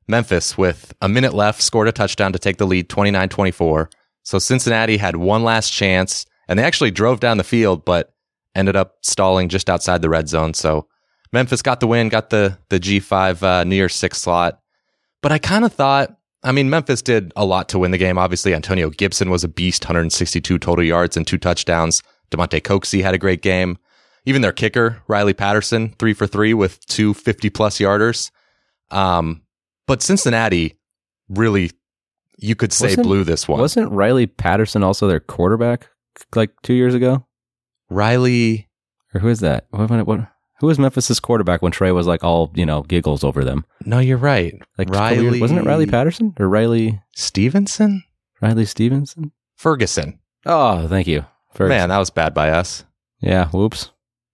Memphis 0.09 0.59
with 0.59 0.92
a 1.01 1.09
minute 1.09 1.35
left 1.35 1.62
scored 1.62 1.88
a 1.88 1.92
touchdown 1.92 2.33
to 2.33 2.38
take 2.38 2.59
the 2.59 2.66
lead 2.66 2.88
29-24. 2.88 3.90
So 4.23 4.38
Cincinnati 4.38 4.97
had 4.97 5.16
one 5.16 5.44
last 5.44 5.70
chance 5.70 6.27
and 6.49 6.59
they 6.59 6.64
actually 6.64 6.90
drove 6.90 7.20
down 7.20 7.38
the 7.38 7.44
field 7.44 7.85
but 7.85 8.12
ended 8.55 8.77
up 8.77 8.97
stalling 9.03 9.49
just 9.49 9.70
outside 9.70 10.03
the 10.03 10.09
red 10.11 10.29
zone. 10.29 10.55
So 10.55 10.88
Memphis 11.33 11.62
got 11.62 11.81
the 11.81 11.87
win, 11.87 12.09
got 12.09 12.31
the 12.31 12.59
the 12.68 12.81
G5 12.81 13.42
uh, 13.42 13.64
New 13.64 13.77
Year's 13.77 13.94
6 13.94 14.18
slot. 14.18 14.61
But 15.23 15.33
I 15.33 15.38
kind 15.38 15.64
of 15.64 15.73
thought 15.73 16.16
I 16.42 16.53
mean, 16.53 16.68
Memphis 16.68 17.01
did 17.01 17.33
a 17.37 17.44
lot 17.47 17.70
to 17.70 17.79
win 17.79 17.90
the 17.90 17.99
game. 17.99 18.18
Obviously, 18.18 18.55
Antonio 18.55 18.90
Gibson 18.90 19.31
was 19.31 19.44
a 19.44 19.49
beast, 19.49 19.85
162 19.85 20.59
total 20.59 20.85
yards 20.85 21.16
and 21.16 21.27
two 21.27 21.38
touchdowns. 21.38 22.03
Damonte 22.31 22.61
Coxie 22.63 23.03
had 23.03 23.15
a 23.15 23.19
great 23.19 23.43
game. 23.43 23.79
Even 24.27 24.41
their 24.43 24.53
kicker, 24.53 25.03
Riley 25.07 25.35
Patterson, 25.35 25.95
three 25.99 26.15
for 26.15 26.27
three 26.27 26.55
with 26.55 26.85
two 26.87 27.13
50 27.15 27.51
plus 27.51 27.79
yarders. 27.79 28.31
Um, 28.91 29.43
but 29.87 30.01
Cincinnati 30.03 30.79
really, 31.29 31.71
you 32.39 32.55
could 32.55 32.73
say 32.73 32.87
Wasn't- 32.89 33.07
blew 33.07 33.25
this 33.25 33.47
one. 33.47 33.61
Wasn't 33.61 33.91
Riley 33.93 34.27
Patterson 34.27 34.83
also 34.83 35.07
their 35.07 35.21
quarterback 35.21 35.89
like 36.35 36.51
two 36.63 36.75
years 36.75 36.95
ago? 36.95 37.27
Riley, 37.91 38.69
Or 39.15 39.21
who 39.21 39.29
is 39.29 39.41
that? 39.41 39.67
What, 39.71 39.91
what, 39.91 40.07
what- 40.07 40.29
who 40.61 40.69
was 40.69 40.79
Memphis's 40.79 41.21
quarterback 41.21 41.61
when 41.63 41.73
Trey 41.73 41.91
was 41.93 42.07
like 42.07 42.23
all 42.25 42.51
you 42.55 42.65
know 42.65 42.83
giggles 42.83 43.25
over 43.25 43.45
them? 43.45 43.65
no, 43.85 43.99
you're 43.99 44.17
right. 44.17 44.55
Like 44.79 44.89
a 44.89 44.93
couple 44.93 45.11
years- 45.17 45.25
Riley, 45.25 45.41
wasn't 45.41 45.61
it 45.61 45.67
Riley 45.67 45.87
Patterson 45.87 46.35
or 46.39 46.49
Riley 46.49 47.03
Stevenson? 47.15 48.05
Riley 48.41 48.65
Stevenson? 48.65 49.33
Ferguson. 49.57 50.19
Oh, 50.47 50.87
thank 50.89 51.07
you. 51.07 51.25
Ferguson. 51.55 51.79
Man, 51.79 51.88
that 51.88 51.99
was 51.99 52.11
bad 52.11 52.35
by 52.35 52.51
us. 52.51 52.85
Yeah. 53.21 53.47
Whoops. 53.49 53.90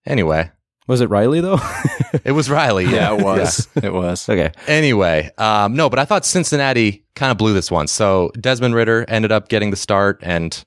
Anyway, 0.06 0.50
Was 0.88 1.00
it 1.00 1.10
Riley 1.10 1.40
though? 1.40 1.58
it 2.24 2.32
was 2.32 2.50
Riley. 2.50 2.86
Yeah, 2.86 3.14
it 3.14 3.22
was. 3.22 3.68
It 3.82 3.92
was. 3.92 4.28
okay. 4.28 4.50
Anyway, 4.66 5.30
um, 5.38 5.74
no, 5.76 5.88
but 5.88 5.98
I 5.98 6.04
thought 6.04 6.24
Cincinnati 6.24 7.04
kind 7.14 7.30
of 7.30 7.38
blew 7.38 7.52
this 7.52 7.70
one. 7.70 7.86
So 7.86 8.30
Desmond 8.40 8.74
Ridder 8.74 9.04
ended 9.08 9.30
up 9.30 9.48
getting 9.48 9.70
the 9.70 9.76
start, 9.76 10.18
and 10.22 10.64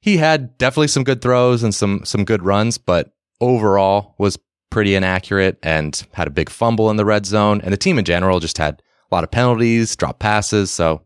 he 0.00 0.16
had 0.18 0.58
definitely 0.58 0.88
some 0.88 1.04
good 1.04 1.22
throws 1.22 1.62
and 1.62 1.74
some 1.74 2.02
some 2.04 2.24
good 2.24 2.42
runs, 2.42 2.76
but 2.76 3.12
overall 3.40 4.14
was 4.18 4.38
pretty 4.70 4.94
inaccurate 4.94 5.58
and 5.62 6.06
had 6.12 6.26
a 6.26 6.30
big 6.30 6.48
fumble 6.50 6.90
in 6.90 6.96
the 6.96 7.04
red 7.04 7.24
zone. 7.26 7.60
And 7.62 7.72
the 7.72 7.76
team 7.78 7.98
in 7.98 8.04
general 8.04 8.40
just 8.40 8.58
had 8.58 8.82
a 9.10 9.14
lot 9.14 9.22
of 9.24 9.30
penalties, 9.30 9.94
dropped 9.96 10.18
passes. 10.20 10.70
So 10.70 11.02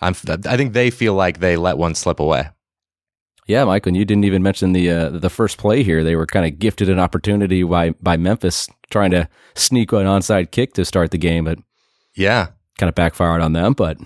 I'm 0.00 0.14
I 0.46 0.56
think 0.56 0.72
they 0.72 0.90
feel 0.90 1.14
like 1.14 1.40
they 1.40 1.56
let 1.56 1.78
one 1.78 1.94
slip 1.94 2.20
away. 2.20 2.48
Yeah, 3.50 3.64
Michael, 3.64 3.90
and 3.90 3.96
you 3.96 4.04
didn't 4.04 4.24
even 4.24 4.42
mention 4.42 4.72
the 4.72 4.90
uh, 4.90 5.08
the 5.10 5.28
first 5.30 5.58
play 5.58 5.82
here. 5.82 6.04
They 6.04 6.14
were 6.14 6.26
kind 6.26 6.46
of 6.46 6.58
gifted 6.60 6.88
an 6.88 6.98
opportunity 7.00 7.62
by 7.64 7.90
by 8.00 8.16
Memphis 8.16 8.68
trying 8.90 9.10
to 9.10 9.28
sneak 9.54 9.92
an 9.92 10.06
onside 10.06 10.52
kick 10.52 10.74
to 10.74 10.84
start 10.84 11.10
the 11.10 11.18
game, 11.18 11.44
but 11.44 11.58
Yeah. 12.14 12.48
kind 12.78 12.88
of 12.88 12.94
backfired 12.94 13.40
on 13.42 13.52
them. 13.52 13.72
But 13.72 13.98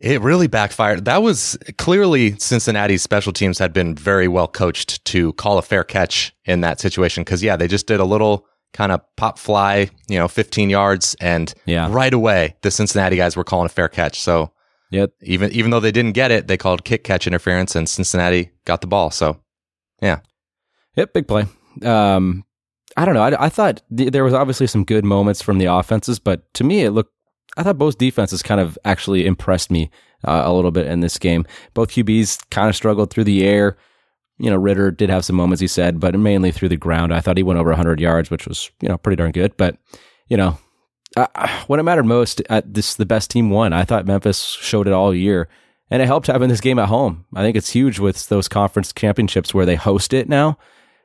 It 0.00 0.20
really 0.22 0.48
backfired. 0.48 1.04
That 1.04 1.22
was 1.22 1.56
clearly 1.78 2.38
Cincinnati's 2.38 3.02
special 3.02 3.32
teams 3.32 3.58
had 3.58 3.72
been 3.72 3.94
very 3.94 4.28
well 4.28 4.48
coached 4.48 5.04
to 5.06 5.32
call 5.34 5.56
a 5.58 5.62
fair 5.62 5.84
catch 5.84 6.34
in 6.44 6.60
that 6.62 6.80
situation. 6.80 7.24
Cause 7.24 7.42
yeah, 7.42 7.56
they 7.56 7.68
just 7.68 7.86
did 7.86 8.00
a 8.00 8.04
little 8.04 8.46
kind 8.72 8.92
of 8.92 9.00
pop 9.16 9.38
fly, 9.38 9.88
you 10.08 10.18
know, 10.18 10.26
15 10.28 10.68
yards 10.70 11.14
and 11.20 11.54
Yeah. 11.66 11.88
right 11.90 12.12
away 12.12 12.56
the 12.62 12.70
Cincinnati 12.70 13.16
guys 13.16 13.36
were 13.36 13.44
calling 13.44 13.66
a 13.66 13.68
fair 13.70 13.88
catch. 13.88 14.20
So 14.20 14.50
yep, 14.94 15.12
even, 15.22 15.50
even 15.52 15.70
though 15.70 15.80
they 15.80 15.92
didn't 15.92 16.12
get 16.12 16.30
it, 16.30 16.46
they 16.46 16.56
called 16.56 16.84
kick 16.84 17.04
catch 17.04 17.26
interference 17.26 17.76
and 17.76 17.88
Cincinnati 17.88 18.50
got 18.64 18.80
the 18.80 18.86
ball. 18.86 19.10
So 19.10 19.40
yeah, 20.00 20.20
Yep, 20.96 21.12
big 21.12 21.28
play. 21.28 21.46
Um, 21.82 22.44
I 22.96 23.04
don't 23.04 23.14
know. 23.14 23.22
I, 23.22 23.46
I 23.46 23.48
thought 23.48 23.82
th- 23.94 24.12
there 24.12 24.24
was 24.24 24.34
obviously 24.34 24.66
some 24.66 24.84
good 24.84 25.04
moments 25.04 25.42
from 25.42 25.58
the 25.58 25.66
offenses, 25.66 26.18
but 26.18 26.52
to 26.54 26.64
me, 26.64 26.82
it 26.82 26.90
looked. 26.90 27.12
I 27.56 27.62
thought 27.62 27.78
both 27.78 27.98
defenses 27.98 28.42
kind 28.42 28.60
of 28.60 28.78
actually 28.84 29.26
impressed 29.26 29.70
me 29.70 29.90
uh, 30.24 30.42
a 30.44 30.52
little 30.52 30.70
bit 30.70 30.86
in 30.86 31.00
this 31.00 31.18
game. 31.18 31.46
Both 31.72 31.90
QBs 31.90 32.50
kind 32.50 32.68
of 32.68 32.76
struggled 32.76 33.10
through 33.10 33.24
the 33.24 33.44
air. 33.44 33.76
You 34.38 34.50
know, 34.50 34.56
Ridder 34.56 34.90
did 34.90 35.10
have 35.10 35.24
some 35.24 35.36
moments, 35.36 35.60
he 35.60 35.68
said, 35.68 36.00
but 36.00 36.18
mainly 36.18 36.50
through 36.50 36.70
the 36.70 36.76
ground. 36.76 37.14
I 37.14 37.20
thought 37.20 37.36
he 37.36 37.44
went 37.44 37.60
over 37.60 37.70
100 37.70 38.00
yards, 38.00 38.30
which 38.30 38.46
was 38.46 38.70
you 38.80 38.88
know 38.88 38.98
pretty 38.98 39.16
darn 39.16 39.32
good. 39.32 39.56
But 39.56 39.78
you 40.28 40.36
know, 40.36 40.58
uh, 41.16 41.26
when 41.66 41.80
it 41.80 41.84
mattered 41.84 42.06
most, 42.06 42.42
uh, 42.50 42.62
this 42.64 42.94
the 42.94 43.06
best 43.06 43.30
team 43.30 43.50
won. 43.50 43.72
I 43.72 43.84
thought 43.84 44.06
Memphis 44.06 44.42
showed 44.60 44.86
it 44.86 44.92
all 44.92 45.14
year, 45.14 45.48
and 45.90 46.02
it 46.02 46.06
helped 46.06 46.26
having 46.26 46.48
this 46.48 46.60
game 46.60 46.78
at 46.78 46.88
home. 46.88 47.24
I 47.34 47.42
think 47.42 47.56
it's 47.56 47.70
huge 47.70 47.98
with 47.98 48.28
those 48.28 48.48
conference 48.48 48.92
championships 48.92 49.54
where 49.54 49.66
they 49.66 49.76
host 49.76 50.12
it 50.12 50.28
now. 50.28 50.58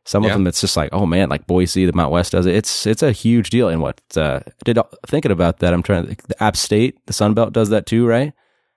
Some 0.05 0.23
Yeah. 0.23 0.29
of 0.31 0.35
them, 0.37 0.47
it's 0.47 0.61
just 0.61 0.75
like, 0.77 0.89
oh 0.93 1.05
man, 1.05 1.29
like 1.29 1.45
Boise, 1.45 1.85
the 1.85 1.93
Mount 1.93 2.11
West 2.11 2.31
does 2.31 2.45
it. 2.45 2.55
It's 2.55 2.87
it's 2.87 3.03
a 3.03 3.11
huge 3.11 3.49
deal. 3.51 3.67
And 3.69 3.81
what 3.81 4.01
uh, 4.15 4.39
did 4.65 4.79
thinking 5.05 5.31
about 5.31 5.59
that? 5.59 5.73
I'm 5.73 5.83
trying 5.83 6.07
to. 6.07 6.15
The 6.27 6.41
App 6.41 6.55
State, 6.55 6.97
the 7.05 7.13
Sun 7.13 7.33
Belt 7.35 7.53
does 7.53 7.69
that 7.69 7.85
too, 7.85 8.07
right? 8.07 8.33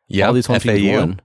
yeah, 0.08 0.26
all 0.26 0.32
these 0.34 0.46
home 0.46 0.58
teams 0.60 0.80
FAU, 0.80 0.98
won. 0.98 1.20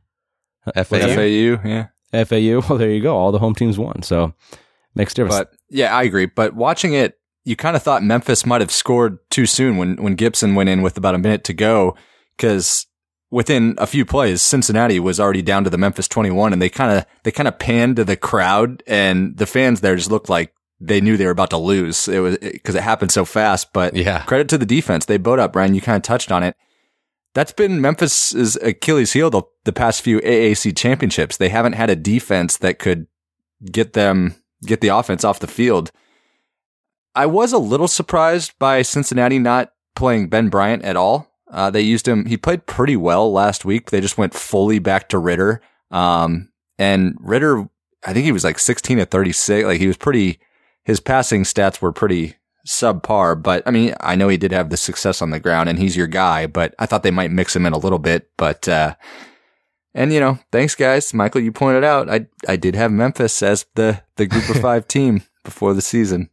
FAU. 0.76 0.84
FAU, 0.84 1.68
yeah. 1.68 1.88
FAU, 2.24 2.62
well, 2.70 2.78
there 2.78 2.90
you 2.92 3.02
go. 3.02 3.18
All 3.18 3.32
the 3.34 3.40
home 3.40 3.56
teams 3.56 3.78
won, 3.78 4.02
so 4.04 4.34
makes 4.96 5.14
difference. 5.14 5.38
But 5.40 5.52
yeah, 5.70 5.94
I 5.94 6.04
agree. 6.04 6.28
But 6.28 6.54
watching 6.54 6.94
it, 6.94 7.16
you 7.48 7.56
kind 7.56 7.76
of 7.78 7.82
thought 7.84 8.04
Memphis 8.04 8.46
might 8.46 8.60
have 8.62 8.72
scored 8.72 9.20
too 9.30 9.46
soon 9.46 9.78
when, 9.78 9.96
when 9.96 10.16
Gibson 10.16 10.54
went 10.54 10.68
in 10.70 10.82
with 10.82 10.98
about 10.98 11.16
a 11.16 11.18
minute 11.18 11.44
to 11.46 11.54
go 11.54 11.96
because 12.36 12.86
within 13.32 13.76
a 13.78 13.88
few 13.88 14.04
plays, 14.06 14.42
Cincinnati 14.42 15.00
was 15.00 15.18
already 15.18 15.42
down 15.42 15.64
to 15.64 15.70
the 15.70 15.78
Memphis 15.78 16.10
21 16.10 16.52
and 16.52 16.62
they 16.62 16.70
kind 16.70 16.92
of, 16.98 17.06
they 17.24 17.32
kind 17.32 17.48
of 17.48 17.58
panned 17.58 17.96
to 17.96 18.04
the 18.04 18.18
crowd 18.18 18.84
and 18.86 19.38
the 19.38 19.46
fans 19.46 19.80
there 19.80 19.96
just 19.96 20.12
looked 20.12 20.28
like 20.30 20.54
they 20.82 21.00
knew 21.00 21.16
they 21.16 21.26
were 21.26 21.32
about 21.32 21.50
to 21.52 21.58
lose. 21.58 22.08
It 22.10 22.20
was 22.20 22.38
because 22.38 22.76
it, 22.76 22.80
it 22.80 22.84
happened 22.84 23.12
so 23.14 23.24
fast. 23.24 23.72
But 23.72 23.96
Yeah. 23.96 24.24
credit 24.24 24.50
to 24.50 24.58
the 24.58 24.66
defense. 24.66 25.06
They 25.06 25.18
bowed 25.18 25.40
up, 25.40 25.54
Brian. 25.54 25.74
You 25.74 25.82
kind 25.82 25.96
of 25.96 26.04
touched 26.04 26.32
on 26.34 26.44
it. 26.44 26.56
That's 27.34 27.54
been 27.54 27.80
Memphis's 27.80 28.58
Achilles 28.58 29.14
heel 29.14 29.30
the, 29.30 29.44
the 29.64 29.74
past 29.74 30.02
few 30.02 30.20
AAC 30.20 30.76
championships. 30.76 31.38
They 31.38 31.50
haven't 31.50 31.74
had 31.74 31.90
a 31.90 31.96
defense 31.96 32.58
that 32.58 32.78
could 32.78 33.08
get 33.72 33.94
them, 33.94 34.36
get 34.66 34.82
the 34.82 34.90
offense 34.90 35.24
off 35.24 35.40
the 35.40 35.48
field. 35.48 35.92
I 37.18 37.26
was 37.26 37.52
a 37.52 37.58
little 37.58 37.88
surprised 37.88 38.54
by 38.60 38.84
Cincinnati 38.84 39.40
not 39.40 39.72
playing 39.96 40.30
Ben 40.30 40.50
Bryant 40.50 40.84
at 40.84 40.96
all. 40.96 41.34
Uh, 41.52 41.72
they 41.72 41.82
used 41.82 42.08
him. 42.08 42.26
He 42.28 42.38
played 42.38 42.68
pretty 42.68 42.96
well 42.96 43.32
last 43.34 43.66
week. 43.66 43.90
They 43.90 44.02
just 44.02 44.20
went 44.20 44.36
fully 44.36 44.78
back 44.78 45.10
to 45.10 45.18
Ridder. 45.18 45.60
Um, 45.90 46.52
and 46.78 47.18
Ridder, 47.20 47.68
I 48.06 48.14
think 48.14 48.26
he 48.26 48.32
was 48.32 48.44
like 48.44 48.60
16 48.60 49.00
to 49.00 49.06
36. 49.08 49.66
Like 49.66 49.80
he 49.80 49.88
was 49.88 49.98
pretty, 49.98 50.40
his 50.84 51.00
passing 51.00 51.42
stats 51.42 51.82
were 51.82 51.92
pretty 51.92 52.36
subpar, 52.68 53.42
but 53.42 53.64
I 53.66 53.72
mean, 53.72 53.96
I 54.00 54.16
know 54.16 54.28
he 54.28 54.38
did 54.38 54.52
have 54.52 54.70
the 54.70 54.78
success 54.78 55.20
on 55.20 55.32
the 55.32 55.40
ground 55.40 55.70
and 55.70 55.80
he's 55.80 55.98
your 55.98 56.06
guy, 56.06 56.46
but 56.46 56.76
I 56.78 56.86
thought 56.86 57.02
they 57.02 57.10
might 57.10 57.32
mix 57.32 57.56
him 57.56 57.66
in 57.66 57.74
a 57.74 57.80
little 57.80 57.98
bit, 57.98 58.30
but, 58.38 58.68
uh, 58.68 58.94
and 59.96 60.14
you 60.14 60.20
know, 60.20 60.38
thanks 60.52 60.76
guys. 60.76 61.16
Michael, 61.16 61.42
you 61.42 61.52
pointed 61.52 61.84
out, 61.84 62.10
I, 62.10 62.28
I 62.48 62.58
did 62.58 62.76
have 62.76 62.92
Memphis 62.92 63.42
as 63.42 63.66
the, 63.74 64.04
the 64.18 64.28
group 64.28 64.48
of 64.50 64.58
five 64.62 64.88
team 64.88 65.24
before 65.44 65.74
the 65.74 65.82
season. 65.82 66.30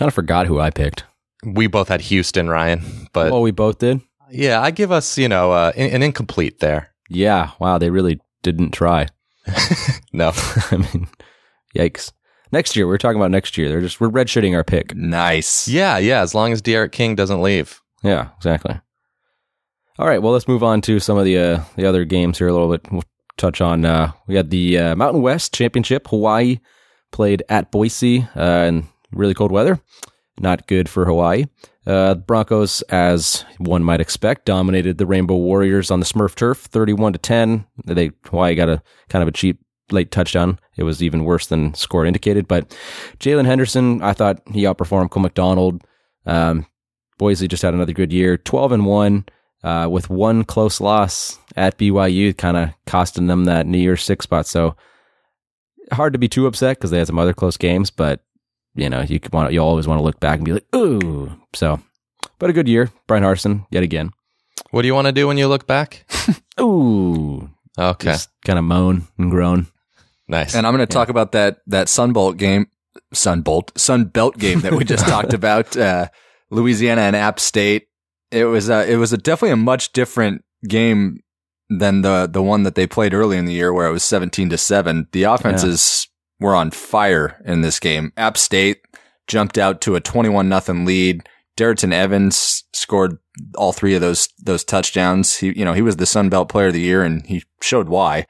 Kind 0.00 0.08
of 0.08 0.14
forgot 0.14 0.46
who 0.46 0.58
I 0.58 0.70
picked. 0.70 1.04
We 1.44 1.66
both 1.66 1.88
had 1.88 2.00
Houston, 2.00 2.48
Ryan, 2.48 2.80
but 3.12 3.32
oh, 3.32 3.42
we 3.42 3.50
both 3.50 3.80
did. 3.80 4.00
yeah, 4.30 4.58
I 4.58 4.70
give 4.70 4.90
us 4.90 5.18
you 5.18 5.28
know 5.28 5.52
uh, 5.52 5.72
an, 5.76 5.90
an 5.90 6.02
incomplete 6.02 6.60
there. 6.60 6.94
Yeah. 7.10 7.50
Wow. 7.58 7.76
They 7.76 7.90
really 7.90 8.18
didn't 8.42 8.70
try. 8.70 9.08
No, 10.14 10.32
I 10.70 10.76
mean, 10.78 11.06
yikes. 11.76 12.12
Next 12.50 12.74
year, 12.76 12.86
we're 12.86 12.96
talking 12.96 13.20
about 13.20 13.30
next 13.30 13.58
year. 13.58 13.68
They're 13.68 13.82
just 13.82 14.00
we're 14.00 14.08
redshirting 14.08 14.54
our 14.56 14.64
pick. 14.64 14.96
Nice. 14.96 15.68
yeah, 15.68 15.98
yeah. 15.98 16.22
As 16.22 16.34
long 16.34 16.50
as 16.50 16.62
D'Eriq 16.62 16.92
King 16.92 17.14
doesn't 17.14 17.42
leave. 17.42 17.78
Yeah, 18.02 18.30
exactly. 18.38 18.80
All 19.98 20.06
right, 20.06 20.22
well, 20.22 20.32
let's 20.32 20.48
move 20.48 20.62
on 20.64 20.80
to 20.80 20.98
some 20.98 21.18
of 21.18 21.26
the 21.26 21.36
uh, 21.36 21.62
the 21.76 21.84
other 21.84 22.06
games 22.06 22.38
here 22.38 22.48
a 22.48 22.52
little 22.52 22.70
bit. 22.70 22.90
We'll 22.90 23.04
touch 23.36 23.60
on. 23.60 23.84
Uh, 23.84 24.12
we 24.26 24.34
had 24.34 24.48
the 24.48 24.78
uh, 24.78 24.96
Mountain 24.96 25.20
West 25.20 25.52
Championship. 25.52 26.08
Hawaii 26.08 26.58
played 27.12 27.42
at 27.50 27.70
Boise 27.70 28.26
uh, 28.34 28.64
in 28.66 28.88
really 29.12 29.34
cold 29.34 29.52
weather. 29.52 29.80
Not 30.38 30.66
good 30.66 30.88
for 30.88 31.04
Hawaii. 31.04 31.46
Uh, 31.86 32.14
Broncos, 32.14 32.82
as 32.82 33.44
one 33.58 33.82
might 33.84 34.00
expect, 34.00 34.46
dominated 34.46 34.96
the 34.96 35.06
Rainbow 35.06 35.36
Warriors 35.36 35.90
on 35.90 36.00
the 36.00 36.06
Smurf 36.06 36.34
turf, 36.34 36.58
thirty-one 36.58 37.12
to 37.12 37.18
ten. 37.18 37.66
They 37.84 38.10
Hawaii 38.24 38.54
got 38.54 38.68
a 38.68 38.82
kind 39.08 39.22
of 39.22 39.28
a 39.28 39.32
cheap 39.32 39.60
late 39.90 40.10
touchdown. 40.10 40.58
It 40.76 40.84
was 40.84 41.02
even 41.02 41.24
worse 41.24 41.48
than 41.48 41.74
score 41.74 42.06
indicated. 42.06 42.48
But 42.48 42.70
Jaylon 43.18 43.46
Henderson, 43.46 44.02
I 44.02 44.12
thought 44.12 44.40
he 44.52 44.62
outperformed 44.62 45.10
Cole 45.10 45.22
McDonald. 45.22 45.82
Um, 46.26 46.66
Boise 47.18 47.48
just 47.48 47.62
had 47.62 47.74
another 47.74 47.92
good 47.92 48.12
year, 48.12 48.38
twelve 48.38 48.72
and 48.72 48.86
one, 48.86 49.26
uh, 49.62 49.88
with 49.90 50.08
one 50.08 50.44
close 50.44 50.80
loss 50.80 51.38
at 51.56 51.76
BYU, 51.76 52.36
kind 52.36 52.56
of 52.56 52.70
costing 52.86 53.26
them 53.26 53.44
that 53.44 53.66
New 53.66 53.78
Year's 53.78 54.02
six 54.02 54.24
spot. 54.24 54.46
So 54.46 54.76
hard 55.92 56.12
to 56.12 56.18
be 56.18 56.28
too 56.28 56.46
upset 56.46 56.78
because 56.78 56.90
they 56.90 56.98
had 56.98 57.08
some 57.08 57.18
other 57.18 57.34
close 57.34 57.56
games, 57.56 57.90
but 57.90 58.20
you 58.74 58.88
know 58.88 59.02
you 59.02 59.20
want 59.32 59.52
you 59.52 59.60
always 59.60 59.86
want 59.86 59.98
to 59.98 60.04
look 60.04 60.20
back 60.20 60.36
and 60.38 60.44
be 60.44 60.52
like, 60.52 60.66
ooh. 60.74 61.32
So, 61.54 61.80
but 62.38 62.50
a 62.50 62.52
good 62.52 62.68
year, 62.68 62.90
Bryan 63.06 63.24
Harsin 63.24 63.66
yet 63.70 63.82
again. 63.82 64.10
What 64.70 64.82
do 64.82 64.88
you 64.88 64.94
want 64.94 65.06
to 65.06 65.12
do 65.12 65.26
when 65.26 65.38
you 65.38 65.48
look 65.48 65.66
back? 65.66 66.04
Ooh, 66.60 67.50
Okay, 67.78 68.12
just 68.12 68.28
kind 68.44 68.58
of 68.58 68.64
moan 68.64 69.08
and 69.18 69.30
groan. 69.30 69.66
nice. 70.28 70.54
And 70.54 70.66
I'm 70.66 70.74
going 70.76 70.86
to 70.86 70.92
talk 70.92 71.08
about 71.08 71.32
that, 71.32 71.58
that 71.66 71.88
Sunbolt 71.88 72.36
game, 72.36 72.66
Sunbolt, 73.14 73.72
Sunbelt 73.72 74.36
game 74.38 74.60
that 74.60 74.72
we 74.74 74.84
just 74.84 75.06
talked 75.08 75.32
about, 75.32 75.76
uh, 75.76 76.06
Louisiana 76.50 77.00
and 77.00 77.16
App 77.16 77.40
State. 77.40 77.88
It 78.30 78.44
was, 78.44 78.70
uh, 78.70 78.84
it 78.88 78.96
was 78.96 79.12
a 79.12 79.18
definitely 79.18 79.52
a 79.54 79.56
much 79.56 79.92
different 79.92 80.44
game 80.68 81.20
than 81.68 82.02
the, 82.02 82.28
the 82.30 82.42
one 82.42 82.62
that 82.64 82.74
they 82.76 82.86
played 82.86 83.14
early 83.14 83.38
in 83.38 83.46
the 83.46 83.54
year 83.54 83.72
where 83.72 83.86
it 83.88 83.92
was 83.92 84.04
17 84.04 84.50
to 84.50 84.58
7. 84.58 85.08
The 85.12 85.24
offenses 85.24 86.06
were 86.40 86.56
on 86.56 86.70
fire 86.70 87.40
in 87.44 87.60
this 87.60 87.78
game. 87.78 88.12
App 88.16 88.36
State 88.36 88.82
jumped 89.26 89.58
out 89.58 89.80
to 89.82 89.94
a 89.94 90.00
21 90.00 90.48
nothing 90.48 90.84
lead. 90.84 91.28
Darrynton 91.56 91.92
Evans 91.92 92.64
scored 92.72 93.18
all 93.54 93.72
three 93.72 93.94
of 93.94 94.00
those, 94.00 94.28
those 94.42 94.64
touchdowns. 94.64 95.36
He, 95.36 95.56
you 95.58 95.64
know, 95.64 95.74
he 95.74 95.82
was 95.82 95.96
the 95.96 96.06
Sun 96.06 96.30
Belt 96.30 96.48
player 96.48 96.68
of 96.68 96.72
the 96.72 96.80
year 96.80 97.04
and 97.04 97.24
he 97.26 97.44
showed 97.60 97.88
why. 97.88 98.26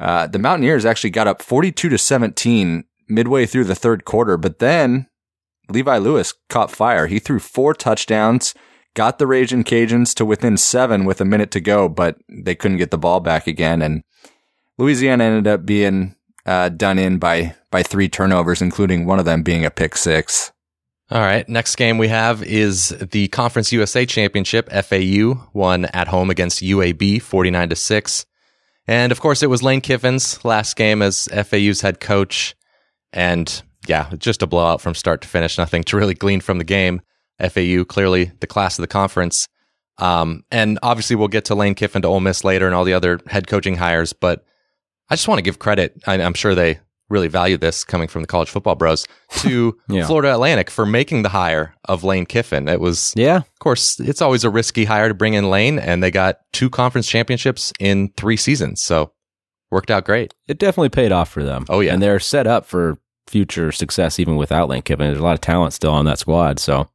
Uh, 0.00 0.26
the 0.26 0.38
Mountaineers 0.38 0.84
actually 0.84 1.10
got 1.10 1.28
up 1.28 1.42
42 1.42 1.88
to 1.88 1.98
17 1.98 2.84
midway 3.08 3.46
through 3.46 3.64
the 3.64 3.74
third 3.74 4.04
quarter, 4.04 4.36
but 4.36 4.58
then 4.58 5.06
Levi 5.68 5.98
Lewis 5.98 6.34
caught 6.48 6.70
fire. 6.70 7.06
He 7.06 7.18
threw 7.18 7.38
four 7.38 7.74
touchdowns, 7.74 8.54
got 8.94 9.18
the 9.18 9.26
Raging 9.26 9.64
Cajuns 9.64 10.14
to 10.14 10.24
within 10.24 10.56
seven 10.56 11.04
with 11.04 11.20
a 11.20 11.24
minute 11.24 11.50
to 11.52 11.60
go, 11.60 11.88
but 11.88 12.16
they 12.28 12.54
couldn't 12.54 12.78
get 12.78 12.90
the 12.90 12.98
ball 12.98 13.20
back 13.20 13.46
again. 13.46 13.82
And 13.82 14.02
Louisiana 14.78 15.24
ended 15.24 15.46
up 15.46 15.64
being 15.64 16.16
uh, 16.46 16.68
done 16.68 16.98
in 16.98 17.18
by 17.18 17.54
by 17.70 17.82
three 17.82 18.08
turnovers, 18.08 18.62
including 18.62 19.06
one 19.06 19.18
of 19.18 19.24
them 19.24 19.42
being 19.42 19.64
a 19.64 19.70
pick 19.70 19.96
six. 19.96 20.52
All 21.10 21.20
right. 21.20 21.46
Next 21.48 21.76
game 21.76 21.98
we 21.98 22.08
have 22.08 22.42
is 22.42 22.88
the 22.88 23.28
Conference 23.28 23.72
USA 23.72 24.06
Championship. 24.06 24.70
FAU 24.70 25.48
won 25.52 25.84
at 25.86 26.08
home 26.08 26.30
against 26.30 26.62
UAB 26.62 27.20
49 27.20 27.68
to 27.68 27.76
6. 27.76 28.26
And 28.86 29.12
of 29.12 29.20
course, 29.20 29.42
it 29.42 29.50
was 29.50 29.62
Lane 29.62 29.82
Kiffin's 29.82 30.42
last 30.46 30.76
game 30.76 31.02
as 31.02 31.28
FAU's 31.28 31.82
head 31.82 32.00
coach. 32.00 32.54
And 33.12 33.62
yeah, 33.86 34.10
just 34.16 34.42
a 34.42 34.46
blowout 34.46 34.80
from 34.80 34.94
start 34.94 35.20
to 35.22 35.28
finish. 35.28 35.58
Nothing 35.58 35.84
to 35.84 35.96
really 35.98 36.14
glean 36.14 36.40
from 36.40 36.56
the 36.56 36.64
game. 36.64 37.02
FAU 37.38 37.84
clearly 37.84 38.32
the 38.40 38.46
class 38.46 38.78
of 38.78 38.82
the 38.82 38.88
conference. 38.88 39.46
Um, 39.98 40.44
and 40.50 40.78
obviously 40.82 41.16
we'll 41.16 41.28
get 41.28 41.44
to 41.46 41.54
Lane 41.54 41.74
Kiffin 41.74 42.02
to 42.02 42.08
Ole 42.08 42.20
Miss 42.20 42.44
later 42.44 42.66
and 42.66 42.74
all 42.74 42.84
the 42.84 42.94
other 42.94 43.20
head 43.26 43.46
coaching 43.46 43.76
hires, 43.76 44.14
but 44.14 44.44
I 45.10 45.14
just 45.16 45.28
want 45.28 45.38
to 45.38 45.42
give 45.42 45.58
credit. 45.58 46.00
I, 46.06 46.14
I'm 46.14 46.34
sure 46.34 46.54
they 46.54 46.80
really 47.10 47.28
value 47.28 47.56
this 47.58 47.84
coming 47.84 48.08
from 48.08 48.22
the 48.22 48.26
college 48.26 48.48
football 48.48 48.74
bros 48.74 49.06
to 49.38 49.78
Yeah. 49.88 50.06
Florida 50.06 50.32
Atlantic 50.32 50.70
for 50.70 50.86
making 50.86 51.22
the 51.22 51.28
hire 51.28 51.74
of 51.84 52.02
Lane 52.02 52.24
Kiffin. 52.26 52.66
It 52.68 52.80
was, 52.80 53.12
Yeah, 53.14 53.36
of 53.38 53.58
course, 53.58 54.00
it's 54.00 54.22
always 54.22 54.42
a 54.44 54.50
risky 54.50 54.86
hire 54.86 55.08
to 55.08 55.14
bring 55.14 55.34
in 55.34 55.50
Lane, 55.50 55.78
and 55.78 56.02
they 56.02 56.10
got 56.10 56.38
two 56.52 56.70
conference 56.70 57.06
championships 57.08 57.72
in 57.78 58.08
three 58.16 58.36
seasons. 58.38 58.80
So 58.82 59.12
worked 59.70 59.90
out 59.90 60.04
great. 60.04 60.32
it 60.48 60.58
definitely 60.58 60.88
paid 60.88 61.12
off 61.12 61.28
for 61.28 61.42
them. 61.44 61.66
Oh, 61.68 61.80
yeah. 61.80 61.92
and 61.92 62.02
they're 62.02 62.18
set 62.20 62.46
up 62.46 62.64
for 62.64 62.96
future 63.26 63.72
success 63.72 64.18
even 64.18 64.36
without 64.36 64.68
Lane 64.68 64.82
Kiffin. 64.82 65.06
There's 65.06 65.18
a 65.20 65.22
lot 65.22 65.34
of 65.34 65.40
talent 65.40 65.72
still 65.74 65.92
on 65.92 66.04
that 66.06 66.18
squad. 66.18 66.58
So, 66.58 66.88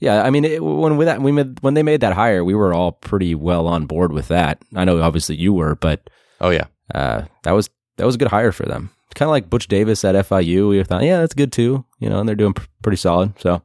yeah, 0.00 0.22
I 0.22 0.30
mean, 0.30 0.44
it, 0.44 0.62
when 0.62 0.96
we 0.98 1.04
that 1.06 1.20
we 1.22 1.32
made 1.32 1.60
when 1.62 1.74
they 1.74 1.82
made 1.82 2.00
that 2.02 2.12
hire, 2.14 2.44
we 2.44 2.54
were 2.54 2.74
all 2.74 2.92
pretty 2.92 3.34
well 3.34 3.66
on 3.68 3.86
board 3.86 4.12
with 4.12 4.28
that. 4.28 4.58
I 4.76 4.84
know, 4.84 5.00
obviously, 5.00 5.36
you 5.36 5.52
were, 5.54 5.76
but 5.76 6.10
Oh 6.40 6.50
yeah. 6.50 6.64
Uh, 6.92 7.22
that 7.42 7.52
was 7.52 7.70
that 7.96 8.06
was 8.06 8.16
a 8.16 8.18
good 8.18 8.28
hire 8.28 8.52
for 8.52 8.66
them. 8.66 8.90
Kind 9.14 9.28
of 9.28 9.30
like 9.30 9.48
Butch 9.48 9.68
Davis 9.68 10.04
at 10.04 10.16
FIU. 10.26 10.70
We 10.70 10.82
thought, 10.82 11.04
yeah, 11.04 11.20
that's 11.20 11.34
good 11.34 11.52
too. 11.52 11.84
You 12.00 12.08
know, 12.08 12.18
and 12.18 12.28
they're 12.28 12.34
doing 12.34 12.54
pr- 12.54 12.66
pretty 12.82 12.96
solid. 12.96 13.38
So, 13.38 13.62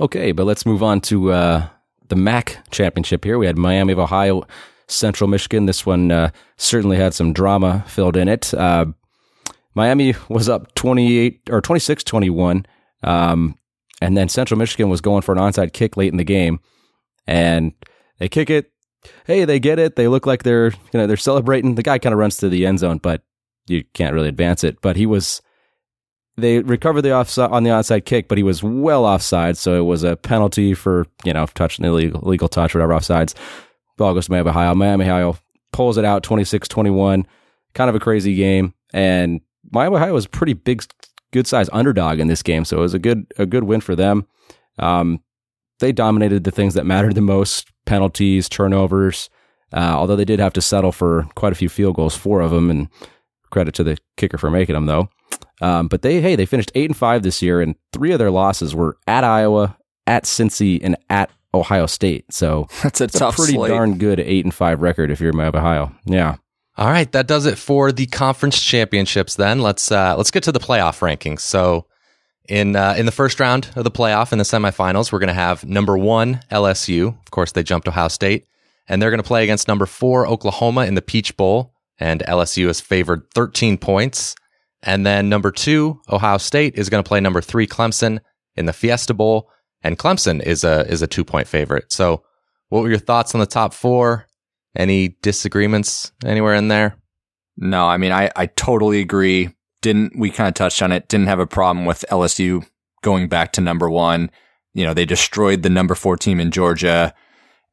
okay, 0.00 0.32
but 0.32 0.44
let's 0.46 0.64
move 0.64 0.82
on 0.82 1.02
to 1.02 1.32
uh, 1.32 1.68
the 2.08 2.16
MAC 2.16 2.58
championship 2.70 3.24
here. 3.24 3.38
We 3.38 3.46
had 3.46 3.58
Miami 3.58 3.92
of 3.92 3.98
Ohio, 3.98 4.44
Central 4.86 5.28
Michigan. 5.28 5.66
This 5.66 5.84
one 5.84 6.10
uh, 6.10 6.30
certainly 6.56 6.96
had 6.96 7.12
some 7.12 7.34
drama 7.34 7.84
filled 7.86 8.16
in 8.16 8.28
it. 8.28 8.54
Uh, 8.54 8.86
Miami 9.74 10.14
was 10.28 10.48
up 10.48 10.74
28 10.74 11.40
or 11.50 11.60
26 11.60 12.04
21. 12.04 12.66
Um, 13.02 13.56
and 14.00 14.16
then 14.16 14.28
Central 14.28 14.58
Michigan 14.58 14.88
was 14.88 15.00
going 15.00 15.22
for 15.22 15.32
an 15.32 15.38
onside 15.38 15.72
kick 15.72 15.96
late 15.96 16.12
in 16.12 16.16
the 16.16 16.24
game. 16.24 16.60
And 17.26 17.72
they 18.18 18.28
kick 18.28 18.50
it. 18.50 18.70
Hey, 19.26 19.44
they 19.44 19.58
get 19.58 19.78
it. 19.78 19.96
They 19.96 20.08
look 20.08 20.26
like 20.26 20.42
they're, 20.42 20.70
you 20.70 21.00
know, 21.00 21.06
they're 21.06 21.16
celebrating. 21.16 21.74
The 21.74 21.82
guy 21.82 21.98
kind 21.98 22.12
of 22.12 22.18
runs 22.18 22.36
to 22.38 22.48
the 22.48 22.66
end 22.66 22.78
zone, 22.78 22.98
but 22.98 23.22
you 23.66 23.84
can't 23.94 24.14
really 24.14 24.28
advance 24.28 24.64
it. 24.64 24.80
But 24.80 24.96
he 24.96 25.06
was, 25.06 25.42
they 26.36 26.60
recovered 26.60 27.02
the 27.02 27.14
offside 27.14 27.50
on 27.50 27.64
the 27.64 27.70
onside 27.70 28.04
kick, 28.04 28.28
but 28.28 28.38
he 28.38 28.44
was 28.44 28.62
well 28.62 29.04
offside. 29.04 29.56
So 29.56 29.74
it 29.74 29.84
was 29.84 30.02
a 30.02 30.16
penalty 30.16 30.74
for, 30.74 31.06
you 31.24 31.32
know, 31.32 31.46
touching 31.46 31.84
illegal, 31.84 32.20
illegal 32.22 32.48
touch, 32.48 32.74
whatever 32.74 32.92
offsides. 32.92 33.34
Ball 33.96 34.14
goes 34.14 34.26
to 34.26 34.32
Miami 34.32 34.50
Ohio. 34.50 34.74
Miami 34.74 35.04
Ohio 35.04 35.38
pulls 35.72 35.98
it 35.98 36.04
out 36.04 36.22
26 36.22 36.68
21. 36.68 37.26
Kind 37.74 37.90
of 37.90 37.96
a 37.96 38.00
crazy 38.00 38.34
game. 38.34 38.74
And 38.92 39.40
Miami 39.70 39.96
Ohio 39.96 40.14
was 40.14 40.26
a 40.26 40.30
pretty 40.30 40.54
big, 40.54 40.84
good 41.32 41.46
size 41.46 41.68
underdog 41.72 42.18
in 42.18 42.28
this 42.28 42.42
game. 42.42 42.64
So 42.64 42.78
it 42.78 42.80
was 42.80 42.94
a 42.94 42.98
good, 42.98 43.26
a 43.38 43.46
good 43.46 43.64
win 43.64 43.80
for 43.80 43.94
them. 43.96 44.26
Um, 44.78 45.22
they 45.84 45.92
dominated 45.92 46.44
the 46.44 46.50
things 46.50 46.72
that 46.74 46.86
mattered 46.86 47.14
the 47.14 47.20
most 47.20 47.70
penalties, 47.84 48.48
turnovers. 48.48 49.28
Uh, 49.70 49.92
although 49.94 50.16
they 50.16 50.24
did 50.24 50.40
have 50.40 50.54
to 50.54 50.62
settle 50.62 50.92
for 50.92 51.26
quite 51.34 51.52
a 51.52 51.56
few 51.56 51.68
field 51.68 51.94
goals, 51.96 52.16
four 52.16 52.40
of 52.40 52.50
them, 52.50 52.70
and 52.70 52.88
credit 53.50 53.74
to 53.74 53.84
the 53.84 53.98
kicker 54.16 54.38
for 54.38 54.50
making 54.50 54.74
them 54.74 54.86
though. 54.86 55.10
Um, 55.60 55.88
but 55.88 56.00
they, 56.00 56.22
hey, 56.22 56.36
they 56.36 56.46
finished 56.46 56.72
eight 56.74 56.88
and 56.88 56.96
five 56.96 57.22
this 57.22 57.42
year, 57.42 57.60
and 57.60 57.74
three 57.92 58.12
of 58.12 58.18
their 58.18 58.30
losses 58.30 58.74
were 58.74 58.96
at 59.06 59.24
Iowa, 59.24 59.76
at 60.06 60.24
Cincy, 60.24 60.80
and 60.82 60.96
at 61.10 61.30
Ohio 61.52 61.84
State. 61.84 62.32
So 62.32 62.66
That's 62.82 63.02
a 63.02 63.04
it's 63.04 63.20
a 63.20 63.30
pretty 63.30 63.52
slate. 63.54 63.68
darn 63.68 63.98
good 63.98 64.20
eight 64.20 64.46
and 64.46 64.54
five 64.54 64.80
record 64.80 65.10
if 65.10 65.20
you're 65.20 65.38
of 65.38 65.54
Ohio. 65.54 65.92
Yeah. 66.06 66.36
All 66.78 66.88
right, 66.88 67.10
that 67.12 67.26
does 67.28 67.44
it 67.44 67.58
for 67.58 67.92
the 67.92 68.06
conference 68.06 68.60
championships. 68.60 69.36
Then 69.36 69.60
let's 69.60 69.92
uh, 69.92 70.16
let's 70.16 70.30
get 70.30 70.44
to 70.44 70.52
the 70.52 70.60
playoff 70.60 71.00
rankings. 71.00 71.40
So 71.40 71.86
In 72.48 72.76
uh, 72.76 72.94
in 72.96 73.06
the 73.06 73.12
first 73.12 73.40
round 73.40 73.70
of 73.74 73.84
the 73.84 73.90
playoff 73.90 74.32
in 74.32 74.38
the 74.38 74.44
semifinals, 74.44 75.10
we're 75.10 75.18
going 75.18 75.28
to 75.28 75.34
have 75.34 75.64
number 75.64 75.96
one 75.96 76.40
LSU. 76.50 77.08
Of 77.08 77.30
course, 77.30 77.52
they 77.52 77.62
jumped 77.62 77.88
Ohio 77.88 78.08
State, 78.08 78.46
and 78.86 79.00
they're 79.00 79.10
going 79.10 79.22
to 79.22 79.26
play 79.26 79.44
against 79.44 79.68
number 79.68 79.86
four 79.86 80.26
Oklahoma 80.26 80.84
in 80.86 80.94
the 80.94 81.02
Peach 81.02 81.36
Bowl. 81.36 81.72
And 81.98 82.22
LSU 82.26 82.68
is 82.68 82.80
favored 82.80 83.30
13 83.34 83.78
points. 83.78 84.34
And 84.82 85.06
then 85.06 85.28
number 85.28 85.50
two 85.50 86.00
Ohio 86.10 86.38
State 86.38 86.74
is 86.76 86.90
going 86.90 87.02
to 87.02 87.08
play 87.08 87.20
number 87.20 87.40
three 87.40 87.66
Clemson 87.66 88.20
in 88.56 88.66
the 88.66 88.72
Fiesta 88.72 89.14
Bowl, 89.14 89.50
and 89.82 89.98
Clemson 89.98 90.42
is 90.42 90.64
a 90.64 90.86
is 90.90 91.02
a 91.02 91.06
two 91.06 91.24
point 91.24 91.48
favorite. 91.48 91.92
So, 91.92 92.22
what 92.68 92.82
were 92.82 92.90
your 92.90 92.98
thoughts 92.98 93.34
on 93.34 93.40
the 93.40 93.46
top 93.46 93.72
four? 93.72 94.26
Any 94.76 95.16
disagreements 95.22 96.12
anywhere 96.24 96.54
in 96.54 96.68
there? 96.68 96.96
No, 97.56 97.86
I 97.86 97.96
mean, 97.96 98.10
I, 98.10 98.30
I 98.34 98.46
totally 98.46 99.00
agree. 99.00 99.50
Didn't, 99.84 100.18
we 100.18 100.30
kind 100.30 100.48
of 100.48 100.54
touched 100.54 100.80
on 100.80 100.92
it. 100.92 101.08
Didn't 101.08 101.26
have 101.26 101.38
a 101.40 101.46
problem 101.46 101.84
with 101.84 102.06
LSU 102.10 102.66
going 103.02 103.28
back 103.28 103.52
to 103.52 103.60
number 103.60 103.90
one. 103.90 104.30
You 104.72 104.86
know, 104.86 104.94
they 104.94 105.04
destroyed 105.04 105.62
the 105.62 105.68
number 105.68 105.94
four 105.94 106.16
team 106.16 106.40
in 106.40 106.50
Georgia. 106.50 107.12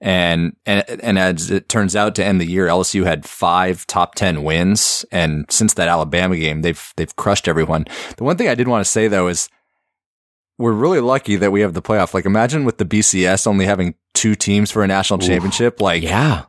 And, 0.02 0.58
and, 0.66 0.84
and 1.02 1.18
as 1.18 1.50
it 1.50 1.70
turns 1.70 1.96
out 1.96 2.14
to 2.16 2.26
end 2.26 2.42
the 2.42 2.46
year, 2.46 2.68
LSU 2.68 3.06
had 3.06 3.26
five 3.26 3.88
top 3.88 4.16
10 4.16 4.44
wins. 4.44 5.06
And 5.10 5.46
since 5.50 5.74
that 5.76 5.88
Alabama 5.88 6.36
game, 6.36 6.64
they've, 6.64 6.94
they've 6.98 7.16
crushed 7.16 7.48
everyone. 7.48 7.86
The 8.18 8.26
one 8.26 8.36
thing 8.36 8.50
I 8.50 8.56
did 8.56 8.68
want 8.68 8.84
to 8.84 8.92
say 8.92 9.08
though 9.08 9.30
is 9.30 9.48
we're 10.58 10.74
really 10.74 11.00
lucky 11.00 11.38
that 11.38 11.52
we 11.54 11.62
have 11.62 11.74
the 11.76 11.82
playoff. 11.82 12.14
Like 12.14 12.26
imagine 12.26 12.66
with 12.66 12.78
the 12.78 12.86
BCS 12.86 13.48
only 13.48 13.66
having 13.66 13.96
two 14.14 14.36
teams 14.36 14.70
for 14.70 14.84
a 14.84 14.88
national 14.88 15.20
championship. 15.20 15.80
Like 15.80 16.04
Yeah. 16.04 16.44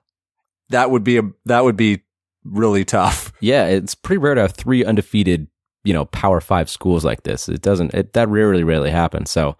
that 0.70 0.90
would 0.90 1.04
be 1.04 1.18
a, 1.18 1.22
that 1.44 1.62
would 1.62 1.76
be 1.76 2.02
really 2.44 2.84
tough. 2.84 3.32
Yeah, 3.40 3.66
it's 3.66 3.94
pretty 3.94 4.18
rare 4.18 4.34
to 4.34 4.40
have 4.40 4.52
three 4.54 4.84
undefeated, 4.84 5.46
you 5.84 5.92
know, 5.92 6.04
Power 6.06 6.40
Five 6.40 6.68
schools 6.70 7.04
like 7.04 7.22
this. 7.24 7.48
It 7.48 7.62
doesn't. 7.62 7.94
It, 7.94 8.12
that 8.14 8.28
rarely, 8.28 8.64
rarely 8.64 8.90
happens. 8.90 9.30
So 9.30 9.56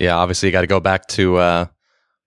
Yeah, 0.00 0.16
obviously 0.16 0.48
you 0.48 0.52
got 0.52 0.62
to 0.62 0.66
go 0.66 0.80
back 0.80 1.06
to 1.08 1.36
uh, 1.36 1.66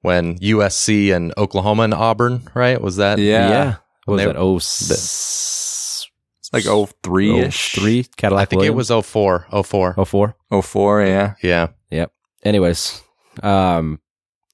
when 0.01 0.37
USC 0.39 1.13
and 1.15 1.33
Oklahoma 1.37 1.83
and 1.83 1.93
Auburn, 1.93 2.47
right? 2.53 2.79
Was 2.81 2.97
that? 2.97 3.19
Yeah. 3.19 3.75
What 4.05 4.13
was 4.15 4.21
They- 4.21 4.25
that? 4.27 4.37
Oh, 4.37 4.55
s- 4.57 6.07
It's 6.39 6.53
like 6.53 6.65
oh 6.67 6.87
three 7.03 7.37
ish. 7.39 7.73
three 7.73 8.03
Cadillac. 8.17 8.41
I 8.41 8.45
think 8.45 8.63
it 8.63 8.69
was 8.75 8.89
04. 8.89 9.47
04. 9.51 9.95
oh 9.97 10.05
four. 10.05 10.35
Oh 10.51 10.61
four, 10.61 11.03
yeah. 11.03 11.35
Yeah. 11.41 11.67
Yep 11.91 12.11
anyways, 12.43 13.01
um, 13.43 13.99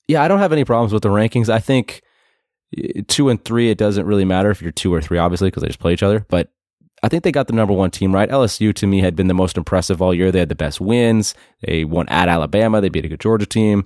yeah, 0.08 0.24
I 0.24 0.28
don't 0.28 0.40
have 0.40 0.52
any 0.54 0.66
problems 0.66 0.94
with 0.94 1.04
the 1.04 1.10
rankings. 1.10 1.50
I 1.50 1.60
think 1.60 2.02
uh, 2.78 3.02
two 3.08 3.30
and 3.30 3.44
three, 3.44 3.70
it 3.70 3.78
doesn't 3.78 4.06
really 4.08 4.26
matter 4.26 4.50
if 4.50 4.62
you're 4.62 4.72
two 4.72 4.92
or 4.94 5.02
three, 5.02 5.18
obviously, 5.20 5.48
because 5.48 5.62
they 5.62 5.68
just 5.68 5.80
play 5.80 5.94
each 5.94 6.02
other. 6.02 6.26
But 6.30 6.50
I 7.04 7.10
think 7.10 7.24
they 7.24 7.32
got 7.32 7.48
the 7.48 7.54
number 7.54 7.74
one 7.74 7.92
team 7.92 8.16
right. 8.16 8.30
LSU 8.30 8.74
to 8.76 8.88
me 8.88 9.02
had 9.02 9.16
been 9.16 9.28
the 9.28 9.34
most 9.34 9.58
impressive 9.58 10.02
all 10.02 10.14
year. 10.14 10.32
They 10.32 10.40
had 10.40 10.50
the 10.50 10.56
best 10.56 10.80
wins. 10.82 11.36
They 11.62 11.84
won 11.84 12.08
at 12.10 12.30
Alabama. 12.30 12.80
They 12.82 12.90
beat 12.90 13.04
a 13.06 13.10
good 13.10 13.20
Georgia 13.20 13.46
team. 13.46 13.84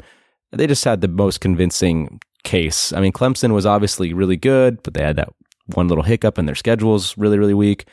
They 0.51 0.67
just 0.67 0.85
had 0.85 1.01
the 1.01 1.07
most 1.07 1.41
convincing 1.41 2.21
case. 2.43 2.93
I 2.93 3.01
mean, 3.01 3.11
Clemson 3.11 3.53
was 3.53 3.65
obviously 3.65 4.13
really 4.13 4.37
good, 4.37 4.81
but 4.83 4.93
they 4.93 5.01
had 5.01 5.15
that 5.17 5.29
one 5.73 5.87
little 5.87 6.03
hiccup 6.03 6.37
and 6.37 6.47
their 6.47 6.55
schedule's 6.55 7.17
really, 7.17 7.37
really 7.39 7.55
weak. 7.55 7.85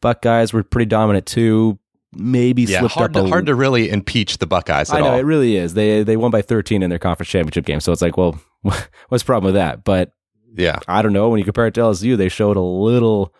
Buckeyes 0.00 0.52
were 0.52 0.62
pretty 0.64 0.86
dominant 0.88 1.26
too. 1.26 1.78
Maybe 2.14 2.62
Yeah. 2.64 2.80
slipped 2.80 2.94
Hard 2.94 3.16
up 3.16 3.22
to, 3.22 3.26
a 3.28 3.30
hard 3.30 3.46
to 3.46 3.54
really 3.54 3.88
impeach 3.88 4.38
the 4.38 4.46
Buckeyes 4.46 4.90
at 4.90 4.96
I 4.96 5.00
know 5.00 5.12
all. 5.12 5.18
it 5.18 5.22
really 5.24 5.56
is. 5.56 5.72
They 5.74 6.02
they 6.02 6.16
won 6.18 6.30
by 6.30 6.42
13 6.42 6.82
in 6.82 6.90
their 6.90 6.98
conference 6.98 7.30
championship 7.30 7.64
game. 7.64 7.80
So 7.80 7.92
it's 7.92 8.02
like, 8.02 8.16
well, 8.18 8.38
what's 8.62 9.22
the 9.22 9.26
problem 9.26 9.46
with 9.46 9.54
that? 9.54 9.84
But 9.84 10.10
yeah. 10.54 10.80
I 10.88 11.00
don't 11.00 11.12
know. 11.14 11.28
When 11.30 11.38
you 11.38 11.44
compare 11.44 11.66
it 11.68 11.74
to 11.74 11.80
LSU, 11.80 12.16
they 12.18 12.28
showed 12.28 12.58
a 12.58 12.60
little, 12.60 13.32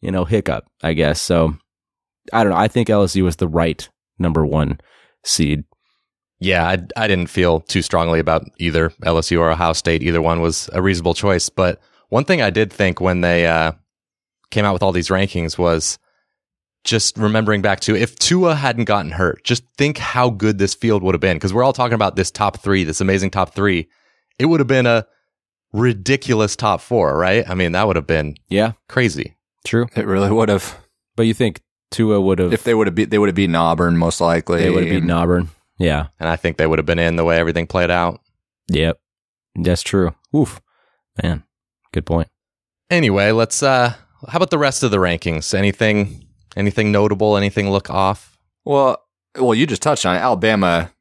you 0.00 0.10
know, 0.10 0.24
hiccup, 0.24 0.64
I 0.82 0.92
guess. 0.92 1.20
So 1.20 1.56
I 2.32 2.42
don't 2.44 2.52
know. 2.52 2.58
I 2.58 2.68
think 2.68 2.88
LSU 2.88 3.22
was 3.22 3.36
the 3.36 3.48
right 3.48 3.88
number 4.18 4.44
one 4.44 4.80
seed. 5.24 5.64
Yeah, 6.40 6.66
I, 6.68 6.78
I 6.96 7.08
didn't 7.08 7.28
feel 7.30 7.60
too 7.60 7.82
strongly 7.82 8.20
about 8.20 8.44
either 8.58 8.90
LSU 9.02 9.40
or 9.40 9.50
Ohio 9.50 9.72
State. 9.72 10.02
Either 10.02 10.22
one 10.22 10.40
was 10.40 10.70
a 10.72 10.80
reasonable 10.80 11.14
choice. 11.14 11.48
But 11.48 11.80
one 12.10 12.24
thing 12.24 12.40
I 12.40 12.50
did 12.50 12.72
think 12.72 13.00
when 13.00 13.22
they 13.22 13.46
uh, 13.46 13.72
came 14.50 14.64
out 14.64 14.72
with 14.72 14.82
all 14.82 14.92
these 14.92 15.08
rankings 15.08 15.58
was 15.58 15.98
just 16.84 17.18
remembering 17.18 17.60
back 17.60 17.80
to 17.80 17.96
if 17.96 18.16
Tua 18.16 18.54
hadn't 18.54 18.84
gotten 18.84 19.10
hurt, 19.10 19.42
just 19.42 19.64
think 19.76 19.98
how 19.98 20.30
good 20.30 20.58
this 20.58 20.74
field 20.74 21.02
would 21.02 21.14
have 21.14 21.20
been. 21.20 21.36
Because 21.36 21.52
we're 21.52 21.64
all 21.64 21.72
talking 21.72 21.94
about 21.94 22.14
this 22.14 22.30
top 22.30 22.60
three, 22.60 22.84
this 22.84 23.00
amazing 23.00 23.30
top 23.30 23.52
three. 23.52 23.88
It 24.38 24.46
would 24.46 24.60
have 24.60 24.68
been 24.68 24.86
a 24.86 25.06
ridiculous 25.72 26.54
top 26.54 26.80
four, 26.80 27.18
right? 27.18 27.48
I 27.50 27.54
mean, 27.54 27.72
that 27.72 27.86
would 27.86 27.96
have 27.96 28.06
been 28.06 28.36
Yeah, 28.48 28.72
crazy. 28.88 29.34
True. 29.68 29.86
It 29.94 30.06
really 30.06 30.30
would 30.30 30.48
have. 30.48 30.76
But 31.16 31.26
you 31.26 31.34
think 31.34 31.60
Tua 31.90 32.20
would 32.20 32.38
have, 32.38 32.52
If 32.52 32.64
they 32.64 32.74
would 32.74 32.86
have 32.86 32.94
beat, 32.94 33.10
they 33.10 33.18
would 33.18 33.28
have 33.28 33.36
beaten 33.36 33.54
Auburn 33.54 33.96
most 33.96 34.20
likely. 34.20 34.62
they 34.62 34.70
would 34.70 34.84
have 34.84 34.92
beaten 34.92 35.10
Auburn? 35.10 35.48
Yeah. 35.78 36.08
And 36.18 36.28
I 36.28 36.36
think 36.36 36.56
they 36.56 36.66
would 36.66 36.78
have 36.78 36.86
been 36.86 36.98
in 36.98 37.16
the 37.16 37.24
way 37.24 37.38
everything 37.38 37.66
played 37.66 37.90
out. 37.90 38.20
Yep. 38.68 38.98
That's 39.54 39.82
true. 39.82 40.14
Oof. 40.34 40.60
Man, 41.22 41.44
good 41.92 42.06
point. 42.06 42.28
Anyway, 42.90 43.30
let's 43.32 43.62
uh 43.62 43.94
how 44.28 44.36
about 44.36 44.50
the 44.50 44.58
rest 44.58 44.82
of 44.82 44.90
the 44.90 44.98
rankings? 44.98 45.54
Anything 45.54 46.26
anything 46.56 46.90
notable, 46.92 47.36
anything 47.36 47.70
look 47.70 47.90
off? 47.90 48.38
Well, 48.64 49.02
well, 49.36 49.54
you 49.54 49.66
just 49.66 49.82
touched 49.82 50.04
on 50.06 50.16
it. 50.16 50.20
Alabama, 50.20 50.92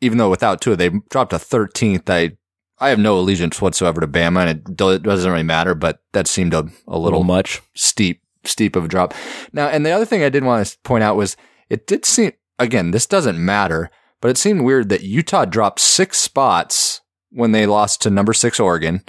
even 0.00 0.18
though 0.18 0.30
without 0.30 0.60
Tua, 0.60 0.76
they 0.76 0.90
dropped 1.10 1.30
to 1.30 1.36
13th. 1.36 2.08
I, 2.08 2.36
I 2.78 2.90
have 2.90 2.98
no 2.98 3.18
allegiance 3.18 3.60
whatsoever 3.60 4.00
to 4.00 4.06
Bama, 4.06 4.46
and 4.46 4.50
it, 4.50 4.76
do, 4.76 4.90
it 4.90 5.02
doesn't 5.02 5.30
really 5.30 5.42
matter. 5.42 5.74
But 5.74 6.00
that 6.12 6.26
seemed 6.26 6.54
a, 6.54 6.68
a 6.86 6.98
little 6.98 7.24
much. 7.24 7.62
steep, 7.74 8.22
steep 8.44 8.76
of 8.76 8.84
a 8.84 8.88
drop. 8.88 9.14
Now, 9.52 9.68
and 9.68 9.84
the 9.84 9.90
other 9.90 10.04
thing 10.04 10.22
I 10.22 10.28
did 10.28 10.44
want 10.44 10.66
to 10.66 10.78
point 10.84 11.04
out 11.04 11.16
was 11.16 11.36
it 11.70 11.86
did 11.86 12.04
seem 12.04 12.32
again. 12.58 12.90
This 12.90 13.06
doesn't 13.06 13.42
matter, 13.42 13.90
but 14.20 14.30
it 14.30 14.38
seemed 14.38 14.62
weird 14.62 14.88
that 14.90 15.02
Utah 15.02 15.44
dropped 15.44 15.80
six 15.80 16.18
spots 16.18 17.00
when 17.30 17.52
they 17.52 17.66
lost 17.66 18.00
to 18.02 18.10
number 18.10 18.32
six 18.32 18.58
Oregon, 18.58 19.02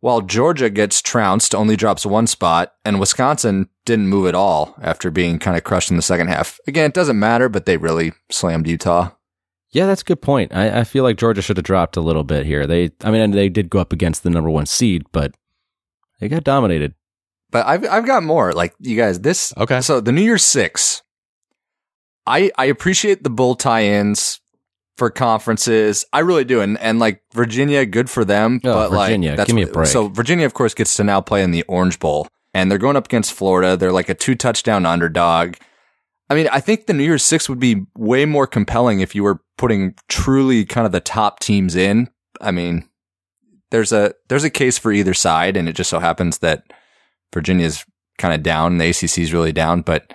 while 0.00 0.20
Georgia 0.20 0.68
gets 0.68 1.00
trounced, 1.00 1.54
only 1.54 1.76
drops 1.76 2.04
one 2.04 2.26
spot, 2.26 2.74
and 2.84 2.98
Wisconsin 2.98 3.68
didn't 3.84 4.08
move 4.08 4.26
at 4.26 4.34
all 4.34 4.74
after 4.82 5.12
being 5.12 5.38
kind 5.38 5.56
of 5.56 5.62
crushed 5.62 5.90
in 5.90 5.96
the 5.96 6.02
second 6.02 6.26
half. 6.26 6.58
Again, 6.66 6.86
it 6.86 6.94
doesn't 6.94 7.18
matter, 7.18 7.48
but 7.48 7.66
they 7.66 7.76
really 7.76 8.12
slammed 8.28 8.66
Utah. 8.66 9.10
Yeah, 9.72 9.86
that's 9.86 10.02
a 10.02 10.04
good 10.04 10.20
point. 10.20 10.54
I, 10.54 10.80
I 10.80 10.84
feel 10.84 11.02
like 11.02 11.16
Georgia 11.16 11.40
should 11.40 11.56
have 11.56 11.64
dropped 11.64 11.96
a 11.96 12.02
little 12.02 12.24
bit 12.24 12.44
here. 12.44 12.66
They, 12.66 12.90
I 13.02 13.10
mean, 13.10 13.30
they 13.30 13.48
did 13.48 13.70
go 13.70 13.78
up 13.78 13.92
against 13.92 14.22
the 14.22 14.30
number 14.30 14.50
one 14.50 14.66
seed, 14.66 15.04
but 15.12 15.34
they 16.20 16.28
got 16.28 16.44
dominated. 16.44 16.94
But 17.50 17.66
I've 17.66 17.86
I've 17.86 18.06
got 18.06 18.22
more. 18.22 18.52
Like 18.52 18.74
you 18.80 18.96
guys, 18.96 19.20
this 19.20 19.52
Okay. 19.56 19.80
So 19.80 20.00
the 20.00 20.12
New 20.12 20.22
Year's 20.22 20.44
Six. 20.44 21.02
I 22.26 22.50
I 22.56 22.66
appreciate 22.66 23.24
the 23.24 23.30
bull 23.30 23.54
tie-ins 23.54 24.40
for 24.96 25.10
conferences. 25.10 26.04
I 26.12 26.20
really 26.20 26.44
do, 26.44 26.60
and 26.60 26.78
and 26.78 26.98
like 26.98 27.22
Virginia, 27.34 27.84
good 27.84 28.08
for 28.08 28.24
them. 28.24 28.60
Oh, 28.64 28.88
but 28.88 28.90
Virginia, 28.90 29.30
like, 29.30 29.36
that's 29.36 29.46
give 29.48 29.56
me 29.56 29.62
a 29.62 29.66
break. 29.66 29.88
So 29.88 30.08
Virginia, 30.08 30.46
of 30.46 30.54
course, 30.54 30.74
gets 30.74 30.96
to 30.96 31.04
now 31.04 31.20
play 31.20 31.42
in 31.42 31.50
the 31.50 31.62
Orange 31.64 31.98
Bowl, 31.98 32.26
and 32.54 32.70
they're 32.70 32.78
going 32.78 32.96
up 32.96 33.06
against 33.06 33.32
Florida. 33.32 33.76
They're 33.76 33.92
like 33.92 34.08
a 34.08 34.14
two 34.14 34.34
touchdown 34.34 34.86
underdog. 34.86 35.56
I 36.32 36.34
mean, 36.34 36.48
I 36.50 36.60
think 36.60 36.86
the 36.86 36.94
New 36.94 37.04
Year's 37.04 37.22
Six 37.22 37.46
would 37.50 37.58
be 37.58 37.84
way 37.94 38.24
more 38.24 38.46
compelling 38.46 39.00
if 39.00 39.14
you 39.14 39.22
were 39.22 39.42
putting 39.58 39.94
truly 40.08 40.64
kind 40.64 40.86
of 40.86 40.92
the 40.92 40.98
top 41.00 41.40
teams 41.40 41.76
in. 41.76 42.08
I 42.40 42.52
mean, 42.52 42.88
there's 43.70 43.92
a 43.92 44.14
there's 44.30 44.42
a 44.42 44.48
case 44.48 44.78
for 44.78 44.92
either 44.92 45.12
side, 45.12 45.58
and 45.58 45.68
it 45.68 45.74
just 45.74 45.90
so 45.90 45.98
happens 45.98 46.38
that 46.38 46.72
Virginia's 47.34 47.84
kind 48.16 48.32
of 48.32 48.42
down, 48.42 48.72
and 48.72 48.80
the 48.80 48.88
ACC's 48.88 49.34
really 49.34 49.52
down, 49.52 49.82
but 49.82 50.14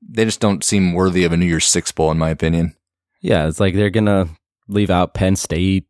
they 0.00 0.24
just 0.24 0.40
don't 0.40 0.64
seem 0.64 0.94
worthy 0.94 1.24
of 1.24 1.32
a 1.32 1.36
New 1.36 1.44
Year's 1.44 1.66
Six 1.66 1.92
bowl, 1.92 2.10
in 2.10 2.16
my 2.16 2.30
opinion. 2.30 2.74
Yeah, 3.20 3.46
it's 3.46 3.60
like 3.60 3.74
they're 3.74 3.90
gonna 3.90 4.28
leave 4.66 4.88
out 4.88 5.12
Penn 5.12 5.36
State, 5.36 5.84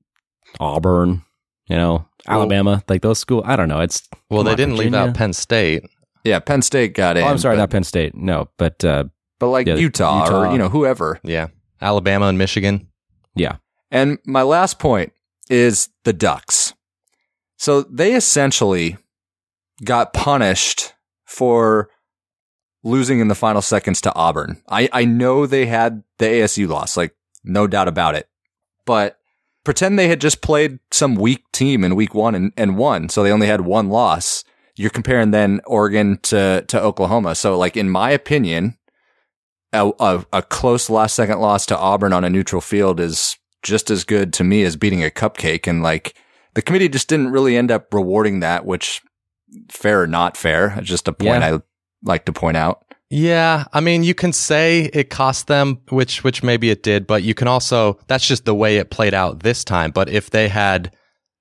Auburn, 0.58 1.22
you 1.68 1.76
know, 1.76 2.08
Well- 2.26 2.40
Alabama, 2.40 2.82
like 2.88 3.02
those 3.02 3.20
schools. 3.20 3.44
I 3.46 3.54
don't 3.54 3.68
know. 3.68 3.82
It's 3.82 4.08
Well, 4.30 4.42
they 4.42 4.50
on, 4.50 4.56
didn't 4.56 4.78
leave 4.78 4.94
out 4.94 5.14
Penn 5.14 5.32
State. 5.32 5.84
Yeah, 6.24 6.40
Penn 6.40 6.62
State 6.62 6.94
got 6.94 7.16
in. 7.16 7.22
Oh, 7.22 7.28
I'm 7.28 7.38
sorry, 7.38 7.54
but, 7.54 7.60
not 7.60 7.70
Penn 7.70 7.84
State. 7.84 8.16
No, 8.16 8.48
but 8.58 8.84
uh, 8.84 9.04
but 9.44 9.50
like 9.50 9.66
Yeah, 9.66 9.74
Utah, 9.76 10.24
Utah. 10.24 10.48
or 10.48 10.52
you 10.52 10.58
know 10.58 10.68
whoever. 10.68 11.20
Yeah. 11.22 11.48
Alabama 11.80 12.26
and 12.26 12.38
Michigan. 12.38 12.88
yeah, 13.34 13.56
And 13.90 14.18
my 14.24 14.42
last 14.42 14.78
point 14.78 15.12
is 15.50 15.88
the 16.04 16.12
Ducks. 16.14 16.72
So 17.58 17.82
they 17.82 18.14
essentially 18.14 18.96
got 19.84 20.12
punished 20.14 20.94
for 21.26 21.90
losing 22.82 23.20
in 23.20 23.28
the 23.28 23.34
final 23.34 23.60
seconds 23.60 24.00
to 24.02 24.14
Auburn. 24.14 24.62
I, 24.68 24.88
I 24.92 25.04
know 25.04 25.46
they 25.46 25.66
had 25.66 26.02
the 26.18 26.26
ASU 26.26 26.68
loss, 26.68 26.96
like 26.96 27.14
no 27.42 27.66
doubt 27.66 27.88
about 27.88 28.14
it. 28.14 28.28
But 28.86 29.18
pretend 29.64 29.98
they 29.98 30.08
had 30.08 30.20
just 30.20 30.40
played 30.40 30.78
some 30.90 31.14
weak 31.16 31.42
team 31.52 31.84
in 31.84 31.96
week 31.96 32.14
one 32.14 32.34
and, 32.34 32.52
and 32.56 32.76
won. 32.78 33.08
So 33.08 33.22
they 33.22 33.32
only 33.32 33.46
had 33.46 33.62
one 33.62 33.88
loss. 33.88 34.44
You're 34.76 34.90
comparing 34.90 35.30
then 35.32 35.60
Oregon 35.66 36.18
to, 36.24 36.64
to 36.68 36.80
Oklahoma. 36.80 37.34
So 37.34 37.58
like, 37.58 37.76
in 37.76 37.90
my 37.90 38.10
opinion, 38.10 38.76
a, 39.74 39.92
a, 40.00 40.26
a 40.32 40.42
close 40.42 40.88
last 40.88 41.14
second 41.14 41.40
loss 41.40 41.66
to 41.66 41.76
Auburn 41.78 42.12
on 42.12 42.24
a 42.24 42.30
neutral 42.30 42.62
field 42.62 43.00
is 43.00 43.36
just 43.62 43.90
as 43.90 44.04
good 44.04 44.32
to 44.34 44.44
me 44.44 44.62
as 44.62 44.76
beating 44.76 45.04
a 45.04 45.10
cupcake. 45.10 45.66
And 45.66 45.82
like 45.82 46.14
the 46.54 46.62
committee 46.62 46.88
just 46.88 47.08
didn't 47.08 47.32
really 47.32 47.56
end 47.56 47.70
up 47.70 47.92
rewarding 47.92 48.40
that, 48.40 48.64
which 48.64 49.02
fair 49.70 50.02
or 50.02 50.06
not 50.06 50.36
fair, 50.36 50.78
just 50.82 51.08
a 51.08 51.12
point 51.12 51.42
Yeah. 51.42 51.56
I 51.56 51.60
like 52.02 52.24
to 52.26 52.32
point 52.32 52.56
out. 52.56 52.84
Yeah, 53.10 53.64
I 53.72 53.80
mean, 53.80 54.02
you 54.02 54.14
can 54.14 54.32
say 54.32 54.90
it 54.92 55.10
cost 55.10 55.46
them, 55.46 55.80
which 55.90 56.24
which 56.24 56.42
maybe 56.42 56.70
it 56.70 56.82
did, 56.82 57.06
but 57.06 57.22
you 57.22 57.34
can 57.34 57.46
also 57.46 57.98
that's 58.08 58.26
just 58.26 58.44
the 58.44 58.54
way 58.54 58.78
it 58.78 58.90
played 58.90 59.14
out 59.14 59.42
this 59.42 59.62
time. 59.62 59.90
But 59.90 60.08
if 60.08 60.30
they 60.30 60.48
had, 60.48 60.92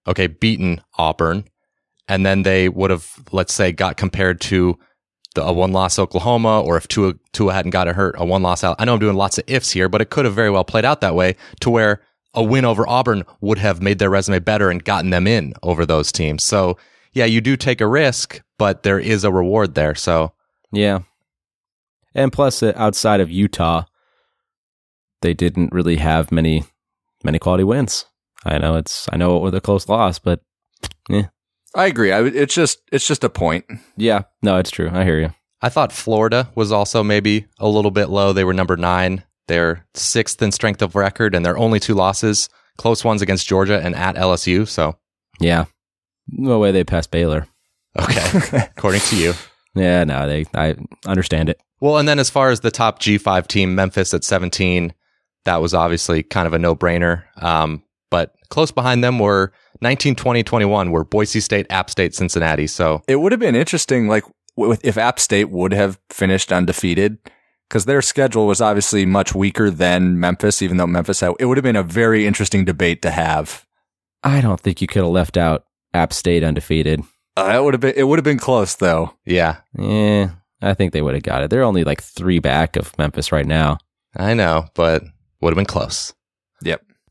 okay, 0.06 0.28
beaten 0.28 0.82
Auburn, 0.98 1.46
and 2.08 2.26
then 2.26 2.44
they 2.44 2.70
would 2.70 2.92
have, 2.92 3.10
let's 3.32 3.54
say, 3.54 3.72
got 3.72 3.98
compared 3.98 4.42
to 4.42 4.78
the, 5.36 5.44
a 5.44 5.52
one 5.52 5.72
loss 5.72 6.00
Oklahoma, 6.00 6.62
or 6.62 6.78
if 6.78 6.88
Tua 6.88 7.14
Tua 7.32 7.54
hadn't 7.54 7.72
got 7.72 7.88
hurt, 7.88 8.16
a 8.18 8.26
one 8.26 8.42
loss. 8.42 8.64
I 8.64 8.86
know 8.86 8.94
I'm 8.94 9.00
doing 9.00 9.16
lots 9.16 9.38
of 9.38 9.44
ifs 9.48 9.72
here, 9.72 9.90
but 9.90 10.02
it 10.02 10.10
could 10.10 10.26
have 10.26 10.34
very 10.34 10.50
well 10.50 10.64
played 10.64 10.86
out 10.86 11.02
that 11.02 11.16
way 11.16 11.36
to 11.62 11.70
where 11.70 12.02
a 12.34 12.44
win 12.44 12.66
over 12.66 12.88
Auburn 12.88 13.24
would 13.42 13.60
have 13.60 13.82
made 13.82 14.00
their 14.00 14.10
resume 14.10 14.40
better 14.40 14.70
and 14.70 14.84
gotten 14.84 15.12
them 15.12 15.28
in 15.28 15.54
over 15.62 15.86
those 15.86 16.12
teams. 16.12 16.44
So 16.44 16.78
yeah, 17.14 17.26
you 17.26 17.42
do 17.42 17.56
take 17.56 17.82
a 17.82 17.88
risk, 17.88 18.42
but 18.58 18.84
there 18.84 19.00
is 19.00 19.24
a 19.24 19.32
reward 19.32 19.76
there. 19.76 19.96
So 19.96 20.34
Yeah. 20.72 21.00
And 22.16 22.32
plus, 22.32 22.62
uh, 22.62 22.74
outside 22.76 23.22
of 23.22 23.32
Utah, 23.32 23.86
they 25.22 25.34
didn't 25.34 25.72
really 25.72 25.96
have 25.98 26.32
many 26.32 26.64
many 27.24 27.40
quality 27.40 27.64
wins. 27.64 28.06
I 28.46 28.58
know 28.58 28.76
it's 28.76 29.08
I 29.12 29.18
know 29.18 29.38
it 29.38 29.42
was 29.42 29.54
a 29.54 29.62
close 29.62 29.88
loss, 29.88 30.20
but 30.20 30.42
I 31.76 31.88
agree. 31.88 32.12
I, 32.12 32.24
it's 32.24 32.54
just 32.54 32.80
it's 32.92 33.08
just 33.08 33.24
a 33.24 33.30
point. 33.30 33.66
yeah, 33.98 34.24
no, 34.42 34.58
it's 34.58 34.72
true. 34.72 34.90
I 34.94 35.04
hear 35.04 35.20
you. 35.20 35.34
I 35.62 35.70
thought 35.70 35.92
Florida 35.94 36.50
was 36.56 36.72
also 36.72 37.04
maybe 37.04 37.46
a 37.60 37.68
little 37.70 37.92
bit 37.92 38.10
low. 38.10 38.34
They 38.34 38.44
were 38.44 38.54
number 38.54 38.76
nine. 38.78 39.24
They're 39.48 39.86
sixth 39.94 40.42
in 40.42 40.52
strength 40.52 40.82
of 40.82 40.96
record, 40.96 41.34
and 41.36 41.46
their 41.46 41.58
only 41.58 41.80
two 41.80 41.94
losses, 41.96 42.50
close 42.78 43.04
ones 43.04 43.22
against 43.22 43.48
Georgia 43.48 43.80
and 43.82 43.96
at 43.96 44.16
LSU. 44.16 44.68
So, 44.68 44.98
Yeah, 45.40 45.66
no 46.28 46.60
way 46.60 46.72
they 46.72 46.84
passed 46.84 47.12
Baylor. 47.12 47.48
okay, 48.00 48.68
according 48.78 49.02
to 49.02 49.16
you. 49.18 49.34
Yeah, 49.76 50.04
no, 50.04 50.28
they 50.28 50.46
I 50.54 50.76
understand 51.06 51.50
it. 51.50 51.60
Well, 51.80 51.98
and 51.98 52.08
then 52.08 52.20
as 52.20 52.30
far 52.30 52.50
as 52.52 52.60
the 52.62 52.72
top 52.72 53.00
G5 53.00 53.48
team, 53.48 53.76
Memphis 53.76 54.14
at 54.14 54.24
17, 54.24 54.94
that 55.46 55.62
was 55.62 55.74
obviously 55.74 56.24
kind 56.24 56.48
of 56.48 56.54
a 56.54 56.60
no 56.60 56.76
brainer. 56.76 57.24
Um, 57.42 57.84
but 58.14 58.36
close 58.50 58.70
behind 58.70 59.04
them 59.04 59.18
were 59.18 59.52
19, 59.82 60.14
20, 60.14 60.44
21 60.44 60.92
were 60.92 61.04
Boise 61.04 61.40
State, 61.40 61.66
App 61.72 61.90
State, 61.90 62.14
Cincinnati. 62.14 62.68
So, 62.68 63.02
It 63.08 63.16
would 63.16 63.32
have 63.32 63.40
been 63.40 63.56
interesting, 63.56 64.08
like 64.08 64.24
if 64.56 65.00
App 65.00 65.20
State 65.20 65.50
would 65.50 65.74
have 65.74 66.00
finished 66.12 66.52
undefeated, 66.52 67.18
because 67.68 67.86
their 67.86 68.04
schedule 68.04 68.46
was 68.46 68.62
obviously 68.62 69.04
much 69.04 69.34
weaker 69.34 69.72
than 69.72 70.20
Memphis. 70.20 70.62
Even 70.62 70.78
though 70.78 70.86
Memphis 70.86 71.22
had, 71.22 71.34
it 71.40 71.46
would 71.46 71.58
have 71.58 71.64
been 71.64 71.76
a 71.76 71.82
very 71.82 72.28
interesting 72.28 72.66
debate 72.66 73.02
to 73.02 73.10
have. 73.10 73.66
I 74.24 74.42
don't 74.42 74.60
think 74.60 74.80
you 74.80 74.86
could 74.86 75.02
have 75.02 75.12
left 75.12 75.36
out 75.36 75.66
App 75.96 76.14
State 76.14 76.44
undefeated. 76.44 77.02
Uh, 77.36 77.52
it 77.56 77.64
would 77.64 77.74
have 77.74 77.82
been 77.82 77.96
it 77.98 78.04
would 78.04 78.20
have 78.20 78.24
been 78.24 78.38
close 78.38 78.76
though. 78.76 79.16
yeah, 79.26 79.62
Yeah, 79.76 80.34
I 80.62 80.76
think 80.76 80.94
they 80.94 81.02
would 81.02 81.16
have 81.16 81.24
got 81.24 81.42
it. 81.42 81.50
They're 81.50 81.64
only 81.64 81.84
like 81.84 82.04
three 82.04 82.38
back 82.38 82.76
of 82.76 82.96
Memphis 83.00 83.32
right 83.32 83.48
now. 83.48 83.80
I 84.16 84.36
know, 84.36 84.68
but 84.76 85.02
would 85.42 85.50
have 85.50 85.58
been 85.58 85.66
close. 85.66 86.14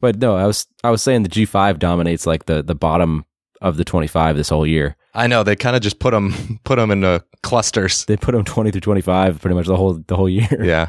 Yep. 0.02 0.14
But 0.14 0.18
no, 0.20 0.36
I 0.36 0.46
was 0.46 0.66
I 0.84 0.90
was 0.90 1.02
saying 1.02 1.22
the 1.22 1.28
G 1.28 1.44
five 1.44 1.78
dominates 1.78 2.26
like 2.26 2.46
the 2.46 2.62
the 2.62 2.74
bottom 2.74 3.24
of 3.60 3.76
the 3.76 3.84
twenty 3.84 4.08
five 4.08 4.36
this 4.36 4.48
whole 4.48 4.66
year. 4.66 4.96
I 5.14 5.26
know 5.26 5.42
they 5.42 5.56
kind 5.56 5.76
of 5.76 5.82
just 5.82 5.98
put 5.98 6.10
them 6.10 6.58
put 6.64 6.76
them 6.76 6.90
into 6.90 7.24
clusters. 7.42 8.04
They 8.06 8.16
put 8.16 8.32
them 8.32 8.44
twenty 8.44 8.70
through 8.70 8.80
twenty 8.82 9.00
five 9.00 9.40
pretty 9.40 9.54
much 9.54 9.66
the 9.66 9.76
whole 9.76 10.02
the 10.06 10.16
whole 10.16 10.28
year. 10.28 10.48
Yeah. 10.64 10.88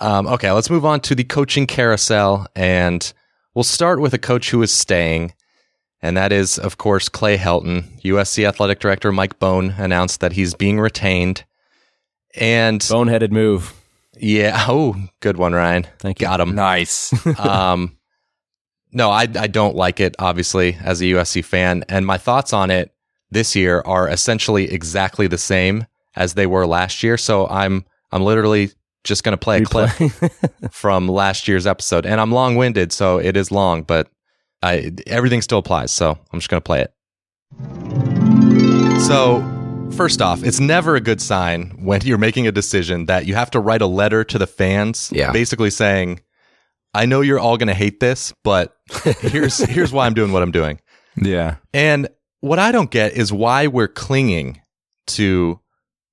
Um, 0.00 0.26
okay, 0.26 0.50
let's 0.50 0.68
move 0.70 0.84
on 0.84 0.98
to 1.02 1.14
the 1.14 1.22
coaching 1.22 1.64
carousel, 1.66 2.48
and 2.56 3.12
we'll 3.54 3.62
start 3.62 4.00
with 4.00 4.12
a 4.12 4.18
coach 4.18 4.50
who 4.50 4.60
is 4.62 4.72
staying, 4.72 5.32
and 6.00 6.16
that 6.16 6.32
is, 6.32 6.58
of 6.58 6.76
course, 6.76 7.08
Clay 7.08 7.36
Helton. 7.38 8.00
USC 8.02 8.44
athletic 8.44 8.80
director 8.80 9.12
Mike 9.12 9.38
Bohn 9.38 9.74
announced 9.78 10.18
that 10.20 10.32
he's 10.32 10.54
being 10.54 10.80
retained, 10.80 11.44
and 12.34 12.80
Boneheaded 12.80 13.30
move. 13.30 13.74
yeah, 14.18 14.64
oh, 14.68 14.96
good 15.20 15.36
one, 15.36 15.52
Ryan. 15.52 15.86
Thank 16.00 16.20
you. 16.20 16.26
Got 16.26 16.40
him. 16.40 16.56
Nice. 16.56 17.12
um, 17.38 17.96
no, 18.92 19.10
I 19.10 19.22
I 19.22 19.46
don't 19.46 19.74
like 19.76 20.00
it. 20.00 20.14
Obviously, 20.18 20.76
as 20.82 21.00
a 21.00 21.04
USC 21.04 21.44
fan, 21.44 21.84
and 21.88 22.04
my 22.06 22.18
thoughts 22.18 22.52
on 22.52 22.70
it 22.70 22.92
this 23.30 23.56
year 23.56 23.82
are 23.86 24.08
essentially 24.08 24.70
exactly 24.70 25.26
the 25.26 25.38
same 25.38 25.86
as 26.14 26.34
they 26.34 26.46
were 26.46 26.66
last 26.66 27.02
year. 27.02 27.16
So 27.16 27.46
I'm 27.48 27.84
I'm 28.10 28.22
literally 28.22 28.70
just 29.04 29.24
going 29.24 29.32
to 29.32 29.38
play 29.38 29.58
a 29.62 29.64
clip 29.64 29.90
from 30.70 31.08
last 31.08 31.48
year's 31.48 31.66
episode, 31.66 32.06
and 32.06 32.20
I'm 32.20 32.30
long 32.32 32.56
winded, 32.56 32.92
so 32.92 33.18
it 33.18 33.36
is 33.36 33.50
long, 33.50 33.82
but 33.82 34.08
I 34.62 34.92
everything 35.06 35.42
still 35.42 35.58
applies. 35.58 35.90
So 35.92 36.10
I'm 36.32 36.38
just 36.38 36.48
going 36.50 36.60
to 36.60 36.64
play 36.64 36.82
it. 36.82 36.92
So. 39.08 39.48
First 39.92 40.22
off, 40.22 40.42
it's 40.42 40.58
never 40.58 40.96
a 40.96 41.02
good 41.02 41.20
sign 41.20 41.76
when 41.84 42.00
you're 42.00 42.16
making 42.16 42.46
a 42.46 42.52
decision 42.52 43.04
that 43.06 43.26
you 43.26 43.34
have 43.34 43.50
to 43.50 43.60
write 43.60 43.82
a 43.82 43.86
letter 43.86 44.24
to 44.24 44.38
the 44.38 44.46
fans, 44.46 45.10
Yeah. 45.14 45.32
basically 45.32 45.68
saying, 45.68 46.20
I 46.94 47.06
know 47.06 47.20
you're 47.22 47.38
all 47.38 47.56
going 47.56 47.68
to 47.68 47.74
hate 47.74 48.00
this, 48.00 48.32
but 48.44 48.76
here's 49.20 49.58
here's 49.68 49.92
why 49.92 50.06
I'm 50.06 50.14
doing 50.14 50.32
what 50.32 50.42
I'm 50.42 50.52
doing. 50.52 50.80
yeah. 51.16 51.56
And 51.72 52.08
what 52.40 52.58
I 52.58 52.72
don't 52.72 52.90
get 52.90 53.12
is 53.12 53.32
why 53.32 53.66
we're 53.68 53.88
clinging 53.88 54.60
to 55.08 55.60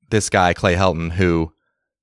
this 0.10 0.30
guy 0.30 0.54
Clay 0.54 0.76
Helton 0.76 1.12
who 1.12 1.52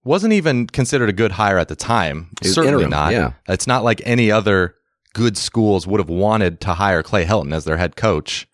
wasn't 0.05 0.33
even 0.33 0.67
considered 0.67 1.09
a 1.09 1.12
good 1.12 1.33
hire 1.33 1.59
at 1.59 1.69
the 1.69 1.77
time. 1.77 2.31
Was 2.43 2.55
Certainly 2.55 2.85
interim, 2.85 2.91
not. 2.91 3.12
yeah. 3.12 3.33
It's 3.49 3.67
not 3.67 3.83
like 3.85 4.01
any 4.05 4.31
other 4.31 4.75
good 5.15 5.37
schools 5.37 5.87
would 5.87 5.99
have 6.01 6.09
wanted 6.11 6.61
to 6.62 6.75
hire 6.75 7.03
Clay 7.03 7.25
Helton 7.25 7.53
as 7.55 7.65
their 7.65 7.77
head 7.77 7.97
coach. 7.97 8.47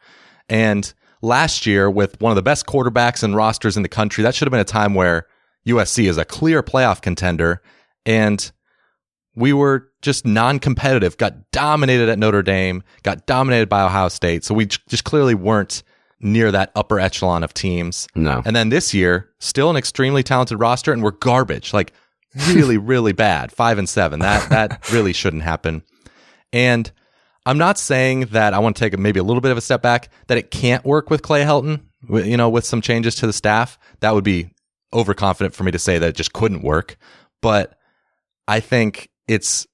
And 0.48 0.92
last 1.20 1.66
year 1.66 1.90
with 1.90 2.20
one 2.20 2.30
of 2.32 2.36
the 2.36 2.42
best 2.42 2.66
quarterbacks 2.66 3.22
and 3.22 3.34
rosters 3.36 3.76
in 3.76 3.82
the 3.82 3.88
country, 3.88 4.22
that 4.22 4.34
should 4.34 4.46
have 4.46 4.52
been 4.52 4.60
a 4.60 4.64
time 4.64 4.94
where 4.94 5.26
USC 5.66 6.08
is 6.08 6.16
a 6.18 6.24
clear 6.24 6.62
playoff 6.62 7.00
contender 7.02 7.60
and 8.06 8.50
we 9.34 9.52
were 9.52 9.88
just 10.02 10.26
non-competitive, 10.26 11.16
got 11.16 11.50
dominated 11.52 12.08
at 12.08 12.18
Notre 12.18 12.42
Dame, 12.42 12.82
got 13.02 13.26
dominated 13.26 13.68
by 13.68 13.82
Ohio 13.82 14.08
State. 14.08 14.44
So 14.44 14.54
we 14.54 14.66
just 14.66 15.04
clearly 15.04 15.34
weren't 15.34 15.82
near 16.20 16.52
that 16.52 16.70
upper 16.74 17.00
echelon 17.00 17.42
of 17.42 17.52
teams. 17.52 18.06
No. 18.14 18.42
And 18.44 18.54
then 18.54 18.68
this 18.68 18.94
year, 18.94 19.30
still 19.40 19.70
an 19.70 19.76
extremely 19.76 20.22
talented 20.22 20.60
roster, 20.60 20.92
and 20.92 21.02
we're 21.02 21.12
garbage, 21.12 21.72
like 21.72 21.92
really, 22.48 22.76
really 22.78 23.12
bad. 23.12 23.52
Five 23.52 23.78
and 23.78 23.88
seven. 23.88 24.20
That 24.20 24.48
that 24.50 24.90
really 24.92 25.12
shouldn't 25.12 25.42
happen. 25.42 25.82
And 26.52 26.90
I'm 27.44 27.58
not 27.58 27.78
saying 27.78 28.26
that 28.26 28.54
I 28.54 28.60
want 28.60 28.76
to 28.76 28.80
take 28.80 28.94
a, 28.94 28.96
maybe 28.96 29.18
a 29.18 29.24
little 29.24 29.40
bit 29.40 29.50
of 29.50 29.58
a 29.58 29.62
step 29.62 29.82
back 29.82 30.10
that 30.28 30.38
it 30.38 30.50
can't 30.50 30.84
work 30.84 31.10
with 31.10 31.22
Clay 31.22 31.42
Helton. 31.42 31.82
You 32.08 32.36
know, 32.36 32.48
with 32.48 32.64
some 32.64 32.80
changes 32.80 33.14
to 33.16 33.26
the 33.26 33.32
staff, 33.32 33.78
that 34.00 34.12
would 34.12 34.24
be 34.24 34.50
overconfident 34.92 35.54
for 35.54 35.64
me 35.64 35.70
to 35.70 35.78
say 35.78 35.98
that 35.98 36.08
it 36.08 36.16
just 36.16 36.32
couldn't 36.32 36.62
work. 36.62 36.96
But 37.40 37.78
I 38.48 38.60
think 38.60 39.08
it's 39.32 39.66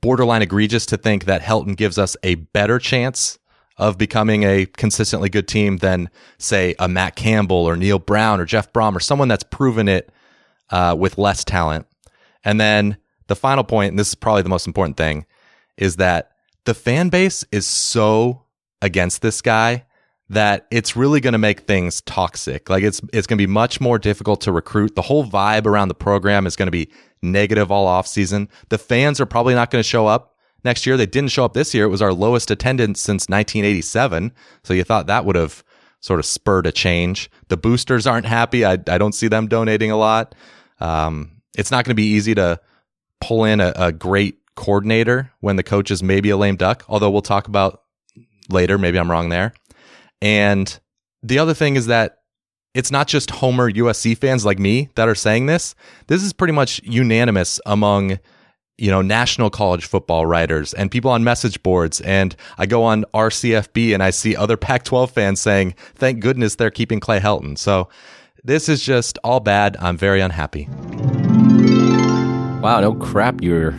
borderline 0.00 0.42
egregious 0.42 0.86
to 0.86 0.96
think 0.96 1.24
that 1.24 1.42
Helton 1.42 1.76
gives 1.76 1.98
us 1.98 2.16
a 2.22 2.34
better 2.34 2.78
chance 2.78 3.38
of 3.76 3.98
becoming 3.98 4.44
a 4.44 4.66
consistently 4.66 5.28
good 5.28 5.48
team 5.48 5.78
than, 5.78 6.08
say, 6.38 6.74
a 6.78 6.86
Matt 6.86 7.16
Campbell 7.16 7.56
or 7.68 7.76
Neal 7.76 7.98
Brown 7.98 8.40
or 8.40 8.44
Jeff 8.44 8.72
Brohm 8.72 8.94
or 8.94 9.00
someone 9.00 9.28
that's 9.28 9.44
proven 9.44 9.88
it 9.88 10.12
uh, 10.70 10.94
with 10.98 11.18
less 11.18 11.42
talent. 11.44 11.86
And 12.44 12.60
then 12.60 12.98
the 13.26 13.36
final 13.36 13.64
point, 13.64 13.90
and 13.90 13.98
this 13.98 14.08
is 14.08 14.14
probably 14.14 14.42
the 14.42 14.48
most 14.48 14.66
important 14.66 14.96
thing, 14.96 15.26
is 15.76 15.96
that 15.96 16.32
the 16.66 16.74
fan 16.74 17.08
base 17.08 17.44
is 17.50 17.66
so 17.66 18.44
against 18.80 19.22
this 19.22 19.40
guy 19.40 19.86
that 20.30 20.66
it's 20.70 20.96
really 20.96 21.20
going 21.20 21.32
to 21.32 21.38
make 21.38 21.60
things 21.60 22.00
toxic. 22.02 22.70
Like 22.70 22.82
it's 22.82 23.00
it's 23.12 23.26
going 23.26 23.38
to 23.38 23.46
be 23.46 23.50
much 23.50 23.80
more 23.80 23.98
difficult 23.98 24.40
to 24.42 24.52
recruit. 24.52 24.94
The 24.94 25.02
whole 25.02 25.24
vibe 25.24 25.66
around 25.66 25.88
the 25.88 25.94
program 25.94 26.46
is 26.46 26.56
going 26.56 26.66
to 26.66 26.72
be 26.72 26.90
negative 27.22 27.70
all 27.70 27.86
off 27.86 28.06
season. 28.06 28.48
The 28.70 28.78
fans 28.78 29.20
are 29.20 29.26
probably 29.26 29.54
not 29.54 29.70
going 29.70 29.82
to 29.82 29.88
show 29.88 30.06
up 30.06 30.36
next 30.64 30.86
year. 30.86 30.96
They 30.96 31.06
didn't 31.06 31.30
show 31.30 31.44
up 31.44 31.52
this 31.52 31.74
year. 31.74 31.84
It 31.84 31.90
was 31.90 32.02
our 32.02 32.12
lowest 32.12 32.50
attendance 32.50 33.00
since 33.00 33.28
1987. 33.28 34.32
So 34.62 34.72
you 34.72 34.84
thought 34.84 35.06
that 35.06 35.24
would 35.24 35.36
have 35.36 35.62
sort 36.00 36.20
of 36.20 36.26
spurred 36.26 36.66
a 36.66 36.72
change. 36.72 37.30
The 37.48 37.56
boosters 37.56 38.06
aren't 38.06 38.26
happy. 38.26 38.64
I 38.64 38.72
I 38.72 38.98
don't 38.98 39.14
see 39.14 39.28
them 39.28 39.46
donating 39.46 39.90
a 39.90 39.96
lot. 39.96 40.34
Um, 40.80 41.42
it's 41.56 41.70
not 41.70 41.84
going 41.84 41.92
to 41.92 41.94
be 41.94 42.12
easy 42.12 42.34
to 42.34 42.60
pull 43.20 43.44
in 43.44 43.60
a, 43.60 43.72
a 43.76 43.92
great 43.92 44.38
coordinator 44.56 45.32
when 45.40 45.56
the 45.56 45.62
coach 45.62 45.90
is 45.90 46.02
maybe 46.02 46.30
a 46.30 46.36
lame 46.36 46.56
duck. 46.56 46.84
Although 46.88 47.10
we'll 47.10 47.22
talk 47.22 47.46
about 47.46 47.82
later. 48.48 48.78
Maybe 48.78 48.98
I'm 48.98 49.10
wrong 49.10 49.28
there. 49.28 49.54
And 50.24 50.80
the 51.22 51.38
other 51.38 51.52
thing 51.54 51.76
is 51.76 51.86
that 51.86 52.22
it's 52.72 52.90
not 52.90 53.06
just 53.06 53.30
Homer 53.30 53.70
USC 53.70 54.16
fans 54.16 54.44
like 54.44 54.58
me 54.58 54.88
that 54.96 55.06
are 55.06 55.14
saying 55.14 55.46
this. 55.46 55.74
This 56.08 56.22
is 56.22 56.32
pretty 56.32 56.54
much 56.54 56.80
unanimous 56.82 57.60
among 57.66 58.18
you 58.76 58.90
know 58.90 59.02
national 59.02 59.50
college 59.50 59.86
football 59.86 60.26
writers 60.26 60.74
and 60.74 60.90
people 60.90 61.08
on 61.08 61.22
message 61.22 61.62
boards 61.62 62.00
and 62.00 62.34
I 62.58 62.66
go 62.66 62.82
on 62.82 63.04
RCFB 63.14 63.94
and 63.94 64.02
I 64.02 64.10
see 64.10 64.34
other 64.34 64.56
Pac-12 64.56 65.10
fans 65.10 65.40
saying 65.40 65.76
thank 65.94 66.18
goodness 66.18 66.56
they're 66.56 66.72
keeping 66.72 66.98
Clay 66.98 67.20
Helton. 67.20 67.56
So 67.56 67.88
this 68.42 68.68
is 68.68 68.82
just 68.82 69.16
all 69.22 69.38
bad. 69.38 69.76
I'm 69.78 69.96
very 69.96 70.20
unhappy. 70.20 70.68
Wow, 72.60 72.80
no 72.80 72.94
crap. 72.94 73.42
You're 73.42 73.74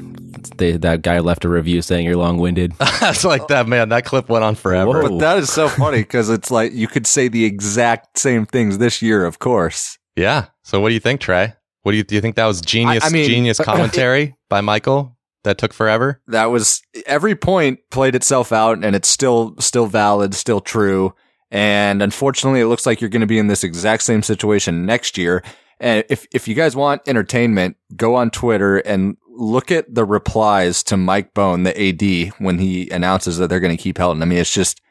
they, 0.50 0.74
that 0.78 1.02
guy 1.02 1.20
left 1.20 1.46
a 1.46 1.50
review 1.50 1.82
saying 1.82 2.06
you're 2.06 2.16
long 2.16 2.38
winded. 2.38 2.74
That's 2.74 3.24
like 3.26 3.48
that 3.48 3.68
man. 3.68 3.90
That 3.90 4.06
clip 4.06 4.30
went 4.30 4.44
on 4.44 4.56
forever. 4.56 5.02
Whoa. 5.02 5.10
But 5.10 5.20
that 5.20 5.38
is 5.38 5.52
so 5.52 5.68
funny 5.68 6.00
because 6.00 6.30
it's 6.30 6.52
like 6.52 6.74
you 6.74 6.88
could 6.88 7.08
say 7.08 7.28
the 7.28 7.46
exact 7.46 8.18
same 8.18 8.46
things 8.46 8.78
this 8.78 9.02
year, 9.02 9.26
of 9.26 9.40
course. 9.40 9.98
Yeah. 10.16 10.48
So 10.64 10.80
what 10.80 10.90
do 10.90 10.94
you 10.94 11.00
think, 11.00 11.22
Trey? 11.22 11.54
What 11.84 11.92
do 11.92 11.98
you 11.98 12.04
do? 12.04 12.16
You 12.16 12.22
think 12.22 12.36
that 12.36 12.46
was 12.46 12.62
genius, 12.62 13.06
I 13.06 13.10
mean- 13.10 13.30
genius 13.30 13.60
commentary 13.64 14.36
by 14.50 14.62
Michael 14.62 15.16
that 15.44 15.58
took 15.60 15.74
forever? 15.74 16.22
that 16.28 16.46
was 16.46 16.82
every 17.06 17.36
point 17.36 17.80
played 17.92 18.16
itself 18.16 18.52
out 18.52 18.84
and 18.84 18.96
it's 18.96 19.08
still 19.08 19.56
still 19.60 19.86
valid, 19.86 20.34
still 20.34 20.62
true. 20.62 21.14
And 21.52 22.02
unfortunately, 22.02 22.60
it 22.60 22.66
looks 22.66 22.86
like 22.88 23.00
you're 23.00 23.10
going 23.12 23.22
to 23.22 23.28
be 23.28 23.38
in 23.38 23.48
this 23.48 23.64
exact 23.64 24.04
same 24.04 24.24
situation 24.24 24.86
next 24.86 25.18
year. 25.18 25.44
And 25.80 26.04
if 26.10 26.26
if 26.32 26.48
you 26.48 26.56
guys 26.56 26.76
want 26.76 27.02
entertainment, 27.08 27.78
go 27.96 28.16
on 28.16 28.32
Twitter 28.32 28.78
and 28.78 29.18
look 29.36 29.72
at 29.72 29.94
the 29.94 30.06
replies 30.06 30.84
to 30.84 30.98
Mike 30.98 31.34
Bohn, 31.34 31.64
the 31.64 31.90
AD, 31.90 32.34
when 32.40 32.60
he 32.60 32.90
announces 32.90 33.38
that 33.38 33.48
they're 33.48 33.60
going 33.60 33.76
to 33.76 33.82
keep 33.82 33.98
Helton. 33.98 34.22
I 34.22 34.26
mean, 34.26 34.40
it's 34.40 34.54
just 34.54 34.82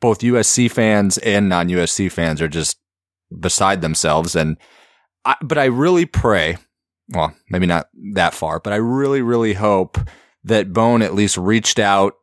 both 0.00 0.20
USC 0.20 0.70
fans 0.70 1.18
and 1.18 1.48
non 1.48 1.68
USC 1.68 2.10
fans 2.10 2.42
are 2.42 2.48
just 2.48 2.78
beside 3.38 3.80
themselves. 3.80 4.36
And 4.36 4.56
I, 5.24 5.36
but 5.42 5.58
I 5.58 5.64
really 5.66 6.06
pray, 6.06 6.56
well, 7.08 7.34
maybe 7.48 7.66
not 7.66 7.88
that 8.12 8.34
far, 8.34 8.60
but 8.60 8.72
I 8.72 8.76
really, 8.76 9.22
really 9.22 9.54
hope 9.54 9.98
that 10.44 10.72
Bohn 10.72 11.02
at 11.02 11.14
least 11.14 11.36
reached 11.36 11.78
out 11.78 12.14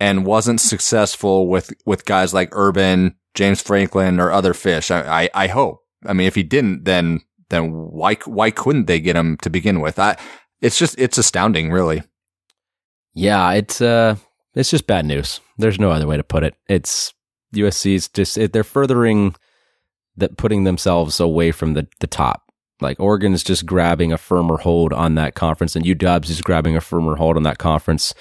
and 0.00 0.26
wasn't 0.26 0.60
successful 0.60 1.48
with, 1.48 1.72
with 1.84 2.04
guys 2.04 2.32
like 2.32 2.48
Urban, 2.52 3.16
James 3.34 3.60
Franklin, 3.60 4.20
or 4.20 4.30
other 4.30 4.54
fish. 4.54 4.90
I, 4.90 5.24
I, 5.24 5.30
I 5.34 5.46
hope. 5.48 5.82
I 6.04 6.12
mean, 6.12 6.26
if 6.26 6.34
he 6.34 6.42
didn't, 6.42 6.84
then, 6.84 7.20
then 7.50 7.72
why, 7.72 8.14
why 8.24 8.50
couldn't 8.50 8.86
they 8.86 9.00
get 9.00 9.16
him 9.16 9.36
to 9.38 9.50
begin 9.50 9.80
with? 9.80 9.98
I, 9.98 10.16
it's 10.60 10.78
just, 10.78 10.98
it's 10.98 11.18
astounding, 11.18 11.70
really. 11.70 12.02
Yeah, 13.16 13.52
it's 13.52 13.80
uh, 13.80 14.16
it's 14.54 14.70
just 14.70 14.86
bad 14.86 15.06
news. 15.06 15.40
There's 15.56 15.80
no 15.80 15.90
other 15.90 16.06
way 16.06 16.18
to 16.18 16.22
put 16.22 16.44
it. 16.44 16.54
It's 16.68 17.14
USC's 17.54 18.08
just 18.08 18.36
it, 18.36 18.52
they're 18.52 18.62
furthering 18.62 19.34
that 20.18 20.36
putting 20.36 20.64
themselves 20.64 21.18
away 21.18 21.50
from 21.50 21.72
the 21.72 21.88
the 22.00 22.06
top. 22.06 22.52
Like 22.82 23.00
Oregon's 23.00 23.42
just 23.42 23.64
grabbing 23.64 24.12
a 24.12 24.18
firmer 24.18 24.58
hold 24.58 24.92
on 24.92 25.14
that 25.14 25.34
conference, 25.34 25.74
and 25.74 25.86
UW's 25.86 26.28
is 26.28 26.42
grabbing 26.42 26.76
a 26.76 26.80
firmer 26.82 27.16
hold 27.16 27.38
on 27.38 27.42
that 27.44 27.56
conference. 27.56 28.12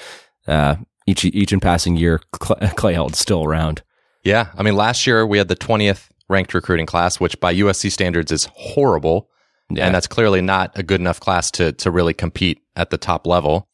Uh, 0.48 0.78
each 1.06 1.26
each 1.26 1.52
in 1.52 1.60
passing 1.60 1.98
year, 1.98 2.22
Clay, 2.32 2.72
Clay 2.76 2.94
Helton's 2.94 3.20
still 3.20 3.44
around. 3.44 3.84
Yeah. 4.24 4.48
I 4.58 4.64
mean, 4.64 4.78
last 4.78 5.06
year 5.06 5.28
we 5.28 5.38
had 5.38 5.50
the 5.50 5.56
20th 5.58 6.10
ranked 6.30 6.54
recruiting 6.54 6.86
class, 6.88 7.20
which 7.20 7.40
by 7.40 7.54
USC 7.54 7.92
standards 7.92 8.32
is 8.32 8.46
horrible. 8.54 9.30
Yeah. 9.70 9.86
And 9.86 9.96
that's 9.96 10.08
clearly 10.08 10.42
not 10.42 10.78
a 10.78 10.84
good 10.84 11.00
enough 11.02 11.20
class 11.20 11.50
to, 11.52 11.72
to 11.74 11.90
really 11.92 12.14
compete 12.14 12.62
at 12.76 12.90
the 12.92 12.98
top 12.98 13.26
level. 13.26 13.68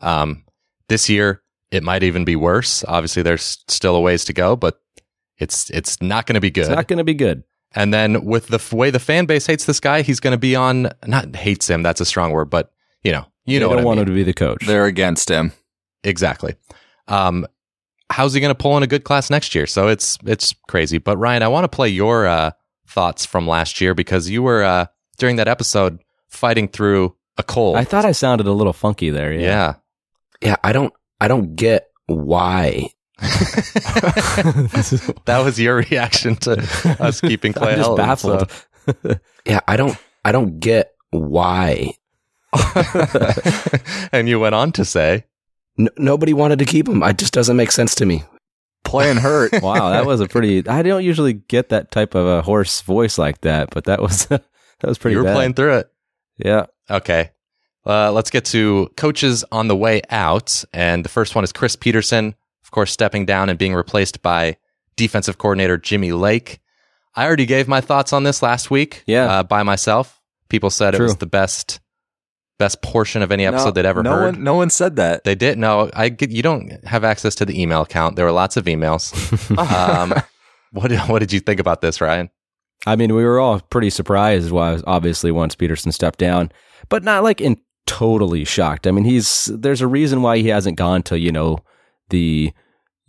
Um, 0.00 0.44
this 0.88 1.08
year, 1.08 1.42
it 1.70 1.82
might 1.82 2.02
even 2.02 2.24
be 2.24 2.36
worse. 2.36 2.84
Obviously, 2.86 3.22
there's 3.22 3.58
still 3.68 3.96
a 3.96 4.00
ways 4.00 4.24
to 4.26 4.32
go, 4.32 4.56
but 4.56 4.80
it's, 5.38 5.70
it's 5.70 6.00
not 6.02 6.26
going 6.26 6.34
to 6.34 6.40
be 6.40 6.50
good. 6.50 6.62
It's 6.66 6.70
not 6.70 6.88
going 6.88 6.98
to 6.98 7.04
be 7.04 7.14
good. 7.14 7.44
and 7.74 7.92
then 7.94 8.24
with 8.24 8.48
the 8.48 8.56
f- 8.56 8.72
way 8.72 8.90
the 8.90 8.98
fan 8.98 9.26
base 9.26 9.46
hates 9.46 9.64
this 9.64 9.80
guy, 9.80 10.02
he's 10.02 10.20
going 10.20 10.32
to 10.32 10.38
be 10.38 10.54
on, 10.56 10.90
not 11.06 11.34
hates 11.36 11.68
him. 11.68 11.82
That's 11.82 12.00
a 12.00 12.04
strong 12.06 12.30
word, 12.32 12.50
but 12.50 12.72
you 13.02 13.12
know, 13.12 13.26
you 13.44 13.58
they 13.58 13.64
know 13.64 13.68
don't 13.68 13.76
what 13.76 13.82
I 13.82 13.84
want 13.84 13.96
mean. 13.98 14.08
him 14.08 14.14
to 14.14 14.14
be 14.14 14.22
the 14.24 14.34
coach. 14.34 14.66
They're 14.66 14.86
against 14.86 15.30
him. 15.30 15.52
Exactly. 16.04 16.54
Um, 17.06 17.46
how's 18.10 18.34
he 18.34 18.40
going 18.40 18.50
to 18.50 18.58
pull 18.58 18.76
in 18.76 18.82
a 18.82 18.86
good 18.86 19.04
class 19.04 19.30
next 19.30 19.54
year? 19.54 19.66
So 19.66 19.88
it's 19.88 20.18
it's 20.26 20.54
crazy. 20.68 20.98
But 20.98 21.16
Ryan, 21.18 21.42
I 21.42 21.48
want 21.48 21.64
to 21.64 21.68
play 21.68 21.88
your 21.88 22.26
uh, 22.26 22.50
thoughts 22.86 23.24
from 23.26 23.46
last 23.46 23.80
year 23.80 23.94
because 23.94 24.28
you 24.28 24.42
were 24.42 24.62
uh, 24.62 24.86
during 25.18 25.36
that 25.36 25.48
episode 25.48 25.98
fighting 26.28 26.68
through 26.68 27.14
a 27.36 27.42
cold. 27.42 27.76
I 27.76 27.84
thought 27.84 28.04
I 28.04 28.12
sounded 28.12 28.46
a 28.46 28.52
little 28.52 28.72
funky 28.72 29.10
there. 29.10 29.32
yeah. 29.32 29.40
Yeah. 29.40 29.74
Yeah, 30.40 30.56
I 30.62 30.72
don't 30.72 30.94
I 31.20 31.26
don't 31.28 31.56
get 31.56 31.88
why. 32.06 32.90
that 33.18 34.62
was 35.44 35.58
your 35.58 35.76
reaction 35.76 36.36
to 36.36 36.96
us 37.00 37.20
keeping 37.20 37.52
Clay 37.52 37.72
I'm 37.72 37.78
just 37.78 37.90
Helton, 37.90 37.96
baffled. 37.96 38.50
so- 38.50 39.18
Yeah, 39.44 39.60
I 39.66 39.76
don't 39.76 39.96
I 40.24 40.32
don't 40.32 40.60
get 40.60 40.92
why. 41.10 41.92
and 44.12 44.28
you 44.28 44.38
went 44.40 44.54
on 44.54 44.72
to 44.72 44.84
say, 44.84 45.24
N- 45.78 45.88
nobody 45.96 46.32
wanted 46.32 46.58
to 46.60 46.64
keep 46.64 46.88
him. 46.88 47.02
It 47.02 47.18
just 47.18 47.32
doesn't 47.32 47.56
make 47.56 47.72
sense 47.72 47.94
to 47.96 48.06
me. 48.06 48.24
Playing 48.84 49.18
hurt. 49.18 49.52
wow, 49.62 49.90
that 49.90 50.06
was 50.06 50.20
a 50.20 50.28
pretty. 50.28 50.66
I 50.66 50.82
don't 50.82 51.04
usually 51.04 51.34
get 51.34 51.68
that 51.70 51.90
type 51.90 52.14
of 52.14 52.26
a 52.26 52.42
hoarse 52.42 52.80
voice 52.80 53.18
like 53.18 53.40
that, 53.42 53.70
but 53.70 53.84
that 53.84 54.00
was 54.00 54.28
that 54.80 54.88
was 54.88 54.98
pretty. 54.98 55.14
Cool. 55.14 55.22
You 55.22 55.24
were 55.24 55.30
bad. 55.30 55.34
playing 55.36 55.54
through 55.54 55.74
it. 55.78 55.90
Yeah. 56.36 56.66
Okay. 56.90 57.30
Uh, 57.86 58.12
let's 58.12 58.30
get 58.30 58.44
to 58.46 58.90
coaches 58.96 59.44
on 59.50 59.68
the 59.68 59.76
way 59.76 60.02
out. 60.10 60.64
And 60.72 61.04
the 61.04 61.08
first 61.08 61.34
one 61.34 61.44
is 61.44 61.52
Chris 61.52 61.74
Petersen, 61.74 62.34
of 62.62 62.70
course, 62.70 62.92
stepping 62.92 63.24
down 63.24 63.48
and 63.48 63.58
being 63.58 63.74
replaced 63.74 64.20
by 64.22 64.56
defensive 64.96 65.38
coordinator 65.38 65.78
Jimmy 65.78 66.12
Lake. 66.12 66.60
I 67.14 67.24
already 67.26 67.46
gave 67.46 67.66
my 67.66 67.80
thoughts 67.80 68.12
on 68.12 68.24
this 68.24 68.42
last 68.42 68.70
week 68.70 69.02
Yeah. 69.06 69.24
uh, 69.24 69.42
by 69.42 69.62
myself. 69.62 70.20
People 70.48 70.70
said 70.70 70.94
it 70.94 71.00
was 71.00 71.16
the 71.16 71.26
best 71.26 71.80
best 72.58 72.82
portion 72.82 73.22
of 73.22 73.30
any 73.30 73.46
episode 73.46 73.66
no, 73.66 73.70
they'd 73.70 73.86
ever 73.86 74.02
no 74.02 74.10
heard. 74.10 74.34
One, 74.34 74.44
no 74.44 74.54
one 74.54 74.68
said 74.70 74.96
that. 74.96 75.22
They 75.24 75.36
did. 75.36 75.58
No, 75.58 75.90
I 75.94 76.08
get, 76.08 76.30
you 76.30 76.42
don't 76.42 76.84
have 76.84 77.04
access 77.04 77.36
to 77.36 77.44
the 77.44 77.60
email 77.60 77.82
account. 77.82 78.16
There 78.16 78.24
were 78.24 78.32
lots 78.32 78.56
of 78.56 78.64
emails. 78.64 79.12
um, 79.72 80.12
what, 80.72 80.90
what 81.08 81.20
did 81.20 81.32
you 81.32 81.38
think 81.40 81.60
about 81.60 81.80
this, 81.80 82.00
Ryan? 82.00 82.30
I 82.86 82.96
mean, 82.96 83.14
we 83.14 83.24
were 83.24 83.40
all 83.40 83.60
pretty 83.60 83.90
surprised. 83.90 84.52
Obviously, 84.52 85.30
once 85.30 85.54
Petersen 85.54 85.92
stepped 85.92 86.18
down, 86.18 86.52
but 86.88 87.02
not 87.02 87.22
like 87.22 87.40
in 87.40 87.60
totally 87.86 88.44
shocked. 88.44 88.86
I 88.86 88.90
mean, 88.90 89.04
he's 89.04 89.46
there's 89.46 89.80
a 89.80 89.88
reason 89.88 90.22
why 90.22 90.38
he 90.38 90.48
hasn't 90.48 90.76
gone 90.76 91.02
to 91.04 91.18
you 91.18 91.32
know 91.32 91.58
the 92.10 92.52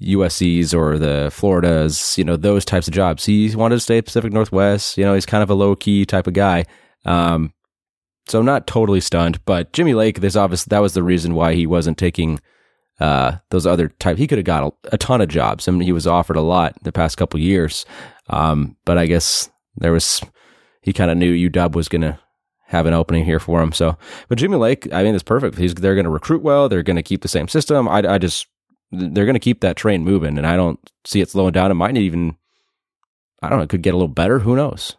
USC's 0.01 0.73
or 0.73 0.97
the 0.97 1.29
Floridas, 1.31 2.17
you 2.17 2.23
know 2.23 2.37
those 2.37 2.65
types 2.65 2.87
of 2.87 2.93
jobs. 2.93 3.25
He 3.25 3.53
wanted 3.55 3.75
to 3.75 3.81
stay 3.81 4.01
Pacific 4.01 4.33
Northwest. 4.33 4.97
You 4.97 5.05
know, 5.05 5.13
he's 5.13 5.25
kind 5.25 5.43
of 5.43 5.49
a 5.49 5.55
low 5.55 5.75
key 5.75 6.05
type 6.05 6.27
of 6.27 6.33
guy. 6.33 6.65
Um, 7.05 7.53
so 8.27 8.41
not 8.41 8.67
totally 8.67 9.01
stunned, 9.01 9.43
but 9.45 9.73
Jimmy 9.73 9.93
Lake, 9.93 10.19
there's 10.19 10.35
obviously 10.35 10.69
that 10.69 10.81
was 10.81 10.93
the 10.93 11.03
reason 11.03 11.35
why 11.35 11.55
he 11.55 11.65
wasn't 11.65 11.97
taking 11.97 12.39
uh, 12.99 13.37
those 13.49 13.65
other 13.65 13.89
type. 13.89 14.17
He 14.17 14.27
could 14.27 14.37
have 14.37 14.45
got 14.45 14.63
a, 14.63 14.95
a 14.95 14.97
ton 14.97 15.21
of 15.21 15.29
jobs. 15.29 15.67
I 15.67 15.71
mean, 15.71 15.81
he 15.81 15.91
was 15.91 16.07
offered 16.07 16.37
a 16.37 16.41
lot 16.41 16.75
the 16.83 16.91
past 16.91 17.17
couple 17.17 17.39
years, 17.39 17.85
um, 18.29 18.77
but 18.85 18.97
I 18.97 19.07
guess 19.07 19.49
there 19.79 19.91
was 19.91 20.21
he 20.81 20.93
kind 20.93 21.11
of 21.11 21.17
knew 21.17 21.49
UW 21.49 21.75
was 21.75 21.89
going 21.89 22.01
to 22.01 22.19
have 22.67 22.85
an 22.85 22.93
opening 22.93 23.25
here 23.25 23.39
for 23.39 23.61
him. 23.61 23.71
So, 23.71 23.97
but 24.27 24.37
Jimmy 24.37 24.57
Lake, 24.57 24.87
I 24.93 25.03
mean, 25.03 25.15
it's 25.15 25.23
perfect. 25.23 25.57
He's 25.57 25.73
they're 25.73 25.95
going 25.95 26.05
to 26.05 26.11
recruit 26.11 26.43
well. 26.43 26.69
They're 26.69 26.83
going 26.83 26.95
to 26.95 27.03
keep 27.03 27.21
the 27.21 27.27
same 27.27 27.47
system. 27.47 27.87
I, 27.87 28.03
I 28.07 28.17
just 28.17 28.47
they're 28.91 29.25
going 29.25 29.33
to 29.33 29.39
keep 29.39 29.61
that 29.61 29.75
train 29.75 30.03
moving, 30.03 30.37
and 30.37 30.47
I 30.47 30.55
don't 30.55 30.79
see 31.05 31.21
it 31.21 31.29
slowing 31.29 31.53
down. 31.53 31.71
It 31.71 31.75
might 31.75 31.97
even, 31.97 32.37
I 33.41 33.49
don't 33.49 33.59
know, 33.59 33.63
it 33.63 33.69
could 33.69 33.81
get 33.81 33.93
a 33.93 33.97
little 33.97 34.07
better. 34.07 34.39
Who 34.39 34.55
knows? 34.55 34.95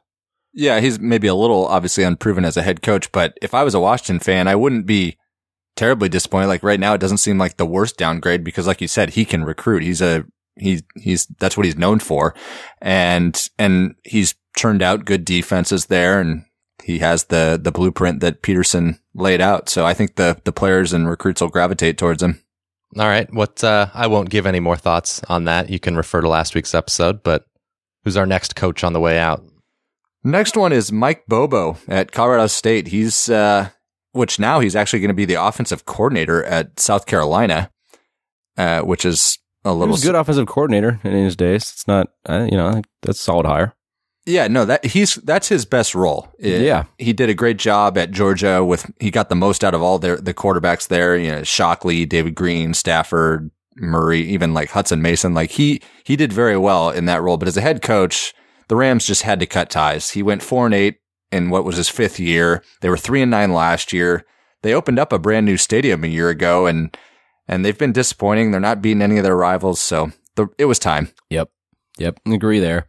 Yeah, 0.52 0.80
he's 0.80 0.98
maybe 0.98 1.28
a 1.28 1.34
little 1.34 1.66
obviously 1.66 2.02
unproven 2.02 2.44
as 2.44 2.56
a 2.56 2.62
head 2.62 2.82
coach, 2.82 3.12
but 3.12 3.38
if 3.40 3.54
I 3.54 3.62
was 3.62 3.74
a 3.74 3.80
Washington 3.80 4.18
fan, 4.18 4.48
I 4.48 4.56
wouldn't 4.56 4.86
be 4.86 5.16
terribly 5.76 6.08
disappointed. 6.08 6.48
Like 6.48 6.64
right 6.64 6.80
now, 6.80 6.94
it 6.94 7.00
doesn't 7.00 7.18
seem 7.18 7.38
like 7.38 7.56
the 7.56 7.66
worst 7.66 7.96
downgrade 7.96 8.42
because, 8.42 8.66
like 8.66 8.80
you 8.80 8.88
said, 8.88 9.10
he 9.10 9.24
can 9.24 9.44
recruit. 9.44 9.82
He's 9.82 10.02
a 10.02 10.24
he's 10.60 10.82
he's 10.96 11.26
that's 11.38 11.56
what 11.56 11.66
he's 11.66 11.78
known 11.78 11.98
for, 11.98 12.34
and 12.80 13.48
and 13.58 13.94
he's 14.04 14.34
turned 14.56 14.82
out 14.82 15.04
good 15.04 15.24
defenses 15.24 15.86
there, 15.86 16.20
and 16.20 16.44
he 16.84 16.98
has 16.98 17.24
the 17.24 17.58
the 17.62 17.72
blueprint 17.72 18.20
that 18.20 18.42
Petersen 18.42 18.98
laid 19.14 19.40
out. 19.40 19.68
So 19.68 19.86
I 19.86 19.94
think 19.94 20.16
the 20.16 20.40
the 20.44 20.52
players 20.52 20.92
and 20.92 21.08
recruits 21.08 21.40
will 21.40 21.48
gravitate 21.48 21.98
towards 21.98 22.22
him. 22.22 22.42
All 22.98 23.06
right. 23.06 23.32
What 23.32 23.62
uh, 23.62 23.86
I 23.94 24.08
won't 24.08 24.30
give 24.30 24.46
any 24.46 24.60
more 24.60 24.76
thoughts 24.76 25.22
on 25.28 25.44
that. 25.44 25.70
You 25.70 25.78
can 25.78 25.96
refer 25.96 26.20
to 26.20 26.28
last 26.28 26.54
week's 26.54 26.74
episode. 26.74 27.22
But 27.22 27.44
who's 28.04 28.16
our 28.16 28.26
next 28.26 28.56
coach 28.56 28.82
on 28.82 28.92
the 28.92 29.00
way 29.00 29.18
out? 29.18 29.44
Next 30.24 30.56
one 30.56 30.72
is 30.72 30.92
Mike 30.92 31.24
Bobo 31.28 31.78
at 31.88 32.12
Colorado 32.12 32.46
State. 32.48 32.88
He's, 32.88 33.30
uh, 33.30 33.70
which 34.12 34.38
now 34.38 34.60
he's 34.60 34.76
actually 34.76 35.00
going 35.00 35.08
to 35.08 35.14
be 35.14 35.24
the 35.24 35.42
offensive 35.42 35.86
coordinator 35.86 36.44
at 36.44 36.78
South 36.78 37.06
Carolina, 37.06 37.70
uh, 38.58 38.80
which 38.82 39.04
is 39.04 39.38
a 39.64 39.72
little 39.74 39.96
good 39.96 40.14
offensive 40.14 40.46
coordinator 40.46 41.00
in 41.04 41.12
his 41.12 41.36
days. 41.36 41.62
It's 41.62 41.86
not, 41.88 42.08
uh, 42.28 42.46
you 42.50 42.56
know, 42.56 42.82
that's 43.02 43.20
solid 43.20 43.46
hire. 43.46 43.74
Yeah, 44.26 44.48
no, 44.48 44.64
that 44.66 44.84
he's 44.84 45.14
that's 45.16 45.48
his 45.48 45.64
best 45.64 45.94
role. 45.94 46.28
It- 46.38 46.60
Yeah. 46.62 46.84
he 46.98 47.12
did 47.12 47.30
a 47.30 47.34
great 47.34 47.56
job 47.58 47.96
at 47.98 48.10
Georgia. 48.10 48.64
With 48.64 48.90
he 49.00 49.10
got 49.10 49.28
the 49.28 49.34
most 49.34 49.64
out 49.64 49.74
of 49.74 49.82
all 49.82 49.98
their 49.98 50.16
the 50.16 50.34
quarterbacks 50.34 50.88
there. 50.88 51.16
You 51.16 51.30
know, 51.32 51.42
Shockley, 51.42 52.04
David 52.06 52.34
Greene, 52.34 52.74
Stafford, 52.74 53.50
Murray, 53.76 54.20
even 54.20 54.52
like 54.54 54.70
Hutson 54.70 55.00
Mason. 55.00 55.32
Like 55.34 55.52
he 55.52 55.80
he 56.04 56.16
did 56.16 56.32
very 56.32 56.56
well 56.58 56.90
in 56.90 57.06
that 57.06 57.22
role. 57.22 57.38
But 57.38 57.48
as 57.48 57.56
a 57.56 57.62
head 57.62 57.80
coach, 57.82 58.34
the 58.68 58.76
Rams 58.76 59.06
just 59.06 59.22
had 59.22 59.40
to 59.40 59.46
cut 59.46 59.70
ties. 59.70 60.10
He 60.10 60.22
went 60.22 60.42
four 60.42 60.66
and 60.66 60.74
eight 60.74 60.98
in 61.32 61.48
what 61.48 61.64
was 61.64 61.76
his 61.76 61.88
fifth 61.88 62.20
year. 62.20 62.62
They 62.82 62.90
were 62.90 62.96
three 62.98 63.22
and 63.22 63.30
nine 63.30 63.52
last 63.52 63.92
year. 63.92 64.24
They 64.62 64.74
opened 64.74 64.98
up 64.98 65.12
a 65.12 65.18
brand 65.18 65.46
new 65.46 65.56
stadium 65.56 66.04
a 66.04 66.08
year 66.08 66.28
ago, 66.28 66.66
and 66.66 66.94
and 67.50 67.64
they've 67.64 67.76
been 67.76 67.92
disappointing. 67.92 68.50
They're 68.50 68.60
not 68.60 68.80
beating 68.80 69.02
any 69.02 69.18
of 69.18 69.24
their 69.24 69.36
rivals, 69.36 69.78
so 69.80 70.10
the, 70.36 70.46
it 70.56 70.64
was 70.64 70.78
time. 70.78 71.10
Yep. 71.28 71.50
Yep. 71.98 72.20
Agree 72.26 72.60
there. 72.60 72.86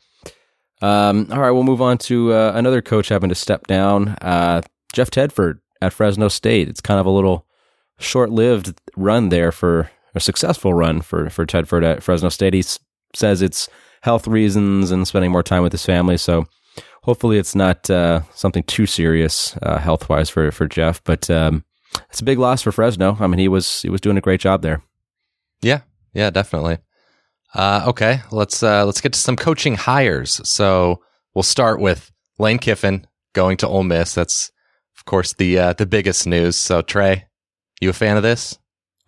Um, 0.81 1.27
all 1.31 1.39
right, 1.39 1.51
we'll 1.51 1.63
move 1.63 1.81
on 1.81 1.97
to 1.99 2.31
uh, 2.33 2.53
another 2.55 2.81
coach 2.81 3.09
having 3.09 3.29
to 3.29 3.35
step 3.35 3.67
down. 3.67 4.09
Uh, 4.21 4.61
Jeff 4.93 5.11
Tedford 5.11 5.59
at 5.81 5.93
Fresno 5.93 6.27
State. 6.27 6.69
It's 6.69 6.81
kind 6.81 6.99
of 6.99 7.05
a 7.05 7.11
little 7.11 7.45
short-lived 7.99 8.79
run 8.95 9.29
there 9.29 9.51
for 9.51 9.91
a 10.15 10.19
successful 10.19 10.73
run 10.73 11.01
for 11.01 11.29
for 11.29 11.45
Tedford 11.45 11.83
at 11.85 12.03
Fresno 12.03 12.29
State. 12.29 12.53
He 12.53 12.59
s- 12.61 12.79
says 13.15 13.41
it's 13.41 13.69
health 14.01 14.27
reasons 14.27 14.91
and 14.91 15.07
spending 15.07 15.31
more 15.31 15.43
time 15.43 15.61
with 15.63 15.71
his 15.71 15.85
family. 15.85 16.17
So 16.17 16.47
hopefully 17.03 17.37
it's 17.37 17.55
not 17.55 17.89
uh, 17.89 18.21
something 18.33 18.63
too 18.63 18.85
serious 18.87 19.55
uh, 19.61 19.77
health 19.77 20.09
wise 20.09 20.29
for 20.29 20.51
for 20.51 20.67
Jeff. 20.67 21.03
But 21.03 21.29
um, 21.29 21.63
it's 22.09 22.21
a 22.21 22.25
big 22.25 22.39
loss 22.39 22.61
for 22.61 22.71
Fresno. 22.71 23.17
I 23.19 23.27
mean, 23.27 23.39
he 23.39 23.47
was 23.47 23.81
he 23.81 23.89
was 23.89 24.01
doing 24.01 24.17
a 24.17 24.21
great 24.21 24.39
job 24.39 24.61
there. 24.61 24.81
Yeah, 25.61 25.81
yeah, 26.13 26.29
definitely. 26.29 26.77
Uh, 27.53 27.83
okay, 27.87 28.21
let's 28.31 28.63
uh, 28.63 28.85
let's 28.85 29.01
get 29.01 29.13
to 29.13 29.19
some 29.19 29.35
coaching 29.35 29.75
hires. 29.75 30.39
So 30.47 31.01
we'll 31.33 31.43
start 31.43 31.79
with 31.79 32.11
Lane 32.39 32.59
Kiffin 32.59 33.05
going 33.33 33.57
to 33.57 33.67
Ole 33.67 33.83
Miss. 33.83 34.13
That's 34.15 34.51
of 34.97 35.05
course 35.05 35.33
the 35.33 35.59
uh, 35.59 35.73
the 35.73 35.85
biggest 35.85 36.25
news. 36.27 36.55
So 36.57 36.81
Trey, 36.81 37.25
you 37.81 37.89
a 37.89 37.93
fan 37.93 38.17
of 38.17 38.23
this? 38.23 38.57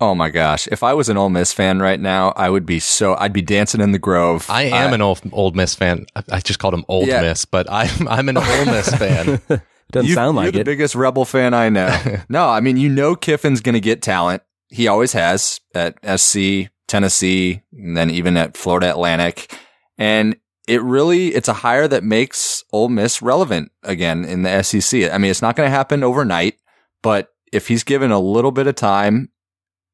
Oh 0.02 0.14
my 0.16 0.30
gosh! 0.30 0.68
If 0.70 0.84
I 0.84 0.94
was 0.94 1.08
an 1.08 1.16
Ole 1.16 1.30
Miss 1.30 1.54
fan 1.54 1.80
right 1.80 2.00
now, 2.00 2.34
I 2.36 2.50
would 2.50 2.66
be 2.66 2.80
so. 2.82 3.16
I'd 3.16 3.32
be 3.32 3.42
dancing 3.42 3.80
in 3.80 3.94
the 3.94 4.00
Grove. 4.00 4.46
I 4.50 4.64
am 4.64 4.94
an 4.94 5.02
old 5.02 5.22
Old 5.32 5.56
Miss 5.56 5.76
fan. 5.76 6.06
I, 6.16 6.24
I 6.34 6.40
just 6.42 6.60
called 6.60 6.74
him 6.74 6.84
Old 6.90 7.08
Yeah. 7.08 7.22
Miss, 7.22 7.46
but 7.46 7.68
I'm 7.72 8.08
I'm 8.10 8.28
an 8.28 8.36
Ole 8.38 8.66
Miss 8.66 8.94
fan. 8.94 9.40
Doesn't 9.94 10.10
You- 10.10 10.14
sound 10.16 10.36
you're 10.36 10.46
like 10.46 10.54
the 10.54 10.64
biggest 10.64 10.96
Rebel 10.96 11.24
fan 11.26 11.54
I 11.54 11.70
know. 11.70 11.96
no, 12.30 12.50
I 12.50 12.60
mean 12.60 12.76
you 12.78 12.90
know 12.90 13.16
Kiffin's 13.16 13.62
going 13.62 13.74
to 13.74 13.80
get 13.80 14.02
talent. 14.02 14.44
He 14.70 14.88
always 14.88 15.14
has 15.14 15.62
at 15.74 15.98
SC, 16.20 16.70
Tennessee, 16.88 17.62
and 17.72 17.96
then 17.96 18.10
even 18.10 18.36
at 18.36 18.58
Florida 18.58 18.90
Atlantic. 18.90 19.56
And 19.98 20.36
it 20.68 20.82
really 20.82 21.28
it's 21.36 21.48
a 21.48 21.54
hire 21.54 21.88
that 21.88 22.04
makes 22.04 22.64
Ole 22.74 22.90
Miss 22.90 23.22
relevant 23.22 23.72
again 23.84 24.26
in 24.26 24.42
the 24.44 24.62
SEC. 24.64 25.12
I 25.12 25.18
mean, 25.18 25.30
it's 25.32 25.42
not 25.42 25.56
going 25.56 25.68
to 25.68 25.76
happen 25.76 26.04
overnight, 26.04 26.56
but 27.02 27.30
if 27.52 27.68
he's 27.68 27.84
given 27.84 28.12
a 28.12 28.20
little 28.20 28.52
bit 28.52 28.66
of 28.68 28.76
time, 28.76 29.30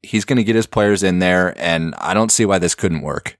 he's 0.01 0.23
going 0.23 0.37
to 0.37 0.43
get 0.45 0.55
his 0.55 0.67
players 0.67 1.03
in 1.03 1.19
there, 1.19 1.53
and 1.57 1.93
I 1.97 2.13
don't 2.13 2.31
see 2.31 2.45
why 2.45 2.57
this 2.59 2.73
couldn't 2.75 3.01
work. 3.01 3.37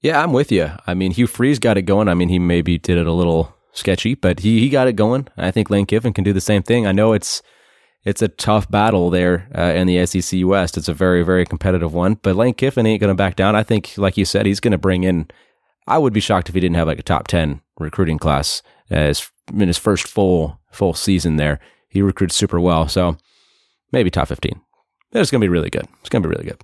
Yeah, 0.00 0.22
I'm 0.22 0.32
with 0.32 0.50
you. 0.50 0.70
I 0.86 0.94
mean, 0.94 1.10
Hugh 1.10 1.26
Freeze 1.26 1.58
got 1.58 1.76
it 1.76 1.82
going. 1.82 2.08
I 2.08 2.14
mean, 2.14 2.28
he 2.30 2.38
maybe 2.38 2.78
did 2.78 2.96
it 2.96 3.06
a 3.06 3.12
little 3.12 3.54
sketchy, 3.72 4.14
but 4.14 4.40
he, 4.40 4.60
he 4.60 4.68
got 4.68 4.88
it 4.88 4.94
going. 4.94 5.28
I 5.36 5.50
think 5.50 5.70
Lane 5.70 5.86
Kiffin 5.86 6.12
can 6.12 6.24
do 6.24 6.32
the 6.32 6.40
same 6.40 6.62
thing. 6.62 6.86
I 6.86 6.92
know 6.92 7.12
it's 7.12 7.42
it's 8.04 8.22
a 8.22 8.28
tough 8.28 8.70
battle 8.70 9.10
there 9.10 9.48
uh, 9.56 9.72
in 9.74 9.86
the 9.86 10.06
SEC 10.06 10.40
West. 10.44 10.76
It's 10.76 10.88
a 10.88 10.94
very 10.94 11.22
very 11.22 11.44
competitive 11.44 11.92
one, 11.92 12.14
but 12.14 12.36
Lane 12.36 12.54
Kiffin 12.54 12.86
ain't 12.86 13.00
going 13.00 13.08
to 13.08 13.14
back 13.14 13.36
down. 13.36 13.56
I 13.56 13.62
think, 13.62 13.94
like 13.96 14.16
you 14.16 14.24
said, 14.24 14.46
he's 14.46 14.60
going 14.60 14.72
to 14.72 14.78
bring 14.78 15.04
in. 15.04 15.28
I 15.86 15.98
would 15.98 16.12
be 16.12 16.20
shocked 16.20 16.48
if 16.48 16.54
he 16.54 16.60
didn't 16.60 16.76
have 16.76 16.86
like 16.86 16.98
a 16.98 17.02
top 17.02 17.28
ten 17.28 17.60
recruiting 17.78 18.18
class 18.18 18.62
as 18.90 19.30
in 19.52 19.68
his 19.68 19.78
first 19.78 20.06
full 20.06 20.60
full 20.72 20.94
season 20.94 21.36
there. 21.36 21.60
He 21.88 22.02
recruits 22.02 22.34
super 22.34 22.60
well, 22.60 22.88
so 22.88 23.16
maybe 23.92 24.10
top 24.10 24.28
fifteen. 24.28 24.60
It's 25.12 25.30
going 25.30 25.40
to 25.40 25.44
be 25.44 25.48
really 25.48 25.70
good. 25.70 25.86
It's 26.00 26.10
going 26.10 26.22
to 26.22 26.28
be 26.28 26.34
really 26.34 26.48
good. 26.48 26.62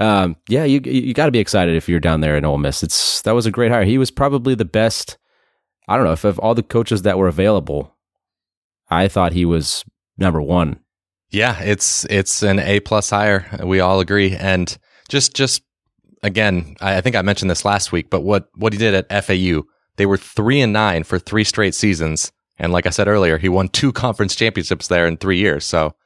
Um, 0.00 0.36
yeah, 0.48 0.64
you 0.64 0.80
you 0.84 1.14
got 1.14 1.26
to 1.26 1.32
be 1.32 1.38
excited 1.38 1.76
if 1.76 1.88
you're 1.88 2.00
down 2.00 2.20
there 2.20 2.36
in 2.36 2.44
Ole 2.44 2.58
Miss. 2.58 2.82
It's 2.82 3.22
that 3.22 3.34
was 3.34 3.46
a 3.46 3.50
great 3.50 3.70
hire. 3.70 3.84
He 3.84 3.98
was 3.98 4.10
probably 4.10 4.54
the 4.54 4.64
best. 4.64 5.16
I 5.88 5.96
don't 5.96 6.04
know 6.04 6.12
if 6.12 6.24
of 6.24 6.38
all 6.38 6.54
the 6.54 6.62
coaches 6.62 7.02
that 7.02 7.18
were 7.18 7.28
available, 7.28 7.94
I 8.88 9.08
thought 9.08 9.32
he 9.32 9.44
was 9.44 9.84
number 10.16 10.40
one. 10.40 10.80
Yeah, 11.30 11.60
it's 11.60 12.04
it's 12.06 12.42
an 12.42 12.58
A 12.58 12.80
plus 12.80 13.10
hire. 13.10 13.46
We 13.62 13.80
all 13.80 14.00
agree. 14.00 14.36
And 14.36 14.76
just 15.08 15.34
just 15.34 15.62
again, 16.22 16.76
I, 16.80 16.96
I 16.96 17.00
think 17.00 17.16
I 17.16 17.22
mentioned 17.22 17.50
this 17.50 17.64
last 17.64 17.92
week, 17.92 18.10
but 18.10 18.20
what 18.20 18.48
what 18.54 18.72
he 18.72 18.78
did 18.78 18.94
at 18.94 19.24
FAU, 19.24 19.62
they 19.96 20.06
were 20.06 20.16
three 20.16 20.60
and 20.60 20.72
nine 20.72 21.04
for 21.04 21.18
three 21.18 21.44
straight 21.44 21.74
seasons. 21.74 22.32
And 22.56 22.72
like 22.72 22.86
I 22.86 22.90
said 22.90 23.08
earlier, 23.08 23.38
he 23.38 23.48
won 23.48 23.68
two 23.68 23.92
conference 23.92 24.36
championships 24.36 24.86
there 24.86 25.06
in 25.06 25.16
three 25.16 25.38
years. 25.38 25.64
So, 25.64 25.96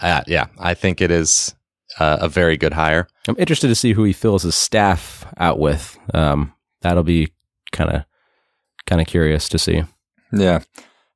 uh, 0.00 0.22
yeah, 0.26 0.46
I 0.58 0.72
think 0.72 1.02
it 1.02 1.10
is 1.10 1.54
uh, 1.98 2.18
a 2.22 2.28
very 2.28 2.56
good 2.56 2.72
hire. 2.72 3.06
I'm 3.28 3.36
interested 3.38 3.68
to 3.68 3.74
see 3.74 3.92
who 3.92 4.04
he 4.04 4.14
fills 4.14 4.44
his 4.44 4.54
staff 4.54 5.26
out 5.36 5.58
with. 5.58 5.98
Um, 6.14 6.54
that'll 6.80 7.02
be 7.02 7.32
kind 7.70 7.90
of 7.90 8.04
kind 8.86 9.00
of 9.00 9.06
curious 9.06 9.48
to 9.50 9.58
see. 9.58 9.82
Yeah. 10.32 10.60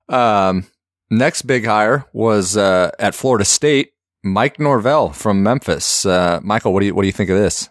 Um, 0.08 0.66
next 1.10 1.42
big 1.42 1.66
hire 1.66 2.06
was 2.12 2.56
uh, 2.56 2.90
at 2.98 3.14
Florida 3.14 3.44
State, 3.44 3.92
Mike 4.22 4.58
Norvell 4.58 5.10
from 5.10 5.42
Memphis. 5.42 6.06
Uh, 6.06 6.40
Michael, 6.42 6.72
what 6.72 6.80
do 6.80 6.86
you 6.86 6.94
what 6.94 7.02
do 7.02 7.08
you 7.08 7.12
think 7.12 7.30
of 7.30 7.36
this? 7.38 7.68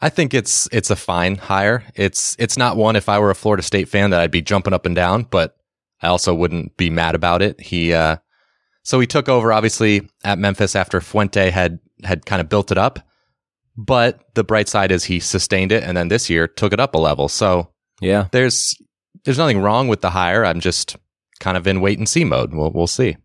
I 0.00 0.08
think 0.10 0.34
it's 0.34 0.68
it's 0.72 0.90
a 0.90 0.96
fine 0.96 1.36
hire. 1.36 1.84
It's 1.94 2.36
it's 2.38 2.58
not 2.58 2.76
one 2.76 2.96
if 2.96 3.08
I 3.08 3.18
were 3.18 3.30
a 3.30 3.34
Florida 3.34 3.62
State 3.62 3.88
fan 3.88 4.10
that 4.10 4.20
I'd 4.20 4.30
be 4.30 4.42
jumping 4.42 4.74
up 4.74 4.86
and 4.86 4.94
down, 4.94 5.22
but 5.24 5.56
I 6.02 6.08
also 6.08 6.34
wouldn't 6.34 6.76
be 6.76 6.90
mad 6.90 7.14
about 7.14 7.42
it. 7.42 7.60
He 7.60 7.92
uh 7.92 8.16
so 8.82 9.00
he 9.00 9.06
took 9.06 9.28
over 9.28 9.52
obviously 9.52 10.08
at 10.22 10.38
Memphis 10.38 10.76
after 10.76 11.00
Fuente 11.00 11.50
had 11.50 11.78
had 12.02 12.26
kind 12.26 12.40
of 12.40 12.48
built 12.48 12.70
it 12.70 12.78
up. 12.78 12.98
But 13.76 14.20
the 14.34 14.44
bright 14.44 14.68
side 14.68 14.92
is 14.92 15.04
he 15.04 15.20
sustained 15.20 15.72
it 15.72 15.82
and 15.82 15.96
then 15.96 16.08
this 16.08 16.28
year 16.30 16.46
took 16.46 16.72
it 16.72 16.80
up 16.80 16.94
a 16.94 16.98
level. 16.98 17.28
So 17.28 17.70
Yeah, 18.00 18.28
there's 18.30 18.76
there's 19.24 19.38
nothing 19.38 19.60
wrong 19.60 19.88
with 19.88 20.00
the 20.00 20.10
hire. 20.10 20.44
I'm 20.44 20.60
just 20.60 20.96
kind 21.40 21.56
of 21.56 21.66
in 21.66 21.80
wait 21.80 21.98
and 21.98 22.08
see 22.08 22.24
mode. 22.24 22.54
We'll 22.54 22.70
we'll 22.70 22.86
see. 22.86 23.16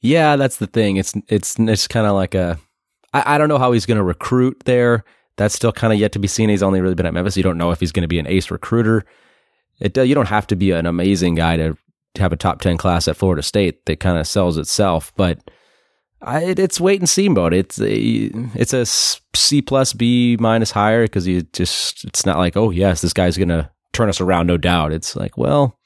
yeah, 0.00 0.36
that's 0.36 0.56
the 0.56 0.66
thing. 0.66 0.96
It's 0.96 1.14
it's 1.28 1.58
it's 1.58 1.86
kind 1.88 2.06
of 2.06 2.14
like 2.14 2.34
a. 2.34 2.58
I, 3.14 3.34
I 3.34 3.38
don't 3.38 3.48
know 3.48 3.58
how 3.58 3.72
he's 3.72 3.86
going 3.86 3.98
to 3.98 4.02
recruit 4.02 4.62
there. 4.64 5.04
That's 5.36 5.54
still 5.54 5.72
kind 5.72 5.92
of 5.92 5.98
yet 5.98 6.12
to 6.12 6.18
be 6.18 6.28
seen. 6.28 6.48
He's 6.48 6.62
only 6.62 6.80
really 6.80 6.94
been 6.94 7.06
at 7.06 7.14
Memphis. 7.14 7.36
You 7.36 7.42
don't 7.42 7.58
know 7.58 7.70
if 7.70 7.80
he's 7.80 7.92
going 7.92 8.02
to 8.02 8.08
be 8.08 8.18
an 8.18 8.26
ace 8.26 8.50
recruiter. 8.50 9.04
It 9.80 9.96
uh, 9.96 10.02
you 10.02 10.14
don't 10.14 10.28
have 10.28 10.46
to 10.48 10.56
be 10.56 10.72
an 10.72 10.86
amazing 10.86 11.36
guy 11.36 11.56
to, 11.56 11.76
to 12.14 12.22
have 12.22 12.32
a 12.32 12.36
top 12.36 12.60
ten 12.60 12.76
class 12.76 13.08
at 13.08 13.16
Florida 13.16 13.42
State. 13.42 13.86
That 13.86 14.00
kind 14.00 14.18
of 14.18 14.26
sells 14.26 14.58
itself, 14.58 15.12
but. 15.16 15.38
I, 16.24 16.44
it, 16.44 16.60
it's 16.60 16.80
wait 16.80 17.00
and 17.00 17.08
see 17.08 17.28
mode. 17.28 17.52
It's 17.52 17.80
a 17.80 17.96
it's 18.54 18.72
a 18.72 18.86
C 18.86 19.60
plus 19.60 19.92
B 19.92 20.36
minus 20.38 20.70
higher 20.70 21.02
because 21.02 21.26
you 21.26 21.42
just 21.52 22.04
it's 22.04 22.24
not 22.24 22.38
like 22.38 22.56
oh 22.56 22.70
yes 22.70 23.00
this 23.00 23.12
guy's 23.12 23.36
gonna 23.36 23.72
turn 23.92 24.08
us 24.08 24.20
around 24.20 24.46
no 24.46 24.56
doubt. 24.56 24.92
It's 24.92 25.16
like 25.16 25.36
well 25.36 25.78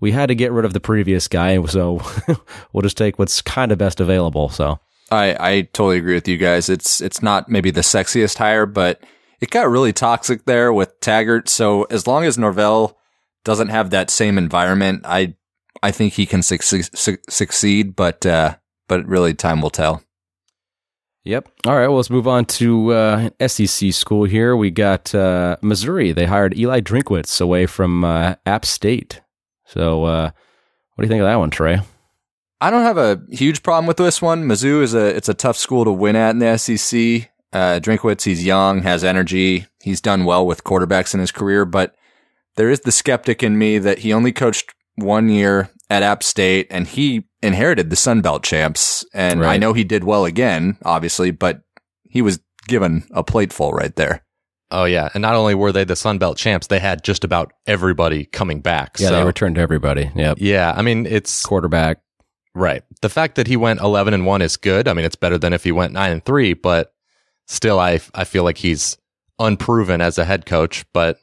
we 0.00 0.12
had 0.12 0.26
to 0.26 0.34
get 0.34 0.52
rid 0.52 0.64
of 0.64 0.72
the 0.72 0.80
previous 0.80 1.28
guy 1.28 1.62
so 1.64 2.00
we'll 2.72 2.82
just 2.82 2.96
take 2.96 3.18
what's 3.18 3.42
kind 3.42 3.72
of 3.72 3.78
best 3.78 4.00
available. 4.00 4.48
So 4.48 4.78
I, 5.10 5.36
I 5.38 5.60
totally 5.62 5.98
agree 5.98 6.14
with 6.14 6.28
you 6.28 6.38
guys. 6.38 6.68
It's 6.68 7.00
it's 7.00 7.22
not 7.22 7.48
maybe 7.48 7.70
the 7.70 7.82
sexiest 7.82 8.38
hire, 8.38 8.66
but 8.66 9.02
it 9.40 9.50
got 9.50 9.68
really 9.68 9.92
toxic 9.92 10.44
there 10.46 10.72
with 10.72 10.98
Taggart. 11.00 11.48
So 11.48 11.84
as 11.84 12.06
long 12.06 12.24
as 12.24 12.38
Norvell 12.38 12.96
doesn't 13.44 13.68
have 13.68 13.90
that 13.90 14.08
same 14.08 14.38
environment, 14.38 15.02
I 15.04 15.34
I 15.82 15.90
think 15.90 16.14
he 16.14 16.26
can 16.26 16.42
succeed. 16.42 16.88
succeed 16.96 17.94
but 17.94 18.24
uh, 18.24 18.56
but 18.88 19.06
really, 19.06 19.34
time 19.34 19.60
will 19.60 19.70
tell. 19.70 20.02
Yep. 21.24 21.48
All 21.66 21.76
right. 21.76 21.86
Well, 21.86 21.96
let's 21.96 22.10
move 22.10 22.26
on 22.26 22.46
to 22.46 22.92
uh, 22.92 23.30
SEC 23.46 23.92
school 23.92 24.24
here. 24.24 24.56
We 24.56 24.70
got 24.70 25.14
uh, 25.14 25.56
Missouri. 25.62 26.12
They 26.12 26.26
hired 26.26 26.58
Eli 26.58 26.80
Drinkwitz 26.80 27.40
away 27.40 27.66
from 27.66 28.04
uh, 28.04 28.34
App 28.44 28.64
State. 28.64 29.20
So, 29.64 30.04
uh, 30.04 30.30
what 30.94 31.02
do 31.02 31.06
you 31.06 31.08
think 31.08 31.20
of 31.20 31.26
that 31.26 31.38
one, 31.38 31.50
Trey? 31.50 31.80
I 32.60 32.70
don't 32.70 32.82
have 32.82 32.98
a 32.98 33.22
huge 33.30 33.62
problem 33.62 33.86
with 33.86 33.96
this 33.96 34.20
one. 34.20 34.44
Mizzou 34.44 34.82
is 34.82 34.94
a 34.94 35.06
it's 35.16 35.28
a 35.28 35.34
tough 35.34 35.56
school 35.56 35.84
to 35.84 35.92
win 35.92 36.16
at 36.16 36.30
in 36.30 36.38
the 36.38 36.56
SEC. 36.56 37.30
Uh, 37.52 37.80
Drinkwitz, 37.80 38.24
he's 38.24 38.44
young, 38.44 38.82
has 38.82 39.04
energy. 39.04 39.66
He's 39.82 40.00
done 40.00 40.24
well 40.24 40.46
with 40.46 40.64
quarterbacks 40.64 41.12
in 41.12 41.20
his 41.20 41.32
career, 41.32 41.64
but 41.64 41.94
there 42.56 42.70
is 42.70 42.80
the 42.80 42.92
skeptic 42.92 43.42
in 43.42 43.58
me 43.58 43.78
that 43.78 43.98
he 43.98 44.12
only 44.12 44.32
coached 44.32 44.74
one 44.96 45.28
year 45.28 45.70
at 45.90 46.02
App 46.02 46.22
State 46.22 46.66
and 46.70 46.86
he 46.86 47.24
inherited 47.42 47.90
the 47.90 47.96
Sun 47.96 48.20
Belt 48.20 48.42
champs. 48.42 49.04
And 49.12 49.44
I 49.44 49.56
know 49.56 49.72
he 49.72 49.84
did 49.84 50.04
well 50.04 50.24
again, 50.24 50.78
obviously, 50.84 51.30
but 51.30 51.62
he 52.08 52.22
was 52.22 52.40
given 52.66 53.04
a 53.10 53.24
plateful 53.24 53.72
right 53.72 53.94
there. 53.96 54.24
Oh 54.70 54.84
yeah, 54.84 55.10
and 55.12 55.20
not 55.20 55.34
only 55.34 55.54
were 55.54 55.70
they 55.70 55.84
the 55.84 55.96
Sun 55.96 56.16
Belt 56.16 56.38
champs, 56.38 56.68
they 56.68 56.78
had 56.78 57.04
just 57.04 57.24
about 57.24 57.52
everybody 57.66 58.24
coming 58.24 58.60
back. 58.60 58.96
Yeah, 58.98 59.08
so, 59.08 59.16
they 59.16 59.24
returned 59.24 59.56
to 59.56 59.60
everybody. 59.60 60.10
Yep. 60.14 60.38
yeah, 60.40 60.72
I 60.74 60.80
mean 60.80 61.04
it's 61.04 61.42
Quarterback. 61.42 61.98
right. 62.54 62.82
The 63.02 63.10
fact 63.10 63.34
that 63.34 63.46
he 63.46 63.56
went 63.56 63.80
eleven 63.80 64.14
and 64.14 64.24
one 64.24 64.40
is 64.40 64.56
good. 64.56 64.88
I 64.88 64.94
mean, 64.94 65.04
it's 65.04 65.16
better 65.16 65.36
than 65.36 65.52
if 65.52 65.62
he 65.62 65.72
went 65.72 65.92
nine 65.92 66.10
and 66.10 66.24
three, 66.24 66.54
but 66.54 66.94
still, 67.46 67.78
I 67.78 68.00
I 68.14 68.24
feel 68.24 68.44
like 68.44 68.56
he's 68.56 68.96
unproven 69.38 70.00
as 70.00 70.16
a 70.16 70.24
head 70.24 70.46
coach. 70.46 70.86
But 70.94 71.18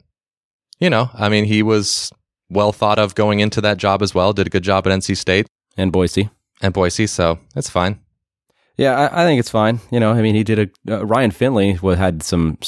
you 0.78 0.88
know, 0.88 1.10
I 1.12 1.28
mean, 1.28 1.44
he 1.44 1.64
was 1.64 2.12
well 2.50 2.70
thought 2.70 3.00
of 3.00 3.16
going 3.16 3.40
into 3.40 3.60
that 3.62 3.78
job 3.78 4.00
as 4.00 4.14
well. 4.14 4.32
Did 4.32 4.46
a 4.46 4.50
good 4.50 4.62
job 4.62 4.86
at 4.86 4.92
NC 4.92 5.16
State 5.16 5.48
And 5.80 5.92
Boise. 5.92 6.28
and 6.60 6.74
Boise, 6.74 7.06
so 7.06 7.38
it's 7.56 7.70
fine. 7.70 8.00
Yeah, 8.76 8.98
I, 8.98 9.22
I 9.22 9.24
think 9.26 9.40
it's 9.40 9.50
fine. 9.50 9.80
You 9.90 9.98
know, 10.00 10.10
I 10.12 10.20
mean, 10.22 10.34
he 10.34 10.44
did 10.44 10.58
a 10.88 10.94
uh, 10.98 11.06
Ryan 11.06 11.30
Finley 11.30 11.78
wa- 11.82 11.94
had 11.94 12.22
some. 12.22 12.58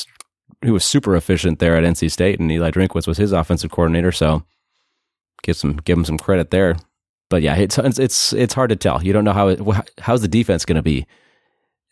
He 0.62 0.70
was 0.70 0.84
super 0.84 1.16
efficient 1.16 1.58
there 1.58 1.76
at 1.76 1.84
NC 1.84 2.10
State, 2.10 2.38
and 2.40 2.50
Eli 2.50 2.70
Drinkwitz 2.70 3.06
was 3.06 3.18
his 3.18 3.32
offensive 3.32 3.70
coordinator. 3.70 4.12
So, 4.12 4.44
give 5.42 5.56
some 5.56 5.76
give 5.84 5.98
him 5.98 6.04
some 6.04 6.18
credit 6.18 6.50
there. 6.50 6.76
But 7.30 7.42
yeah, 7.42 7.56
it's 7.56 7.78
it's 7.78 7.98
it's, 7.98 8.32
it's 8.32 8.54
hard 8.54 8.70
to 8.70 8.76
tell. 8.76 9.02
You 9.02 9.12
don't 9.12 9.24
know 9.24 9.32
how 9.32 9.48
it, 9.48 9.60
how's 9.98 10.22
the 10.22 10.28
defense 10.28 10.64
going 10.64 10.76
to 10.76 10.82
be. 10.82 11.06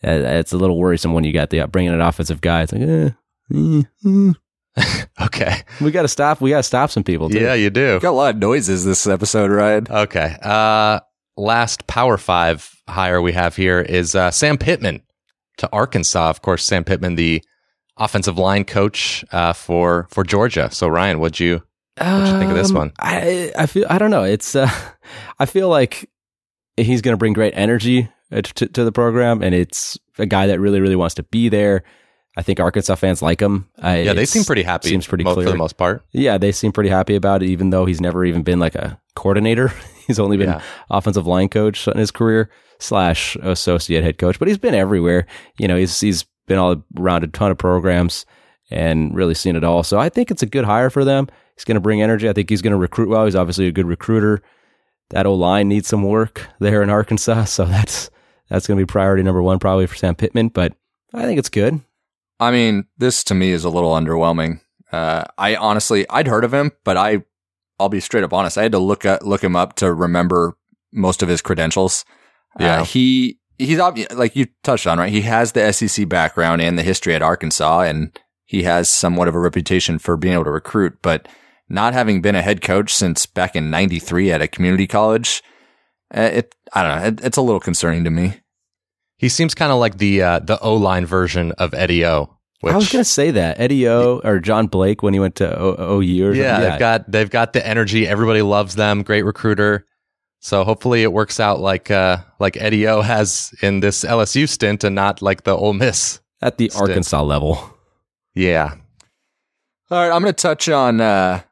Uh, 0.03 0.11
it's 0.41 0.53
a 0.53 0.57
little 0.59 0.79
worrisome 0.79 1.13
when 1.13 1.25
you 1.25 1.33
got 1.33 1.51
the 1.51 1.67
bringing 1.67 1.93
an 1.93 2.01
offensive 2.01 2.41
guy. 2.41 2.63
It's 2.63 2.73
like, 2.73 2.83
eh, 2.83 3.11
eh, 3.55 3.83
eh. 4.77 5.05
Okay, 5.23 5.63
we 5.81 5.91
got 5.91 6.03
to 6.03 6.09
stop. 6.09 6.41
We 6.41 6.51
got 6.51 6.59
to 6.59 6.63
stop 6.63 6.91
some 6.91 7.05
people. 7.05 7.29
Too. 7.29 7.41
yeah, 7.41 7.55
you 7.55 7.71
do. 7.71 8.01
Got 8.01 8.11
a 8.11 8.13
lot 8.13 8.35
of 8.35 8.41
noises 8.41 8.85
this 8.85 9.07
episode, 9.07 9.51
Ryan. 9.51 9.87
Okay. 9.91 10.37
Uh, 10.43 11.01
last 11.41 11.87
Power 11.87 12.17
Five 12.17 12.75
hire 12.89 13.21
we 13.23 13.33
have 13.33 13.57
here 13.57 13.81
is 13.81 14.15
uh, 14.15 14.31
Sam 14.31 14.59
Pittman 14.59 15.03
to 15.59 15.69
Arkansas. 15.73 16.31
Of 16.31 16.43
course, 16.43 16.65
Sam 16.65 16.85
Pittman, 16.85 17.15
the 17.17 17.43
offensive 17.97 18.39
line 18.39 18.65
coach 18.65 19.25
uh, 19.33 19.53
for 19.53 20.07
for 20.11 20.25
Georgia. 20.25 20.71
So, 20.73 20.89
Ryan, 20.89 21.19
what'd 21.21 21.41
you 21.41 21.63
What 21.99 22.27
you 22.27 22.39
think 22.39 22.51
of 22.51 22.57
this 22.57 22.71
Um, 22.71 22.77
one? 22.77 22.93
I 22.99 23.53
I 23.59 23.67
feel 23.67 23.87
I 23.91 23.99
don't 23.99 24.11
know. 24.11 24.25
It's 24.25 24.55
uh, 24.55 24.71
I 25.39 25.47
feel 25.47 25.69
like 25.69 26.09
he's 26.77 27.03
going 27.03 27.13
to 27.15 27.19
bring 27.19 27.33
great 27.33 27.53
energy 27.57 28.09
uh, 28.33 28.43
to, 28.43 28.67
to 28.69 28.85
the 28.85 28.93
program, 28.93 29.43
and 29.43 29.55
it's 29.55 29.99
a 30.19 30.27
guy 30.27 30.47
that 30.49 30.61
really 30.61 30.81
really 30.81 30.97
wants 30.97 31.15
to 31.17 31.23
be 31.25 31.49
there. 31.49 31.83
I 32.37 32.43
think 32.43 32.61
Arkansas 32.61 32.95
fans 32.95 33.23
like 33.23 33.41
him. 33.43 33.69
I, 33.83 34.03
Yeah, 34.03 34.13
they 34.13 34.25
seem 34.25 34.45
pretty 34.45 34.63
happy. 34.63 34.89
Seems 34.89 35.07
pretty 35.07 35.25
mo- 35.25 35.35
clear 35.35 35.47
for 35.47 35.51
the 35.53 35.59
most 35.59 35.77
part. 35.77 36.05
Yeah, 36.13 36.39
they 36.39 36.53
seem 36.53 36.71
pretty 36.71 36.89
happy 36.89 37.17
about 37.17 37.43
it, 37.43 37.49
even 37.51 37.71
though 37.71 37.87
he's 37.87 38.01
never 38.01 38.25
even 38.25 38.43
been 38.45 38.61
like 38.61 38.77
a 38.77 39.01
coordinator. 39.17 39.73
he's 40.11 40.19
only 40.21 40.37
been 40.37 40.49
Yeah. 40.51 40.61
offensive 40.91 41.27
line 41.27 41.49
coach 41.49 41.87
in 41.89 41.97
his 41.97 42.11
career 42.11 42.51
slash 42.79 43.37
associate 43.43 44.03
head 44.05 44.19
coach, 44.19 44.39
but 44.39 44.49
he's 44.49 44.59
been 44.59 44.75
everywhere. 44.75 45.27
You 45.59 45.69
know, 45.69 45.77
he's 45.77 45.99
he's 46.01 46.25
been 46.47 46.59
all 46.59 46.83
around 46.99 47.25
a 47.25 47.29
ton 47.29 47.51
of 47.51 47.59
programs 47.59 48.27
and 48.71 49.15
really 49.15 49.35
seen 49.35 49.57
it 49.57 49.65
all. 49.65 49.83
So 49.83 49.99
I 49.99 50.09
think 50.09 50.31
it's 50.31 50.43
a 50.43 50.47
good 50.47 50.65
hire 50.65 50.91
for 50.91 51.05
them. 51.05 51.29
He's 51.57 51.65
going 51.65 51.75
to 51.77 51.81
bring 51.81 52.01
energy. 52.03 52.29
I 52.29 52.33
think 52.33 52.49
he's 52.51 52.63
going 52.63 52.73
to 52.73 52.77
recruit 52.79 53.09
well. 53.09 53.25
He's 53.25 53.37
obviously 53.37 53.67
a 53.67 53.73
good 53.73 53.87
recruiter. 53.87 54.43
That 55.11 55.27
O 55.27 55.35
line 55.35 55.69
needs 55.69 55.89
some 55.89 56.05
work 56.05 56.47
there 56.61 56.83
in 56.83 56.89
Arkansas, 56.91 57.45
so 57.57 57.65
that's 57.65 58.11
that's 58.49 58.67
going 58.67 58.79
to 58.79 58.85
be 58.85 58.91
priority 58.91 59.23
number 59.23 59.43
one 59.43 59.59
probably 59.59 59.87
for 59.87 59.97
Sam 59.97 60.15
Pittman. 60.15 60.49
But 60.49 60.75
I 61.13 61.23
think 61.23 61.39
it's 61.39 61.49
good. 61.49 61.81
I 62.39 62.51
mean, 62.53 62.87
this 62.97 63.23
to 63.25 63.35
me 63.35 63.51
is 63.51 63.65
a 63.65 63.69
little 63.71 63.93
underwhelming. 63.93 64.61
Uh, 64.91 65.25
I 65.37 65.57
honestly, 65.57 66.09
I'd 66.09 66.27
heard 66.27 66.45
of 66.45 66.55
him, 66.55 66.73
but 66.85 66.97
I, 66.97 67.23
I'll 67.81 67.89
be 67.89 68.01
straight 68.01 68.25
up 68.25 68.33
honest. 68.33 68.59
I 68.59 68.63
had 68.63 68.73
to 68.73 68.79
look 68.79 69.05
at, 69.05 69.27
look 69.27 69.43
him 69.43 69.57
up 69.57 69.75
to 69.77 69.93
remember 69.93 70.57
most 70.93 71.23
of 71.23 71.29
his 71.29 71.43
credentials. 71.43 72.05
Yeah. 72.59 72.83
Uh, 72.83 72.85
he, 72.85 73.39
he's 73.59 73.79
obvious, 73.79 74.13
like 74.13 74.37
you 74.37 74.47
touched 74.63 74.87
on, 74.87 74.99
right? 74.99 75.13
He 75.13 75.23
has 75.23 75.53
the 75.53 75.73
SEC 75.73 76.09
background 76.09 76.61
and 76.61 76.79
the 76.79 76.83
history 76.83 77.15
at 77.15 77.23
Arkansas, 77.23 77.81
and 77.83 78.17
he 78.45 78.65
has 78.65 78.89
somewhat 78.89 79.29
of 79.29 79.35
a 79.35 79.41
reputation 79.41 79.99
for 79.99 80.17
being 80.17 80.35
able 80.35 80.45
to 80.45 80.51
recruit, 80.51 80.99
but 81.03 81.29
not 81.69 81.93
having 81.93 82.21
been 82.21 82.35
a 82.35 82.43
head 82.43 82.61
coach 82.61 82.93
since 82.93 83.25
back 83.27 83.55
in 83.55 83.71
93 83.71 84.33
at 84.33 84.43
a 84.43 84.49
community 84.49 84.87
college, 84.87 85.43
uh, 86.15 86.23
it, 86.33 86.55
I 86.73 86.83
don't 86.83 86.99
know. 86.99 87.07
It, 87.07 87.25
it's 87.25 87.37
a 87.37 87.43
little 87.43 87.61
concerning 87.61 88.05
to 88.05 88.11
me. 88.11 88.41
He 89.17 89.29
seems 89.29 89.55
kind 89.55 89.71
of 89.71 89.79
like 89.79 89.99
the 89.99 90.23
uh, 90.23 90.39
the 90.41 90.59
O 90.61 90.75
line 90.75 91.07
version 91.07 91.53
of 91.53 91.75
Eddie 91.75 92.05
O. 92.07 92.39
Which, 92.61 92.75
I 92.75 92.77
was 92.77 92.93
going 92.93 93.03
to 93.03 93.09
say 93.11 93.31
that 93.31 93.59
Eddie 93.59 93.89
O 93.89 94.21
or 94.23 94.39
John 94.39 94.67
Blake 94.67 95.03
when 95.03 95.15
he 95.15 95.21
went 95.21 95.37
to 95.37 95.59
o- 95.59 95.99
OU 96.01 96.27
or 96.27 96.35
yeah, 96.35 96.55
something. 96.57 96.71
they've 96.71 96.79
got 96.79 97.11
they've 97.11 97.31
got 97.31 97.53
the 97.55 97.67
energy. 97.67 98.07
Everybody 98.07 98.43
loves 98.43 98.75
them. 98.75 99.03
Great 99.03 99.23
recruiter. 99.23 99.87
So 100.41 100.65
hopefully 100.65 101.03
it 101.03 101.13
works 101.13 101.41
out 101.41 101.61
like 101.61 101.91
uh, 101.91 102.19
like 102.39 102.57
Eddie 102.59 102.87
O 102.87 103.01
has 103.03 103.55
in 103.63 103.81
this 103.81 104.05
LSU 104.05 104.49
stint, 104.49 104.85
and 104.85 104.95
not 104.95 105.23
like 105.23 105.45
the 105.45 105.57
Ole 105.57 105.73
Miss. 105.75 106.21
at 106.43 106.59
the 106.59 106.69
Stint. 106.69 106.83
Arkansas 106.89 107.23
level. 107.23 107.77
Yeah, 108.35 108.75
All 109.91 109.99
right, 109.99 110.15
I'm 110.15 110.23
going 110.23 110.33
to 110.33 110.43
touch 110.43 110.69
on 110.69 111.01
uh, 111.01 111.43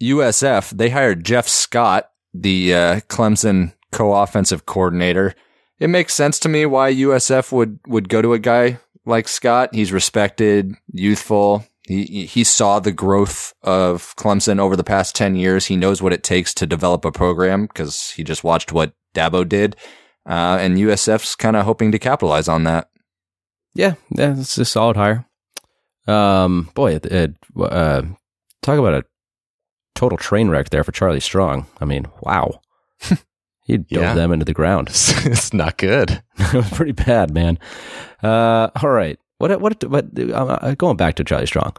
USF. 0.00 0.70
They 0.70 0.90
hired 0.90 1.24
Jeff 1.24 1.48
Scott, 1.48 2.10
the 2.32 2.72
uh, 2.74 3.00
Clemson 3.08 3.74
co-offensive 3.92 4.64
coordinator. 4.64 5.34
It 5.80 5.88
makes 5.88 6.14
sense 6.14 6.38
to 6.40 6.48
me 6.48 6.66
why 6.66 6.92
USF 6.94 7.50
would 7.52 7.80
would 7.86 8.08
go 8.08 8.22
to 8.22 8.32
a 8.32 8.38
guy 8.38 8.78
like 9.10 9.28
Scott. 9.28 9.74
He's 9.74 9.92
respected, 9.92 10.74
youthful. 10.92 11.66
He 11.86 12.26
he 12.26 12.44
saw 12.44 12.78
the 12.78 12.92
growth 12.92 13.52
of 13.62 14.14
Clemson 14.16 14.58
over 14.58 14.76
the 14.76 14.84
past 14.84 15.14
ten 15.14 15.34
years. 15.36 15.66
He 15.66 15.76
knows 15.76 16.00
what 16.00 16.12
it 16.12 16.22
takes 16.22 16.54
to 16.54 16.66
develop 16.66 17.04
a 17.04 17.12
program 17.12 17.66
because 17.66 18.10
he 18.12 18.24
just 18.24 18.44
watched 18.44 18.72
what 18.72 18.94
Dabo 19.14 19.46
did, 19.46 19.76
uh, 20.26 20.58
and 20.60 20.78
USF's 20.78 21.34
kind 21.34 21.56
of 21.56 21.64
hoping 21.64 21.92
to 21.92 21.98
capitalize 21.98 22.48
on 22.48 22.64
that. 22.64 22.88
Yeah, 23.74 23.94
yeah, 24.10 24.38
it's 24.38 24.56
a 24.58 24.64
solid 24.64 24.96
hire. 24.96 25.26
Um, 26.06 26.70
boy, 26.74 26.94
it, 26.94 27.06
it, 27.06 27.36
uh, 27.58 28.02
talk 28.62 28.78
about 28.78 28.94
a 28.94 29.04
total 29.94 30.18
train 30.18 30.48
wreck 30.48 30.70
there 30.70 30.84
for 30.84 30.92
Charlie 30.92 31.20
Strong. 31.20 31.66
I 31.80 31.84
mean, 31.84 32.06
wow, 32.20 32.60
he 33.70 33.78
dove 33.78 34.02
Yeah. 34.02 34.14
them 34.14 34.32
into 34.32 34.44
the 34.44 34.52
ground. 34.54 34.88
it's 34.90 35.52
not 35.54 35.76
good. 35.78 36.22
it 36.38 36.54
was 36.54 36.70
pretty 36.70 36.92
bad, 36.92 37.32
man. 37.32 37.58
Uh, 38.22 38.68
all 38.82 38.90
right, 38.90 39.18
what 39.38 39.60
what 39.60 39.82
what? 39.84 40.06
Uh, 40.18 40.74
going 40.74 40.96
back 40.96 41.14
to 41.16 41.24
Charlie 41.24 41.46
Strong, 41.46 41.76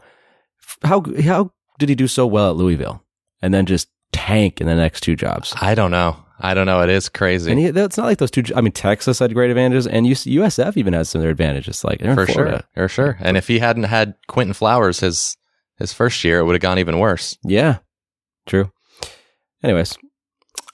how 0.82 1.02
how 1.22 1.52
did 1.78 1.88
he 1.88 1.94
do 1.94 2.08
so 2.08 2.26
well 2.26 2.50
at 2.50 2.56
Louisville 2.56 3.02
and 3.40 3.52
then 3.54 3.66
just 3.66 3.88
tank 4.12 4.60
in 4.60 4.66
the 4.66 4.74
next 4.74 5.00
two 5.02 5.16
jobs? 5.16 5.52
I 5.60 5.74
don't 5.74 5.90
know. 5.90 6.16
I 6.44 6.54
don't 6.54 6.66
know. 6.66 6.80
It 6.82 6.90
is 6.90 7.08
crazy 7.08 7.52
And 7.52 7.60
he, 7.60 7.66
it's 7.66 7.96
not 7.96 8.06
like 8.06 8.18
those 8.18 8.32
two. 8.32 8.42
I 8.56 8.60
mean, 8.62 8.72
Texas 8.72 9.20
had 9.20 9.32
great 9.32 9.50
advantages, 9.50 9.86
and 9.86 10.04
USF 10.06 10.76
even 10.76 10.92
has 10.92 11.08
some 11.08 11.20
of 11.20 11.22
their 11.22 11.30
advantages. 11.30 11.84
Like 11.84 12.00
for 12.00 12.26
Florida. 12.26 12.64
sure, 12.74 12.84
for 12.84 12.88
sure. 12.88 13.16
And 13.20 13.36
if 13.36 13.46
he 13.46 13.60
hadn't 13.60 13.84
had 13.84 14.14
Quinton 14.26 14.52
Flowers 14.54 14.98
his 15.00 15.36
his 15.78 15.92
first 15.92 16.24
year, 16.24 16.40
it 16.40 16.44
would 16.44 16.54
have 16.54 16.60
gone 16.62 16.80
even 16.80 16.98
worse. 16.98 17.38
Yeah, 17.44 17.78
true. 18.46 18.72
Anyways, 19.62 19.96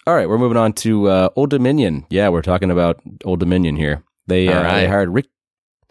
all 0.09 0.15
right, 0.15 0.27
we're 0.27 0.39
moving 0.39 0.57
on 0.57 0.73
to 0.73 1.07
uh, 1.09 1.29
Old 1.37 1.51
Dominion. 1.51 2.07
Yeah, 2.09 2.31
we're 2.31 2.41
talking 2.41 2.71
about 2.71 2.99
Old 3.27 3.41
Dominion 3.41 3.77
here. 3.77 4.03
They, 4.27 4.49
All 4.49 4.55
uh, 4.55 4.63
right. 4.63 4.81
they 4.81 4.87
hired 4.87 5.11
Rick. 5.11 5.27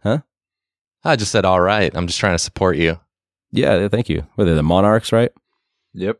Huh? 0.02 0.22
I 1.04 1.16
just 1.16 1.32
said, 1.32 1.46
all 1.46 1.62
right. 1.62 1.96
I'm 1.96 2.08
just 2.08 2.20
trying 2.20 2.34
to 2.34 2.40
support 2.40 2.78
you. 2.78 3.00
Yeah, 3.52 3.88
thank 3.90 4.10
you. 4.10 4.26
Were 4.36 4.46
they 4.46 4.56
the 4.56 4.64
Monarchs, 4.64 5.12
right? 5.12 5.32
Yep. 5.94 6.20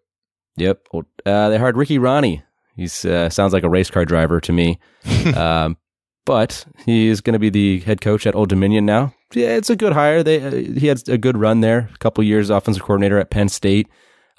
Yep. 0.58 0.88
Uh, 1.26 1.50
they 1.50 1.58
hired 1.58 1.76
Ricky 1.76 1.98
Rahne. 1.98 2.44
He 2.76 2.84
uh, 2.86 3.30
sounds 3.30 3.52
like 3.52 3.64
a 3.64 3.70
race 3.70 3.90
car 3.90 4.06
driver 4.06 4.40
to 4.42 4.54
me, 4.54 4.78
um, 5.36 5.76
but 6.24 6.68
he 6.86 7.08
is 7.08 7.22
going 7.22 7.34
to 7.34 7.40
be 7.40 7.50
the 7.50 7.80
head 7.80 8.02
coach 8.02 8.28
at 8.28 8.36
Old 8.36 8.50
Dominion 8.50 8.86
now. 8.86 9.16
Yeah, 9.34 9.56
it's 9.56 9.72
a 9.72 9.76
good 9.76 9.94
hire. 9.94 10.22
They 10.22 10.40
uh, 10.40 10.52
he 10.52 10.86
had 10.86 11.10
a 11.10 11.18
good 11.18 11.38
run 11.38 11.62
there. 11.62 11.90
A 11.92 11.98
couple 11.98 12.24
years 12.24 12.52
offensive 12.52 12.84
coordinator 12.84 13.18
at 13.18 13.32
Penn 13.32 13.50
State. 13.50 13.88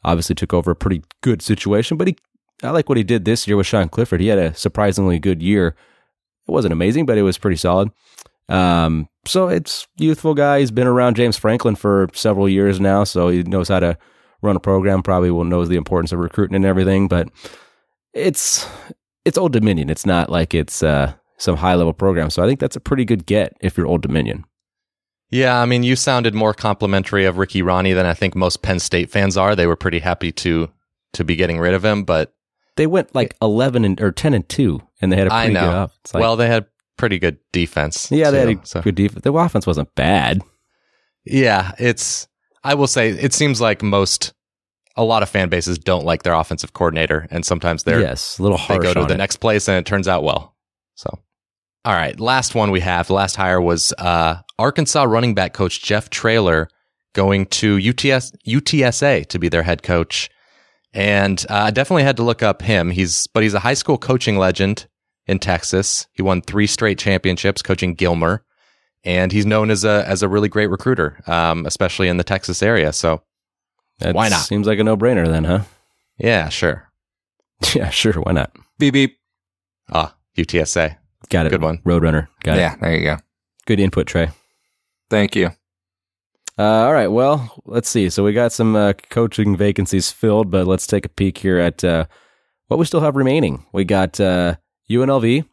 Obviously 0.04 0.36
took 0.36 0.54
over 0.54 0.70
a 0.70 0.76
pretty 0.76 1.02
good 1.22 1.42
situation, 1.42 1.96
but 1.96 2.06
he 2.06 2.16
I 2.62 2.70
like 2.70 2.88
what 2.88 2.98
he 2.98 3.04
did 3.04 3.24
this 3.24 3.46
year 3.46 3.56
with 3.56 3.66
Sean 3.66 3.88
Clifford. 3.88 4.20
He 4.20 4.28
had 4.28 4.38
a 4.38 4.54
surprisingly 4.54 5.18
good 5.18 5.42
year. 5.42 5.76
It 6.48 6.50
wasn't 6.50 6.72
amazing, 6.72 7.06
but 7.06 7.18
it 7.18 7.22
was 7.22 7.38
pretty 7.38 7.56
solid. 7.56 7.90
Um, 8.48 9.08
so 9.26 9.48
it's 9.48 9.86
youthful 9.96 10.34
guy. 10.34 10.60
He's 10.60 10.70
been 10.70 10.86
around 10.86 11.16
James 11.16 11.36
Franklin 11.36 11.76
for 11.76 12.08
several 12.14 12.48
years 12.48 12.80
now, 12.80 13.04
so 13.04 13.28
he 13.28 13.42
knows 13.42 13.68
how 13.68 13.80
to 13.80 13.98
run 14.42 14.56
a 14.56 14.60
program. 14.60 15.02
Probably 15.02 15.30
will 15.30 15.44
knows 15.44 15.68
the 15.68 15.76
importance 15.76 16.12
of 16.12 16.18
recruiting 16.18 16.56
and 16.56 16.64
everything. 16.64 17.08
But 17.08 17.28
it's 18.12 18.66
it's 19.24 19.38
Old 19.38 19.52
Dominion. 19.52 19.90
It's 19.90 20.06
not 20.06 20.30
like 20.30 20.54
it's 20.54 20.82
uh, 20.82 21.12
some 21.36 21.56
high 21.56 21.74
level 21.74 21.92
program. 21.92 22.30
So 22.30 22.42
I 22.42 22.46
think 22.46 22.60
that's 22.60 22.76
a 22.76 22.80
pretty 22.80 23.04
good 23.04 23.26
get 23.26 23.56
if 23.60 23.76
you're 23.76 23.86
Old 23.86 24.02
Dominion. 24.02 24.44
Yeah, 25.30 25.60
I 25.60 25.66
mean, 25.66 25.82
you 25.82 25.94
sounded 25.94 26.34
more 26.34 26.54
complimentary 26.54 27.26
of 27.26 27.36
Ricky 27.36 27.60
Rahne 27.60 27.94
than 27.94 28.06
I 28.06 28.14
think 28.14 28.34
most 28.34 28.62
Penn 28.62 28.78
State 28.78 29.10
fans 29.10 29.36
are. 29.36 29.54
They 29.54 29.66
were 29.66 29.76
pretty 29.76 29.98
happy 29.98 30.32
to 30.32 30.70
to 31.12 31.24
be 31.24 31.36
getting 31.36 31.58
rid 31.58 31.74
of 31.74 31.84
him, 31.84 32.04
but 32.04 32.32
They 32.78 32.86
went 32.86 33.14
like 33.14 33.36
eleven 33.42 33.84
and 33.84 34.00
or 34.00 34.10
ten 34.12 34.32
and 34.32 34.48
two, 34.48 34.80
and 35.02 35.12
they 35.12 35.16
had 35.16 35.26
a 35.26 35.30
pretty 35.30 35.52
know. 35.52 35.60
good 35.60 35.74
off. 35.74 35.98
It's 36.00 36.14
like, 36.14 36.20
well, 36.22 36.36
they 36.36 36.46
had 36.46 36.66
pretty 36.96 37.18
good 37.18 37.38
defense. 37.52 38.10
yeah, 38.10 38.30
they 38.30 38.42
too, 38.42 38.48
had 38.48 38.58
a 38.64 38.66
so- 38.66 38.82
good 38.82 38.94
defense. 38.94 39.22
The 39.22 39.32
offense 39.32 39.66
wasn't 39.66 39.94
bad. 39.94 40.42
Yeah, 41.24 41.72
it's. 41.78 42.26
I 42.64 42.74
will 42.74 42.86
say 42.86 43.10
it 43.10 43.34
seems 43.34 43.60
like 43.60 43.82
most, 43.82 44.32
a 44.96 45.04
lot 45.04 45.22
of 45.22 45.28
fan 45.28 45.48
bases 45.48 45.78
don't 45.78 46.04
like 46.04 46.22
their 46.22 46.34
offensive 46.34 46.72
coordinator, 46.72 47.26
and 47.30 47.44
sometimes 47.44 47.82
they're 47.84 48.00
yes, 48.00 48.38
a 48.38 48.42
little 48.42 48.56
hard. 48.58 48.80
they 48.80 48.86
go 48.86 48.94
to 48.94 49.06
the 49.06 49.14
it. 49.14 49.18
next 49.18 49.36
place 49.36 49.68
and 49.68 49.76
it 49.76 49.86
turns 49.86 50.08
out 50.08 50.22
well. 50.24 50.56
So, 50.94 51.10
all 51.84 51.94
right, 51.94 52.18
last 52.18 52.54
one 52.54 52.70
we 52.70 52.80
have. 52.80 53.06
The 53.06 53.12
last 53.14 53.36
hire 53.36 53.60
was 53.60 53.92
uh, 53.98 54.36
Arkansas 54.58 55.04
running 55.04 55.34
back 55.34 55.52
coach 55.52 55.82
Jeff 55.82 56.10
Traylor 56.10 56.68
going 57.14 57.46
to 57.46 57.76
UTS 57.78 58.32
UTSA 58.46 59.26
to 59.26 59.38
be 59.38 59.48
their 59.48 59.62
head 59.62 59.82
coach, 59.82 60.30
and 60.92 61.44
uh, 61.48 61.54
I 61.54 61.70
definitely 61.70 62.04
had 62.04 62.16
to 62.16 62.22
look 62.22 62.42
up 62.42 62.62
him. 62.62 62.90
He's 62.90 63.26
but 63.28 63.42
he's 63.42 63.54
a 63.54 63.60
high 63.60 63.74
school 63.74 63.98
coaching 63.98 64.38
legend 64.38 64.86
in 65.26 65.38
Texas. 65.38 66.06
He 66.12 66.22
won 66.22 66.40
three 66.42 66.66
straight 66.66 66.98
championships 66.98 67.62
coaching 67.62 67.94
Gilmer, 67.94 68.44
and 69.04 69.30
he's 69.32 69.46
known 69.46 69.70
as 69.70 69.84
a 69.84 70.04
as 70.06 70.22
a 70.22 70.28
really 70.28 70.48
great 70.48 70.68
recruiter, 70.68 71.20
um, 71.26 71.66
especially 71.66 72.08
in 72.08 72.16
the 72.16 72.24
Texas 72.24 72.62
area. 72.62 72.92
So, 72.92 73.22
That 73.98 74.14
Why 74.14 74.28
not? 74.28 74.40
Seems 74.40 74.66
like 74.66 74.78
a 74.78 74.84
no 74.84 74.96
brainer 74.96 75.26
then, 75.26 75.44
huh? 75.44 75.62
yeah, 76.18 76.48
sure. 76.48 76.84
Yeah, 77.74 77.90
sure. 77.90 78.12
Why 78.14 78.32
not? 78.32 78.52
Beep 78.78 78.94
beep. 78.94 79.18
Ah, 79.92 80.14
UTSA. 80.36 80.96
Got 81.28 81.46
it. 81.46 81.50
Good 81.50 81.62
one. 81.62 81.78
Roadrunner. 81.78 82.28
Got 82.44 82.56
it. 82.56 82.60
yeah, 82.60 82.76
there 82.76 82.96
you 82.96 83.02
go. 83.02 83.16
Good 83.66 83.80
input, 83.80 84.06
Trey. 84.06 84.30
Thank 85.10 85.34
you. 85.34 85.50
Uh, 86.58 86.86
all 86.86 86.92
right. 86.92 87.06
Well, 87.06 87.62
let's 87.66 87.88
see. 87.88 88.10
So 88.10 88.24
we 88.24 88.32
got 88.32 88.52
some 88.52 88.74
uh, 88.74 88.94
coaching 89.10 89.56
vacancies 89.56 90.10
filled, 90.10 90.50
but 90.50 90.66
let's 90.66 90.86
take 90.86 91.06
a 91.06 91.08
peek 91.10 91.38
here 91.38 91.58
at 91.58 91.84
uh, 91.84 92.06
what 92.66 92.78
we 92.78 92.84
still 92.84 93.00
have 93.00 93.14
remaining. 93.14 93.64
We 93.72 93.84
got 93.84 94.18
uh, 94.20 94.56
UNLV. 94.90 95.44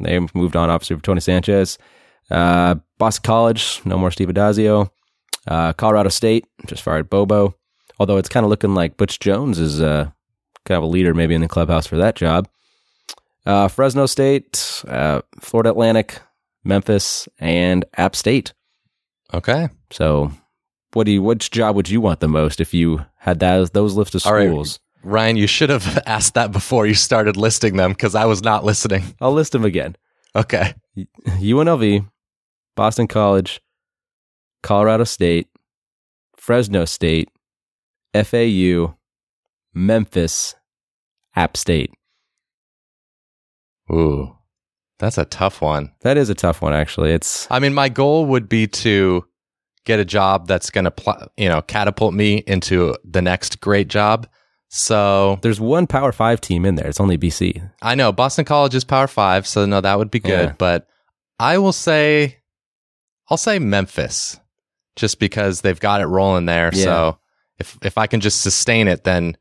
They 0.00 0.20
moved 0.34 0.56
on, 0.56 0.68
obviously, 0.68 0.96
for 0.96 1.02
Tony 1.02 1.20
Sanchez. 1.20 1.78
Uh, 2.30 2.76
Boston 2.98 3.22
College, 3.22 3.80
no 3.84 3.96
more 3.96 4.10
Steve 4.10 4.28
Addazio. 4.28 4.90
Uh, 5.46 5.72
Colorado 5.72 6.08
State 6.08 6.46
just 6.66 6.82
fired 6.82 7.08
Bobo. 7.08 7.54
Although 7.98 8.16
it's 8.16 8.28
kind 8.28 8.44
of 8.44 8.50
looking 8.50 8.74
like 8.74 8.96
Butch 8.96 9.20
Jones 9.20 9.58
is 9.58 9.80
uh, 9.80 10.10
kind 10.64 10.76
of 10.76 10.82
a 10.82 10.86
leader, 10.86 11.14
maybe 11.14 11.34
in 11.34 11.40
the 11.40 11.48
clubhouse 11.48 11.86
for 11.86 11.96
that 11.96 12.16
job. 12.16 12.48
Uh, 13.46 13.68
Fresno 13.68 14.06
State, 14.06 14.82
uh, 14.88 15.22
Florida 15.40 15.70
Atlantic, 15.70 16.20
Memphis, 16.64 17.28
and 17.38 17.84
App 17.96 18.16
State. 18.16 18.52
Okay. 19.32 19.68
So 19.94 20.32
what 20.92 21.04
do 21.04 21.12
you? 21.12 21.22
Which 21.22 21.52
job 21.52 21.76
would 21.76 21.88
you 21.88 22.00
want 22.00 22.18
the 22.18 22.26
most 22.26 22.60
if 22.60 22.74
you 22.74 23.06
had 23.18 23.38
that 23.38 23.72
those 23.74 23.94
list 23.94 24.16
of 24.16 24.26
All 24.26 24.34
right. 24.34 24.48
schools? 24.48 24.80
Ryan, 25.04 25.36
you 25.36 25.46
should 25.46 25.70
have 25.70 26.02
asked 26.06 26.34
that 26.34 26.50
before 26.50 26.84
you 26.84 26.94
started 26.94 27.36
listing 27.36 27.76
them 27.76 27.92
because 27.92 28.16
I 28.16 28.24
was 28.24 28.42
not 28.42 28.64
listening. 28.64 29.14
I'll 29.20 29.32
list 29.32 29.52
them 29.52 29.64
again. 29.64 29.94
Okay. 30.34 30.74
UNLV, 31.28 32.08
Boston 32.74 33.06
College, 33.06 33.60
Colorado 34.64 35.04
State, 35.04 35.46
Fresno 36.36 36.86
State, 36.86 37.28
FAU, 38.14 38.96
Memphis, 39.74 40.56
App 41.36 41.56
State. 41.56 41.92
Ooh, 43.92 44.36
that's 44.98 45.18
a 45.18 45.24
tough 45.24 45.60
one. 45.60 45.92
That 46.00 46.16
is 46.16 46.30
a 46.30 46.34
tough 46.34 46.62
one, 46.62 46.72
actually. 46.72 47.12
It's 47.12 47.46
I 47.48 47.60
mean, 47.60 47.74
my 47.74 47.88
goal 47.88 48.26
would 48.26 48.48
be 48.48 48.66
to 48.66 49.24
get 49.84 50.00
a 50.00 50.04
job 50.04 50.46
that's 50.46 50.70
going 50.70 50.84
to, 50.84 50.90
pl- 50.90 51.28
you 51.36 51.48
know, 51.48 51.62
catapult 51.62 52.14
me 52.14 52.42
into 52.46 52.96
the 53.04 53.22
next 53.22 53.60
great 53.60 53.88
job. 53.88 54.26
So 54.68 55.38
there's 55.42 55.60
one 55.60 55.86
Power 55.86 56.10
Five 56.10 56.40
team 56.40 56.64
in 56.64 56.74
there. 56.74 56.88
It's 56.88 57.00
only 57.00 57.16
BC. 57.16 57.70
I 57.80 57.94
know 57.94 58.10
Boston 58.10 58.44
College 58.44 58.74
is 58.74 58.82
Power 58.82 59.06
Five, 59.06 59.46
so 59.46 59.66
no, 59.66 59.80
that 59.80 59.98
would 59.98 60.10
be 60.10 60.18
good. 60.18 60.48
Yeah. 60.48 60.54
But 60.58 60.88
I 61.38 61.58
will 61.58 61.72
say, 61.72 62.38
I'll 63.30 63.36
say 63.36 63.60
Memphis, 63.60 64.40
just 64.96 65.20
because 65.20 65.60
they've 65.60 65.78
got 65.78 66.00
it 66.00 66.06
rolling 66.06 66.46
there. 66.46 66.70
Yeah. 66.74 66.84
So 66.84 67.18
if 67.60 67.78
if 67.82 67.98
I 67.98 68.08
can 68.08 68.20
just 68.20 68.40
sustain 68.40 68.88
it, 68.88 69.04
then 69.04 69.36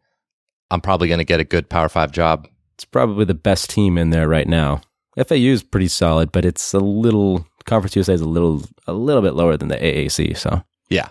I'm 0.69 0.81
probably 0.81 1.07
going 1.07 1.17
to 1.19 1.25
get 1.25 1.39
a 1.39 1.45
good 1.45 1.67
Power 1.67 1.89
Five 1.89 2.11
job. 2.11 2.47
It's 2.75 2.85
probably 2.85 3.25
the 3.25 3.33
best 3.33 3.71
team 3.71 3.97
in 3.97 4.11
there 4.11 4.27
right 4.27 4.47
now. 4.47 4.81
FAU 5.15 5.35
is 5.35 5.63
pretty 5.63 5.87
solid, 5.87 6.31
but 6.31 6.45
it's 6.45 6.73
a 6.73 6.79
little 6.79 7.45
Conference 7.65 7.95
USA 7.95 8.13
is 8.13 8.21
a 8.21 8.27
little 8.27 8.63
a 8.87 8.93
little 8.93 9.21
bit 9.21 9.33
lower 9.33 9.57
than 9.57 9.67
the 9.69 9.77
AAC. 9.77 10.35
So 10.37 10.63
Yeah. 10.89 11.09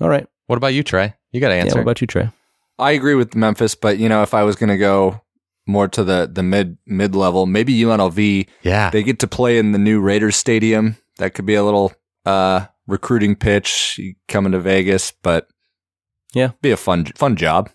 all 0.00 0.08
right. 0.08 0.26
What 0.46 0.56
about 0.56 0.74
you, 0.74 0.82
Trey? 0.82 1.14
You 1.32 1.40
got 1.40 1.48
to 1.48 1.54
Yeah, 1.56 1.62
answer. 1.62 1.76
what 1.76 1.82
about 1.82 2.00
you, 2.00 2.06
Trey? 2.06 2.30
I 2.78 2.92
agree 2.92 3.14
with 3.14 3.34
Memphis, 3.34 3.74
but 3.74 3.98
you 3.98 4.08
know, 4.08 4.22
if 4.22 4.34
I 4.34 4.42
was 4.42 4.56
going 4.56 4.68
to 4.70 4.76
go 4.78 5.20
more 5.66 5.88
to 5.88 6.04
the 6.04 6.28
the 6.32 6.42
mid 6.42 6.76
mid 6.86 7.14
level, 7.14 7.46
maybe 7.46 7.72
UNLV. 7.74 8.46
yeah. 8.62 8.90
They 8.90 9.02
get 9.02 9.18
to 9.20 9.26
play 9.26 9.58
in 9.58 9.72
the 9.72 9.78
new 9.78 10.00
Raiders 10.00 10.36
stadium. 10.36 10.96
That 11.18 11.34
could 11.34 11.46
be 11.46 11.54
a 11.54 11.62
little 11.64 11.92
uh, 12.26 12.66
recruiting 12.86 13.36
pitch 13.36 13.98
coming 14.28 14.52
to 14.52 14.58
Vegas, 14.60 15.12
but 15.22 15.48
Yeah. 16.34 16.50
be 16.60 16.70
a 16.72 16.76
fun 16.76 17.06
fun 17.16 17.36
job. 17.36 17.70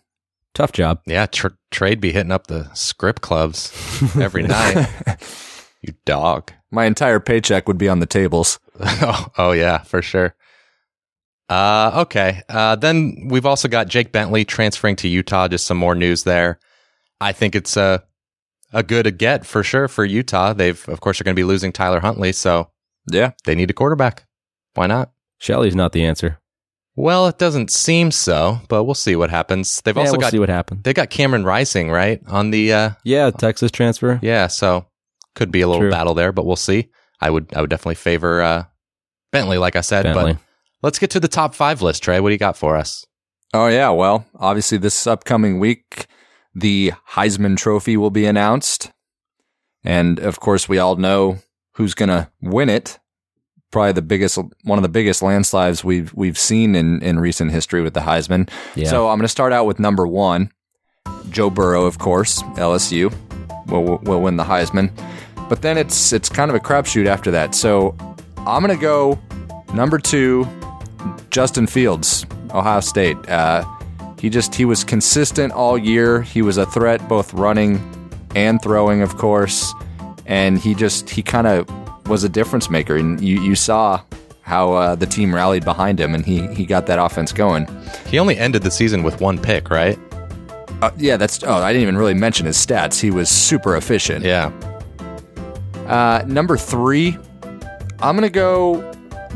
Tough 0.54 0.72
job. 0.74 1.00
yeah. 1.06 1.26
Tr- 1.28 1.56
trade 1.72 2.02
be 2.02 2.12
hitting 2.12 2.32
up 2.32 2.48
the 2.48 2.70
script 2.74 3.22
clubs 3.22 3.72
every 4.20 4.44
night. 4.44 4.88
You 5.82 5.94
dog. 6.06 6.52
My 6.72 6.86
entire 6.86 7.20
paycheck 7.20 7.68
would 7.68 7.78
be 7.78 7.90
on 7.90 8.00
the 8.00 8.06
tables. 8.06 8.60
oh, 8.80 9.28
oh 9.38 9.52
yeah, 9.52 9.80
for 9.80 10.02
sure. 10.02 10.36
Uh, 11.50 11.92
okay. 12.04 12.44
Uh, 12.48 12.76
then 12.76 13.28
we've 13.30 13.46
also 13.46 13.68
got 13.68 13.88
Jake 13.88 14.12
Bentley 14.12 14.46
transferring 14.46 14.96
to 14.98 15.08
Utah. 15.08 15.48
Just 15.48 15.66
some 15.66 15.78
more 15.78 15.96
news 15.96 16.24
there. 16.24 16.60
I 17.20 17.32
think 17.32 17.56
it's 17.56 17.76
a 17.76 18.04
a 18.72 18.84
good 18.84 19.18
get 19.18 19.46
for 19.48 19.64
sure 19.64 19.88
for 19.88 20.06
Utah. 20.06 20.54
They've 20.54 20.88
of 20.90 21.02
course 21.02 21.20
are 21.20 21.24
going 21.24 21.36
to 21.36 21.40
be 21.40 21.44
losing 21.44 21.72
Tyler 21.72 22.00
Huntley, 22.02 22.34
so 22.34 22.70
Yeah, 23.12 23.32
they 23.46 23.56
need 23.56 23.72
a 23.72 23.74
quarterback. 23.74 24.28
Why 24.76 24.86
not? 24.86 25.12
Shelley's 25.40 25.76
not 25.76 25.92
the 25.92 26.06
answer. 26.06 26.40
Well, 26.96 27.28
it 27.28 27.38
doesn't 27.40 27.72
seem 27.72 28.12
so, 28.12 28.60
but 28.68 28.84
we'll 28.84 28.94
see 28.94 29.16
what 29.16 29.30
happens. 29.30 29.82
They've 29.82 29.96
yeah, 29.96 30.02
also 30.02 30.14
we'll 30.14 30.20
got 30.22 30.32
see 30.32 30.40
what 30.40 30.50
happens. 30.50 30.84
they 30.84 30.94
got 30.94 31.10
Cameron 31.10 31.46
Rising 31.46 31.90
right 31.90 32.22
on 32.28 32.52
the 32.52 32.74
uh, 32.74 32.90
Yeah, 33.04 33.32
Texas 33.32 33.72
transfer. 33.72 34.20
yeah, 34.22 34.48
so 34.48 34.86
could 35.40 35.52
be 35.52 35.62
a 35.62 35.68
little 35.68 35.84
True. 35.84 35.90
battle 35.90 36.14
there, 36.14 36.34
but 36.34 36.46
we'll 36.46 36.58
see. 36.58 36.90
I 37.22 37.30
would 37.30 37.52
I 37.56 37.62
would 37.62 37.70
definitely 37.70 37.96
favor 37.96 38.42
uh, 38.42 38.66
Bentley, 39.32 39.58
like 39.58 39.78
I 39.78 39.82
said, 39.82 40.04
Bentley. 40.04 40.34
but 40.34 40.42
Let's 40.82 41.00
get 41.00 41.10
to 41.12 41.20
the 41.20 41.28
top 41.28 41.56
five 41.56 41.82
list, 41.82 42.04
Trey. 42.04 42.20
What 42.20 42.30
do 42.30 42.34
you 42.34 42.40
got 42.40 42.58
for 42.58 42.76
us? 42.76 43.06
Oh 43.54 43.68
yeah, 43.68 43.90
well, 43.90 44.26
obviously 44.38 44.78
this 44.78 45.08
upcoming 45.08 45.60
week 45.60 46.08
the 46.54 46.92
Heisman 47.12 47.58
Trophy 47.58 47.96
will 47.96 48.10
be 48.10 48.26
announced. 48.26 48.92
And 49.84 50.20
of 50.20 50.42
course 50.42 50.68
we 50.68 50.78
all 50.78 50.98
know 50.98 51.40
who's 51.76 51.94
going 51.94 52.10
to 52.10 52.30
win 52.42 52.68
it. 52.68 53.00
Probably 53.72 53.94
the 53.94 54.02
biggest 54.02 54.38
one 54.64 54.78
of 54.78 54.84
the 54.84 54.90
biggest 54.90 55.22
landslides 55.22 55.84
we've 55.84 56.14
we've 56.14 56.38
seen 56.38 56.76
in 56.76 57.02
in 57.02 57.18
recent 57.20 57.52
history 57.52 57.82
with 57.82 57.94
the 57.94 58.02
Heisman. 58.02 58.50
Yeah. 58.76 58.90
So 58.90 59.08
I'm 59.08 59.18
going 59.18 59.24
to 59.24 59.30
start 59.30 59.54
out 59.54 59.66
with 59.66 59.80
number 59.80 60.06
1. 60.06 60.52
Joe 61.30 61.50
Burrow, 61.50 61.86
of 61.86 61.98
course, 61.98 62.42
LSU 62.58 63.14
will 63.68 64.00
will 64.00 64.22
win 64.22 64.36
the 64.36 64.44
Heisman. 64.44 64.92
But 65.50 65.62
then 65.64 65.78
it's 65.78 66.14
it's 66.14 66.30
kind 66.30 66.50
of 66.50 66.56
a 66.56 66.60
crapshoot 66.60 67.08
after 67.08 67.32
that. 67.32 67.56
So 67.56 67.96
I'm 68.38 68.64
going 68.64 68.76
to 68.76 68.82
go 68.82 69.20
number 69.74 69.98
2 69.98 70.48
Justin 71.30 71.68
Fields, 71.68 72.26
Ohio 72.54 72.80
State. 72.80 73.18
Uh, 73.28 73.66
he 74.20 74.30
just 74.30 74.54
he 74.54 74.66
was 74.66 74.84
consistent 74.84 75.54
all 75.54 75.78
year. 75.78 76.22
He 76.22 76.42
was 76.42 76.58
a 76.58 76.66
threat 76.66 77.08
both 77.08 77.34
running 77.34 77.82
and 78.36 78.62
throwing, 78.62 79.02
of 79.02 79.18
course, 79.18 79.74
and 80.26 80.60
he 80.60 80.76
just 80.76 81.10
he 81.10 81.22
kind 81.24 81.48
of 81.48 81.68
was 82.08 82.24
a 82.24 82.30
difference 82.30 82.70
maker. 82.70 82.96
And 82.96 83.20
you 83.22 83.42
you 83.42 83.56
saw 83.56 84.02
how 84.42 84.74
uh, 84.74 84.96
the 84.96 85.06
team 85.06 85.34
rallied 85.34 85.64
behind 85.64 86.00
him, 86.00 86.14
and 86.14 86.26
he 86.26 86.48
he 86.54 86.66
got 86.66 86.86
that 86.88 87.00
offense 87.00 87.32
going. 87.32 87.68
He 88.08 88.20
only 88.20 88.38
ended 88.38 88.64
the 88.64 88.72
season 88.72 89.04
with 89.04 89.22
one 89.22 89.40
pick, 89.40 89.70
right? 89.70 89.98
Uh, 90.82 90.92
yeah, 90.98 91.18
that's 91.18 91.44
oh 91.44 91.54
I 91.54 91.72
didn't 91.72 91.84
even 91.84 91.98
really 91.98 92.14
mention 92.14 92.46
his 92.46 92.58
stats. 92.58 93.00
He 93.00 93.12
was 93.12 93.30
super 93.30 93.76
efficient. 93.76 94.26
Yeah. 94.26 94.52
Uh, 95.90 96.24
number 96.28 96.56
three, 96.56 97.18
I'm 98.00 98.16
gonna 98.16 98.30
go 98.30 98.76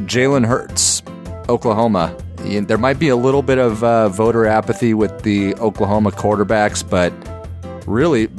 Jalen 0.06 0.46
Hurts, 0.46 1.02
Oklahoma. 1.50 2.16
There 2.38 2.78
might 2.78 3.00
be 3.00 3.10
a 3.10 3.16
little 3.16 3.42
bit 3.42 3.58
of 3.58 3.84
uh, 3.84 4.10
voter 4.10 4.46
apathy 4.46 4.94
with 4.94 5.24
the 5.24 5.56
Oklahoma 5.56 6.12
quarterbacks, 6.12 6.88
but 6.88 7.12
really, 7.88 8.30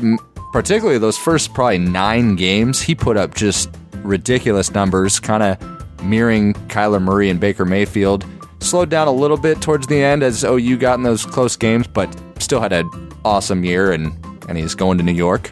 particularly 0.52 0.98
those 0.98 1.18
first 1.18 1.54
probably 1.54 1.78
nine 1.78 2.36
games, 2.36 2.80
he 2.80 2.94
put 2.94 3.16
up 3.16 3.34
just 3.34 3.68
ridiculous 4.04 4.72
numbers, 4.72 5.18
kind 5.18 5.42
of 5.42 6.04
mirroring 6.04 6.52
Kyler 6.68 7.02
Murray 7.02 7.30
and 7.30 7.40
Baker 7.40 7.64
Mayfield. 7.64 8.24
Slowed 8.60 8.90
down 8.90 9.08
a 9.08 9.12
little 9.12 9.36
bit 9.36 9.60
towards 9.60 9.88
the 9.88 10.02
end 10.02 10.22
as 10.22 10.44
OU 10.44 10.76
got 10.76 10.94
in 10.98 11.02
those 11.02 11.26
close 11.26 11.56
games, 11.56 11.86
but 11.88 12.14
still 12.38 12.60
had 12.60 12.72
an 12.72 12.88
awesome 13.24 13.64
year, 13.64 13.90
and, 13.90 14.12
and 14.48 14.56
he's 14.56 14.74
going 14.74 14.98
to 14.98 15.04
New 15.04 15.12
York. 15.12 15.50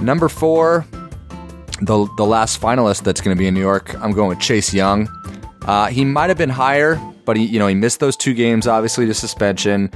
Number 0.00 0.28
four, 0.28 0.84
the 1.82 2.08
the 2.16 2.24
last 2.24 2.60
finalist 2.60 3.02
that's 3.02 3.20
going 3.20 3.36
to 3.36 3.38
be 3.38 3.46
in 3.46 3.54
New 3.54 3.60
York, 3.60 3.94
I'm 4.02 4.12
going 4.12 4.28
with 4.28 4.40
Chase 4.40 4.72
Young. 4.72 5.08
Uh, 5.62 5.86
he 5.86 6.04
might 6.04 6.30
have 6.30 6.38
been 6.38 6.50
higher, 6.50 7.00
but 7.24 7.36
he 7.36 7.44
you 7.44 7.58
know 7.58 7.66
he 7.66 7.74
missed 7.74 8.00
those 8.00 8.16
two 8.16 8.34
games, 8.34 8.66
obviously 8.66 9.06
to 9.06 9.14
suspension, 9.14 9.90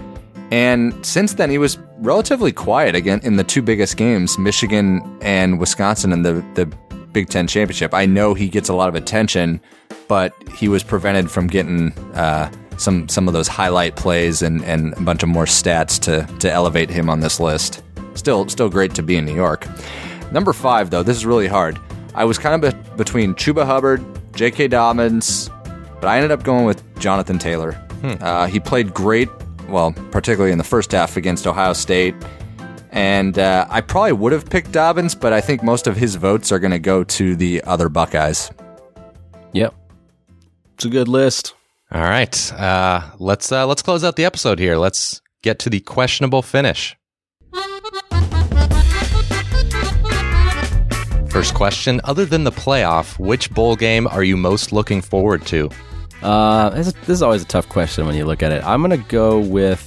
and 0.51 0.95
since 1.05 1.35
then 1.35 1.51
he 1.51 1.59
was 1.59 1.79
relatively 1.99 2.53
quiet 2.53 2.95
again 2.95 3.21
in 3.23 3.37
the 3.37 3.45
two 3.45 3.63
biggest 3.63 3.97
games, 3.97 4.39
Michigan 4.39 5.19
and 5.23 5.59
Wisconsin 5.59 6.13
in 6.13 6.23
the 6.23 6.45
the 6.55 6.67
Big 7.13 7.29
Ten 7.29 7.47
championship. 7.47 7.95
I 7.95 8.07
know 8.07 8.35
he 8.35 8.49
gets 8.49 8.69
a 8.69 8.75
lot 8.75 8.89
of 8.89 8.95
attention, 8.95 9.61
but 10.09 10.33
he 10.55 10.69
was 10.69 10.83
prevented 10.83 11.31
from 11.31 11.47
getting 11.47 11.93
uh, 12.15 12.51
some 12.77 13.09
some 13.09 13.29
of 13.29 13.35
those 13.35 13.49
highlight 13.49 13.97
plays 13.97 14.43
and, 14.43 14.65
and 14.65 14.95
a 14.95 15.01
bunch 15.03 15.23
of 15.23 15.29
more 15.29 15.45
stats 15.45 15.99
to 16.01 16.27
to 16.39 16.51
elevate 16.51 16.91
him 16.91 17.11
on 17.11 17.21
this 17.21 17.41
list. 17.41 17.83
Still 18.15 18.49
still 18.49 18.69
great 18.69 18.95
to 18.95 19.03
be 19.03 19.17
in 19.17 19.25
New 19.25 19.35
York. 19.35 19.67
Number 20.33 20.53
five, 20.53 20.91
though, 20.91 21.03
this 21.03 21.17
is 21.17 21.27
really 21.27 21.49
hard. 21.49 21.79
I 22.15 22.25
was 22.25 22.39
kind 22.39 22.63
of 22.65 22.73
be- 22.73 22.97
between 22.97 23.35
Chuba 23.35 23.65
Hubbard, 23.65 24.05
J.K. 24.35 24.69
Dobbins, 24.69 25.51
but 26.01 26.07
I 26.07 26.17
ended 26.17 26.31
up 26.31 26.43
going 26.43 26.65
with 26.65 26.83
Jonathan 26.99 27.39
Taylor. 27.39 27.81
Uh, 28.03 28.47
he 28.47 28.59
played 28.59 28.95
great, 28.95 29.29
well, 29.69 29.93
particularly 30.11 30.53
in 30.53 30.59
the 30.59 30.65
first 30.65 30.93
half 30.93 31.17
against 31.17 31.47
Ohio 31.47 31.73
State. 31.75 32.15
And 32.93 33.39
uh, 33.39 33.67
I 33.69 33.83
probably 33.83 34.13
would 34.13 34.33
have 34.33 34.49
picked 34.49 34.73
Dobbins, 34.73 35.15
but 35.15 35.33
I 35.33 35.41
think 35.41 35.63
most 35.63 35.87
of 35.87 35.97
his 35.97 36.15
votes 36.17 36.51
are 36.51 36.59
going 36.59 36.71
to 36.73 36.79
go 36.79 37.05
to 37.05 37.37
the 37.37 37.63
other 37.65 37.89
Buckeyes. 37.89 38.51
Yep. 39.53 39.75
It's 40.75 40.85
a 40.87 40.89
good 40.89 41.09
list. 41.09 41.55
All 41.93 42.01
right. 42.01 42.53
Uh, 42.53 43.03
let's 43.19 43.53
uh, 43.53 43.67
let's 43.67 43.83
close 43.83 44.03
out 44.03 44.17
the 44.17 44.25
episode 44.25 44.59
here. 44.59 44.77
Let's 44.77 45.21
get 45.43 45.59
to 45.61 45.71
the 45.71 45.81
questionable 45.81 46.43
finish. 46.43 46.97
First 51.41 51.55
question: 51.55 52.03
Other 52.05 52.27
than 52.27 52.45
the 52.45 52.53
playoff, 52.53 53.19
which 53.19 53.51
bowl 53.51 53.75
game 53.75 54.07
are 54.07 54.23
you 54.23 54.37
most 54.37 54.75
looking 54.75 55.01
forward 55.01 55.47
to? 55.47 55.71
Uh, 56.21 56.69
this, 56.69 56.89
is, 56.89 56.93
this 56.93 57.09
is 57.09 57.23
always 57.23 57.41
a 57.41 57.47
tough 57.47 57.67
question 57.67 58.05
when 58.05 58.15
you 58.15 58.27
look 58.27 58.43
at 58.43 58.53
it. 58.53 58.63
I'm 58.63 58.83
gonna 58.83 58.99
go 58.99 59.41
with 59.41 59.81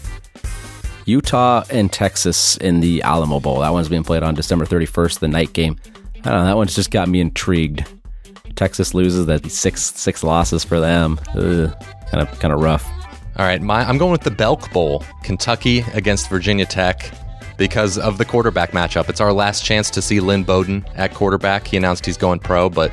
Utah 1.06 1.64
and 1.70 1.94
Texas 1.94 2.58
in 2.58 2.80
the 2.80 3.04
Alamo 3.04 3.40
Bowl. 3.40 3.60
That 3.60 3.72
one's 3.72 3.88
being 3.88 4.04
played 4.04 4.24
on 4.24 4.34
December 4.34 4.66
31st, 4.66 5.20
the 5.20 5.28
night 5.28 5.54
game. 5.54 5.78
I 6.26 6.32
don't 6.32 6.40
know. 6.40 6.46
That 6.46 6.58
one's 6.58 6.74
just 6.74 6.90
got 6.90 7.08
me 7.08 7.20
intrigued. 7.20 7.86
Texas 8.56 8.96
loses. 8.96 9.28
That'd 9.28 9.44
be 9.44 9.50
six 9.50 9.84
six 9.84 10.24
losses 10.24 10.64
for 10.64 10.80
them. 10.80 11.18
Kind 11.28 11.76
of 12.14 12.40
kind 12.40 12.52
of 12.52 12.62
rough. 12.62 12.84
All 13.38 13.46
right, 13.46 13.62
my, 13.62 13.88
I'm 13.88 14.00
going 14.00 14.12
with 14.12 14.22
the 14.22 14.32
Belk 14.32 14.72
Bowl, 14.74 15.04
Kentucky 15.22 15.86
against 15.94 16.30
Virginia 16.30 16.66
Tech, 16.66 17.12
because 17.58 17.98
of 17.98 18.18
the 18.18 18.26
quarterback 18.26 18.72
matchup. 18.72 19.10
It's 19.10 19.22
our 19.22 19.34
last 19.34 19.64
chance 19.64 19.90
to 19.92 20.02
see 20.02 20.20
Lynn 20.20 20.44
Bowden 20.44 20.86
at 20.96 21.14
quarterback. 21.14 21.68
He 21.68 21.78
announced 21.78 22.06
he's 22.06 22.18
going 22.18 22.40
pro, 22.40 22.70
but 22.70 22.92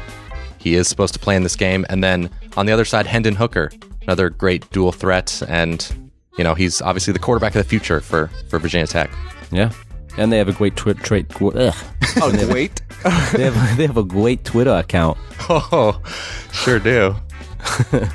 he 0.59 0.75
is 0.75 0.89
supposed 0.89 1.15
to 1.15 1.21
play 1.21 1.37
in 1.37 1.43
this 1.43 1.57
game. 1.57 1.87
And 1.89 2.03
then 2.05 2.31
on 2.57 2.67
the 2.67 2.73
other 2.73 2.85
side, 2.85 3.07
Hendon 3.07 3.35
Hooker, 3.35 3.71
another 4.03 4.31
great 4.31 4.71
dual 4.71 4.93
threat, 4.93 5.43
and 5.49 6.11
you 6.39 6.45
know 6.45 6.55
he's 6.55 6.81
obviously 6.83 7.13
the 7.13 7.19
quarterback 7.19 7.55
of 7.55 7.63
the 7.63 7.69
future 7.69 8.01
for 8.01 8.29
for 8.49 8.59
Virginia 8.59 8.87
Tech. 8.87 9.11
Yeah. 9.51 9.73
And 10.19 10.33
they 10.33 10.39
have 10.39 10.49
a 10.49 10.53
great 10.53 10.77
twi- 10.77 10.95
trait. 10.95 11.29
Tw- 11.31 11.55
ugh. 11.55 11.75
Oh, 12.21 12.49
wait. 12.53 12.83
they 13.33 13.45
have 13.45 13.77
they 13.77 13.87
have 13.87 13.97
a 13.97 14.05
great 14.05 14.45
Twitter 14.45 14.75
account. 14.75 15.17
Oh, 15.49 16.01
sure 16.53 16.79
do. 16.79 17.15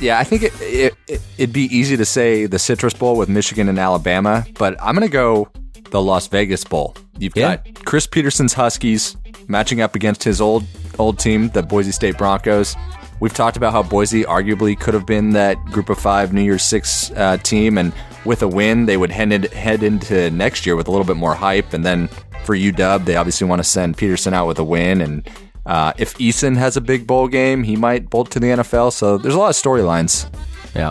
Yeah, 0.00 0.18
I 0.18 0.24
think 0.24 0.42
it, 0.42 0.52
it, 0.60 0.94
it, 1.06 1.22
it'd 1.38 1.52
be 1.52 1.64
easy 1.74 1.96
to 1.96 2.04
say 2.04 2.46
the 2.46 2.58
Citrus 2.58 2.94
Bowl 2.94 3.16
with 3.16 3.28
Michigan 3.28 3.68
and 3.68 3.78
Alabama, 3.78 4.44
but 4.58 4.76
I'm 4.82 4.94
going 4.96 5.06
to 5.06 5.12
go 5.12 5.48
the 5.94 6.02
Las 6.02 6.26
Vegas 6.26 6.64
Bowl. 6.64 6.96
You've 7.20 7.36
Yeah. 7.36 7.54
got 7.56 7.84
Chris 7.84 8.04
Petersen's 8.04 8.52
Huskies 8.52 9.16
matching 9.46 9.80
up 9.80 9.94
against 9.94 10.24
his 10.24 10.40
old 10.40 10.64
old 10.98 11.20
team, 11.20 11.50
the 11.50 11.62
Boise 11.62 11.92
State 11.92 12.18
Broncos. 12.18 12.74
We've 13.20 13.32
talked 13.32 13.56
about 13.56 13.72
how 13.72 13.84
Boise 13.84 14.24
arguably 14.24 14.78
could 14.78 14.92
have 14.92 15.06
been 15.06 15.30
that 15.30 15.56
Group 15.66 15.88
of 15.90 15.98
Five 15.98 16.32
New 16.32 16.42
Year's 16.42 16.64
Six 16.64 17.12
uh, 17.12 17.36
team, 17.44 17.78
and 17.78 17.92
with 18.24 18.42
a 18.42 18.48
win, 18.48 18.86
they 18.86 18.96
would 18.96 19.12
head, 19.12 19.30
in, 19.32 19.42
head 19.44 19.84
into 19.84 20.30
next 20.32 20.66
year 20.66 20.74
with 20.74 20.88
a 20.88 20.90
little 20.90 21.06
bit 21.06 21.16
more 21.16 21.34
hype. 21.34 21.72
And 21.72 21.84
then 21.84 22.08
for 22.44 22.56
UW, 22.56 23.04
they 23.04 23.14
obviously 23.14 23.46
want 23.46 23.60
to 23.60 23.64
send 23.64 23.96
Petersen 23.96 24.34
out 24.34 24.48
with 24.48 24.58
a 24.58 24.64
win. 24.64 25.00
And 25.00 25.28
uh, 25.64 25.92
if 25.96 26.14
Eason 26.18 26.56
has 26.56 26.76
a 26.76 26.80
big 26.80 27.06
bowl 27.06 27.28
game, 27.28 27.62
he 27.62 27.76
might 27.76 28.10
bolt 28.10 28.32
to 28.32 28.40
the 28.40 28.48
NFL. 28.48 28.92
So 28.92 29.16
there's 29.16 29.34
a 29.34 29.38
lot 29.38 29.50
of 29.50 29.54
storylines. 29.56 30.26
Yeah. 30.74 30.90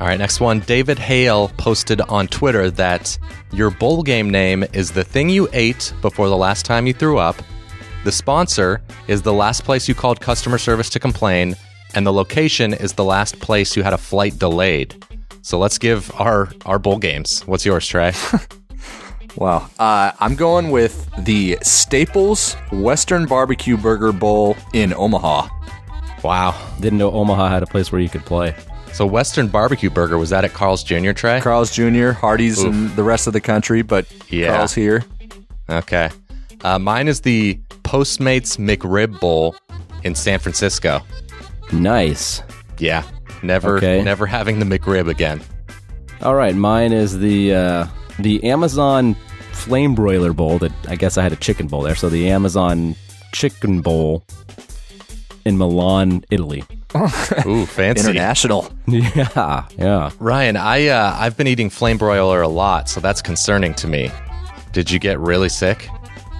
All 0.00 0.06
right, 0.06 0.18
next 0.18 0.40
one. 0.40 0.60
David 0.60 0.98
Hale 0.98 1.48
posted 1.58 2.00
on 2.00 2.26
Twitter 2.26 2.70
that 2.70 3.18
your 3.52 3.70
bowl 3.70 4.02
game 4.02 4.30
name 4.30 4.64
is 4.72 4.90
the 4.92 5.04
thing 5.04 5.28
you 5.28 5.46
ate 5.52 5.92
before 6.00 6.30
the 6.30 6.36
last 6.36 6.64
time 6.64 6.86
you 6.86 6.94
threw 6.94 7.18
up. 7.18 7.36
The 8.04 8.12
sponsor 8.12 8.80
is 9.08 9.20
the 9.20 9.34
last 9.34 9.64
place 9.64 9.88
you 9.88 9.94
called 9.94 10.18
customer 10.18 10.56
service 10.56 10.88
to 10.90 10.98
complain, 10.98 11.54
and 11.94 12.06
the 12.06 12.12
location 12.14 12.72
is 12.72 12.94
the 12.94 13.04
last 13.04 13.40
place 13.40 13.76
you 13.76 13.82
had 13.82 13.92
a 13.92 13.98
flight 13.98 14.38
delayed. 14.38 15.04
So 15.42 15.58
let's 15.58 15.76
give 15.76 16.10
our 16.14 16.48
our 16.64 16.78
bowl 16.78 16.98
games. 16.98 17.42
What's 17.42 17.66
yours, 17.66 17.86
Trey? 17.86 18.12
Wow. 19.36 19.70
Uh, 19.78 20.12
I'm 20.18 20.34
going 20.34 20.70
with 20.70 21.08
the 21.18 21.56
Staples 21.62 22.54
Western 22.72 23.26
Barbecue 23.26 23.76
Burger 23.76 24.12
Bowl 24.12 24.56
in 24.72 24.92
Omaha. 24.92 25.48
wow. 26.24 26.72
Didn't 26.80 26.98
know 26.98 27.12
Omaha 27.12 27.48
had 27.48 27.62
a 27.62 27.66
place 27.66 27.92
where 27.92 28.00
you 28.00 28.08
could 28.08 28.24
play. 28.24 28.54
So 28.92 29.06
Western 29.06 29.48
Barbecue 29.48 29.88
Burger 29.90 30.18
was 30.18 30.30
that 30.30 30.44
at 30.44 30.52
Carl's 30.52 30.82
Jr. 30.82 31.12
Trey? 31.12 31.40
Carl's 31.40 31.70
Jr., 31.74 32.10
Hardee's, 32.10 32.62
and 32.62 32.90
the 32.96 33.02
rest 33.02 33.26
of 33.26 33.32
the 33.32 33.40
country, 33.40 33.82
but 33.82 34.06
Yeah. 34.28 34.54
Carl's 34.56 34.74
here. 34.74 35.04
Okay. 35.70 36.10
Uh, 36.62 36.78
mine 36.78 37.08
is 37.08 37.20
the 37.22 37.58
Postmates 37.84 38.58
McRib 38.58 39.18
Bowl 39.20 39.56
in 40.04 40.14
San 40.14 40.38
Francisco. 40.38 41.00
Nice. 41.72 42.42
Yeah. 42.78 43.04
Never 43.42 43.76
Okay. 43.78 44.02
never 44.02 44.26
having 44.26 44.58
the 44.58 44.66
McRib 44.66 45.08
again. 45.08 45.40
All 46.22 46.34
right, 46.34 46.54
mine 46.54 46.92
is 46.92 47.18
the 47.18 47.54
uh, 47.54 47.86
the 48.18 48.44
Amazon 48.44 49.14
Flame 49.52 49.94
Broiler 49.94 50.34
Bowl. 50.34 50.58
That 50.58 50.72
I 50.88 50.96
guess 50.96 51.16
I 51.16 51.22
had 51.22 51.32
a 51.32 51.36
chicken 51.36 51.66
bowl 51.68 51.80
there. 51.80 51.94
So 51.94 52.10
the 52.10 52.28
Amazon 52.28 52.94
Chicken 53.32 53.80
Bowl 53.80 54.24
in 55.46 55.56
Milan, 55.56 56.22
Italy. 56.30 56.64
Ooh, 57.46 57.66
fancy. 57.66 58.00
International. 58.08 58.70
Yeah, 58.86 59.66
yeah. 59.78 60.10
Ryan, 60.18 60.56
I 60.56 60.88
uh, 60.88 61.16
I've 61.18 61.36
been 61.36 61.46
eating 61.46 61.70
flame 61.70 61.98
broiler 61.98 62.42
a 62.42 62.48
lot, 62.48 62.88
so 62.88 63.00
that's 63.00 63.22
concerning 63.22 63.74
to 63.74 63.86
me. 63.86 64.10
Did 64.72 64.90
you 64.90 64.98
get 64.98 65.18
really 65.20 65.48
sick? 65.48 65.88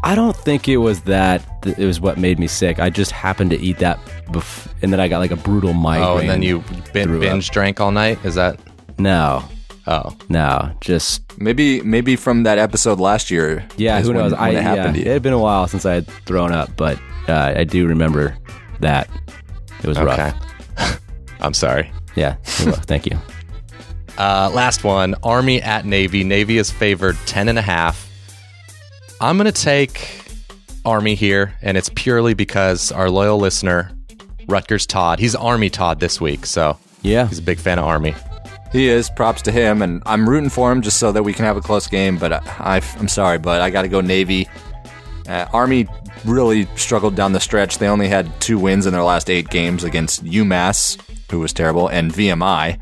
I 0.03 0.15
don't 0.15 0.37
think 0.37 0.69
it 0.69 0.79
was 0.79 1.03
that. 1.03 1.63
th- 1.63 1.77
It 1.79 1.85
was 1.85 2.01
what 2.01 2.17
made 2.19 2.39
me 2.39 2.47
sick. 2.47 2.79
I 2.81 2.91
just 2.91 3.11
happened 3.13 3.51
to 3.51 3.59
eat 3.61 3.79
that, 3.79 3.99
bef- 4.29 4.67
and 4.83 4.93
then 4.93 4.99
I 5.01 5.09
got 5.09 5.19
like 5.19 5.31
a 5.31 5.37
brutal 5.37 5.73
migraine. 5.75 6.09
Oh, 6.09 6.17
and 6.19 6.29
then 6.29 6.43
you 6.43 6.65
bin- 6.93 7.07
threw 7.09 7.17
up. 7.17 7.21
binge 7.23 7.51
drank 7.51 7.81
all 7.81 7.91
night? 7.93 8.19
Is 8.25 8.35
that? 8.37 8.59
No, 8.99 9.45
Oh, 9.87 10.15
no, 10.29 10.71
just 10.81 11.23
Maybe 11.39 11.81
maybe 11.83 12.15
from 12.17 12.43
that 12.45 12.59
episode 12.59 13.01
last 13.01 13.31
year. 13.31 13.65
yeah. 13.77 14.01
Who 14.01 14.09
when- 14.09 14.17
knows? 14.19 14.33
when 14.33 14.41
I 14.41 14.49
it 14.51 14.53
yeah, 14.55 14.61
happened 14.61 14.95
to 14.97 15.01
it 15.01 15.07
had 15.07 15.23
been 15.23 15.33
a 15.33 15.39
while 15.39 15.67
since 15.69 15.85
I 15.87 15.95
had 15.95 16.07
thrown 16.27 16.53
up, 16.53 16.71
but 16.77 16.99
uh, 17.29 17.55
I 17.57 17.65
do 17.65 17.87
remember 17.87 18.37
that. 18.81 19.09
It 19.83 19.87
was 19.87 19.99
okay. 19.99 20.33
rough. 20.77 21.01
I'm 21.41 21.55
sorry. 21.55 21.91
Yeah. 22.17 22.37
well, 22.65 22.75
Thank 22.77 23.07
you. 23.07 23.19
Uh, 24.19 24.51
last 24.53 24.85
one 24.85 25.15
Army 25.23 25.63
at 25.63 25.87
Navy. 25.87 26.25
Navy 26.25 26.59
is 26.59 26.71
favored 26.71 27.17
10 27.25 27.49
and 27.49 27.59
a 27.59 27.63
half. 27.63 28.07
I'm 29.19 29.39
going 29.39 29.51
to 29.51 29.63
take 29.63 30.27
Army 30.85 31.15
here, 31.15 31.55
and 31.63 31.79
it's 31.79 31.89
purely 31.95 32.35
because 32.35 32.93
our 32.93 33.09
loyal 33.09 33.39
listener, 33.39 33.91
Rutgers 34.47 34.85
Todd, 34.85 35.21
he's 35.21 35.35
Army 35.35 35.71
Todd 35.71 36.01
this 36.01 36.21
week, 36.21 36.45
so 36.45 36.77
Yeah. 37.01 37.29
he's 37.29 37.39
a 37.39 37.43
big 37.43 37.59
fan 37.59 37.79
of 37.79 37.87
Army. 37.87 38.15
He 38.73 38.89
is. 38.89 39.09
Props 39.09 39.41
to 39.43 39.53
him, 39.53 39.81
and 39.81 40.03
I'm 40.05 40.29
rooting 40.29 40.51
for 40.51 40.71
him 40.71 40.83
just 40.83 40.99
so 40.99 41.13
that 41.13 41.23
we 41.23 41.33
can 41.33 41.47
have 41.47 41.57
a 41.57 41.63
close 41.63 41.87
game. 41.87 42.19
But 42.19 42.33
I, 42.35 42.41
I, 42.59 42.83
I'm 42.99 43.09
sorry, 43.09 43.39
but 43.39 43.63
I 43.63 43.71
got 43.71 43.83
to 43.83 43.89
go 43.89 44.03
Navy. 44.03 44.49
Uh, 45.29 45.47
Army 45.55 45.87
really 46.25 46.67
struggled 46.77 47.15
down 47.15 47.33
the 47.33 47.41
stretch. 47.41 47.79
They 47.79 47.89
only 47.89 48.09
had 48.09 48.41
two 48.41 48.59
wins 48.59 48.87
in 48.87 48.93
their 48.93 49.03
last 49.03 49.31
eight 49.31 49.49
games 49.49 49.85
against 49.85 50.25
UMass, 50.25 51.01
who 51.31 51.41
was 51.41 51.53
terrible, 51.53 51.89
and 51.89 52.13
VMI. 52.13 52.79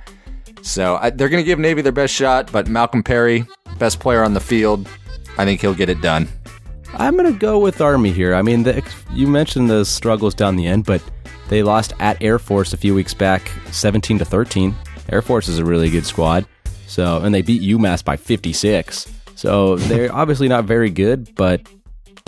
So 0.62 0.97
I, 0.97 1.11
they're 1.11 1.28
going 1.28 1.43
to 1.43 1.47
give 1.47 1.59
Navy 1.59 1.82
their 1.82 1.93
best 1.93 2.14
shot. 2.14 2.51
But 2.53 2.68
Malcolm 2.68 3.03
Perry, 3.03 3.47
best 3.78 4.01
player 4.01 4.22
on 4.22 4.34
the 4.34 4.41
field, 4.41 4.89
I 5.36 5.45
think 5.45 5.61
he'll 5.61 5.74
get 5.74 5.89
it 5.89 6.01
done. 6.01 6.28
I'm 6.95 7.16
going 7.16 7.32
to 7.32 7.39
go 7.39 7.59
with 7.59 7.80
Army 7.80 8.12
here. 8.12 8.34
I 8.34 8.43
mean, 8.43 8.62
the, 8.62 8.82
you 9.12 9.26
mentioned 9.26 9.68
the 9.68 9.84
struggles 9.84 10.34
down 10.34 10.57
the 10.57 10.66
end, 10.66 10.84
but 10.84 11.03
they 11.49 11.62
lost 11.62 11.93
at 12.01 12.20
Air 12.22 12.39
Force 12.39 12.72
a 12.72 12.76
few 12.76 12.95
weeks 12.95 13.14
back, 13.14 13.51
17 13.70 14.18
to 14.18 14.24
13. 14.24 14.74
Air 15.11 15.22
Force 15.22 15.49
is 15.49 15.59
a 15.59 15.64
really 15.64 15.91
good 15.91 16.07
squad. 16.07 16.47
So, 16.86 17.18
and 17.18 17.34
they 17.34 17.43
beat 17.43 17.62
UMass 17.62 18.05
by 18.05 18.16
56. 18.16 19.07
So 19.34 19.76
they're 19.76 20.14
obviously 20.14 20.49
not 20.49 20.64
very 20.64 20.91
good, 20.91 21.34
but 21.34 21.62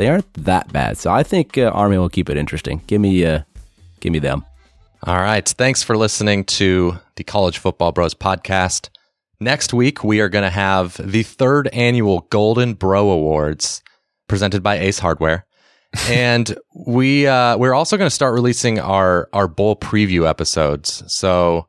they 0.01 0.09
aren't 0.09 0.33
that 0.33 0.73
bad. 0.73 0.97
So 0.97 1.11
I 1.11 1.23
think 1.23 1.59
uh, 1.59 1.71
Army 1.75 1.99
will 1.99 2.09
keep 2.09 2.31
it 2.31 2.39
interesting. 2.39 2.81
Give 2.87 3.03
me, 3.03 3.23
uh, 3.23 3.43
give 4.01 4.13
me 4.13 4.19
them. 4.19 4.47
All 5.05 5.19
right. 5.19 5.47
Thanks 5.47 5.83
for 5.83 5.95
listening 5.95 6.45
to 6.45 6.99
the 7.17 7.25
College 7.25 7.59
Football 7.59 7.93
Bros 7.93 8.15
podcast. 8.15 8.89
Next 9.41 9.75
week, 9.75 10.03
we 10.03 10.21
are 10.21 10.31
going 10.31 10.45
to 10.45 10.51
have 10.51 10.97
the 10.99 11.23
third 11.23 11.69
annual 11.75 12.27
Golden 12.31 12.73
Bro 12.73 13.11
Awards 13.11 13.83
presented 14.27 14.63
by 14.63 14.79
Ace 14.79 15.01
Hardware. 15.01 15.45
and 16.09 16.57
we 16.87 17.27
uh, 17.27 17.59
we're 17.59 17.75
also 17.75 17.97
going 17.97 18.07
to 18.07 18.15
start 18.15 18.33
releasing 18.33 18.79
our 18.79 19.29
our 19.33 19.49
bowl 19.49 19.77
preview 19.77 20.27
episodes. 20.27 21.03
So 21.13 21.67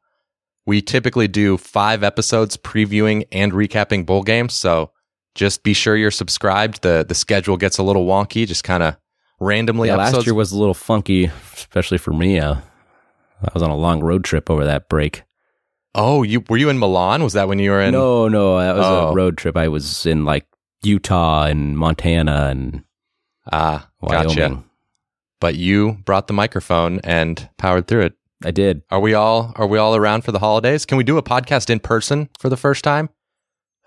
we 0.66 0.82
typically 0.82 1.28
do 1.28 1.58
five 1.58 2.02
episodes 2.02 2.56
previewing 2.56 3.26
and 3.32 3.52
recapping 3.52 4.06
bowl 4.06 4.24
games. 4.24 4.54
So 4.54 4.92
just 5.36 5.64
be 5.64 5.74
sure 5.74 5.96
you're 5.96 6.12
subscribed. 6.12 6.82
the 6.82 7.06
The 7.08 7.16
schedule 7.16 7.58
gets 7.58 7.78
a 7.78 7.84
little 7.84 8.06
wonky, 8.06 8.46
just 8.48 8.64
kind 8.64 8.84
of 8.84 8.98
randomly. 9.40 9.88
Yeah, 9.90 9.96
episodes. 9.96 10.16
last 10.18 10.26
year 10.28 10.34
was 10.36 10.52
a 10.52 10.58
little 10.58 10.74
funky, 10.74 11.32
especially 11.54 11.98
for 11.98 12.12
me. 12.14 12.40
Uh, 12.40 12.56
I 13.44 13.50
was 13.54 13.64
on 13.64 13.70
a 13.72 13.76
long 13.76 14.02
road 14.02 14.24
trip 14.24 14.50
over 14.50 14.66
that 14.66 14.88
break. 14.90 15.24
oh, 15.96 16.24
you 16.24 16.42
were 16.50 16.58
you 16.58 16.70
in 16.70 16.80
Milan? 16.80 17.24
Was 17.24 17.34
that 17.34 17.48
when 17.50 17.60
you 17.60 17.72
were 17.72 17.82
in? 17.82 17.92
No, 17.92 18.28
no, 18.30 18.60
that 18.60 18.76
was 18.76 18.86
Oh. 18.86 19.10
a 19.10 19.14
road 19.14 19.38
trip. 19.38 19.58
I 19.58 19.68
was 19.68 20.06
in 20.06 20.24
like 20.26 20.46
Utah 20.84 21.44
and 21.46 21.78
Montana 21.78 22.48
and 22.50 22.84
Ah, 23.52 23.90
Wyoming. 24.02 24.28
gotcha. 24.36 24.64
But 25.40 25.56
you 25.56 25.98
brought 26.06 26.28
the 26.28 26.34
microphone 26.34 27.00
and 27.04 27.50
powered 27.58 27.88
through 27.88 28.02
it. 28.06 28.14
I 28.46 28.52
did. 28.52 28.84
Are 28.90 29.00
we 29.00 29.14
all 29.14 29.52
are 29.56 29.68
we 29.68 29.78
all 29.78 29.96
around 29.96 30.22
for 30.24 30.32
the 30.32 30.40
holidays? 30.40 30.86
Can 30.86 30.98
we 30.98 31.04
do 31.04 31.18
a 31.18 31.24
podcast 31.24 31.70
in 31.70 31.80
person 31.80 32.30
for 32.40 32.48
the 32.50 32.58
first 32.58 32.84
time? 32.84 33.10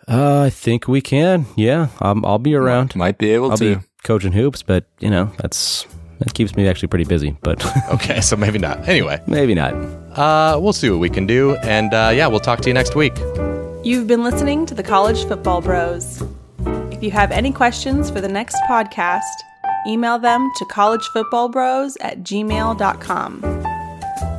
Uh, 0.09 0.43
I 0.43 0.51
think 0.51 0.87
we 0.89 1.01
can. 1.01 1.47
Yeah, 1.57 1.89
um, 2.01 2.25
I'll 2.25 2.39
be 2.39 2.55
around. 2.55 2.95
Might 2.95 3.19
be 3.19 3.31
able 3.31 3.49
to 3.49 3.53
I'll 3.53 3.59
to. 3.59 3.77
be 3.81 3.87
coaching 4.03 4.33
hoops, 4.33 4.63
but 4.63 4.85
you 5.01 5.09
know 5.11 5.31
that's 5.39 5.87
that 6.19 6.35
keeps 6.35 6.55
me 6.57 6.69
actually 6.69 6.89
pretty 6.89 7.05
busy. 7.07 7.37
But 7.43 7.65
Okay, 7.91 8.21
so 8.21 8.37
maybe 8.37 8.59
not. 8.59 8.87
Anyway, 8.89 9.21
maybe 9.27 9.55
not. 9.55 9.73
uh, 10.17 10.59
we'll 10.61 10.73
see 10.75 10.91
what 10.91 11.01
we 11.01 11.09
can 11.11 11.27
do, 11.27 11.57
and 11.57 11.93
uh, 11.95 12.11
yeah, 12.15 12.27
we'll 12.27 12.41
talk 12.41 12.61
to 12.61 12.69
you 12.69 12.75
next 12.75 12.95
week. 12.95 13.17
You've 13.83 14.07
been 14.07 14.25
listening 14.25 14.67
to 14.67 14.75
the 14.75 14.83
College 14.83 15.25
Football 15.27 15.61
Bros. 15.63 16.23
If 16.91 17.03
you 17.03 17.11
have 17.11 17.31
any 17.31 17.53
questions 17.53 18.11
for 18.11 18.21
the 18.21 18.29
next 18.29 18.57
podcast, 18.69 19.23
email 19.87 20.19
them 20.19 20.51
to 20.57 20.65
collegefootballbros 20.67 21.97
at 22.01 22.23
gmail.com. 22.23 23.41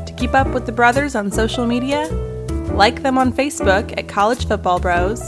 To 0.05 0.13
keep 0.17 0.33
up 0.33 0.47
with 0.47 0.65
the 0.65 0.71
brothers 0.71 1.13
on 1.15 1.31
social 1.31 1.65
media, 1.67 2.07
like 2.73 3.03
them 3.03 3.17
on 3.17 3.31
Facebook 3.31 3.97
at 3.97 4.07
College 4.07 4.47
Football 4.47 4.79
Bros, 4.79 5.21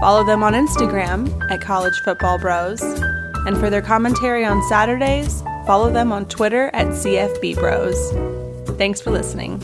follow 0.00 0.24
them 0.24 0.42
on 0.42 0.52
Instagram 0.52 1.28
at 1.50 1.60
College 1.60 1.98
Football 2.00 2.38
Bros, 2.38 2.82
and 3.46 3.56
for 3.58 3.70
their 3.70 3.82
commentary 3.82 4.44
on 4.44 4.62
Saturdays, 4.68 5.42
follow 5.66 5.90
them 5.90 6.12
on 6.12 6.26
Twitter 6.26 6.70
at 6.72 6.88
CFB 6.88 7.56
Bros. 7.56 7.96
Thanks 8.78 9.00
for 9.00 9.10
listening. 9.10 9.60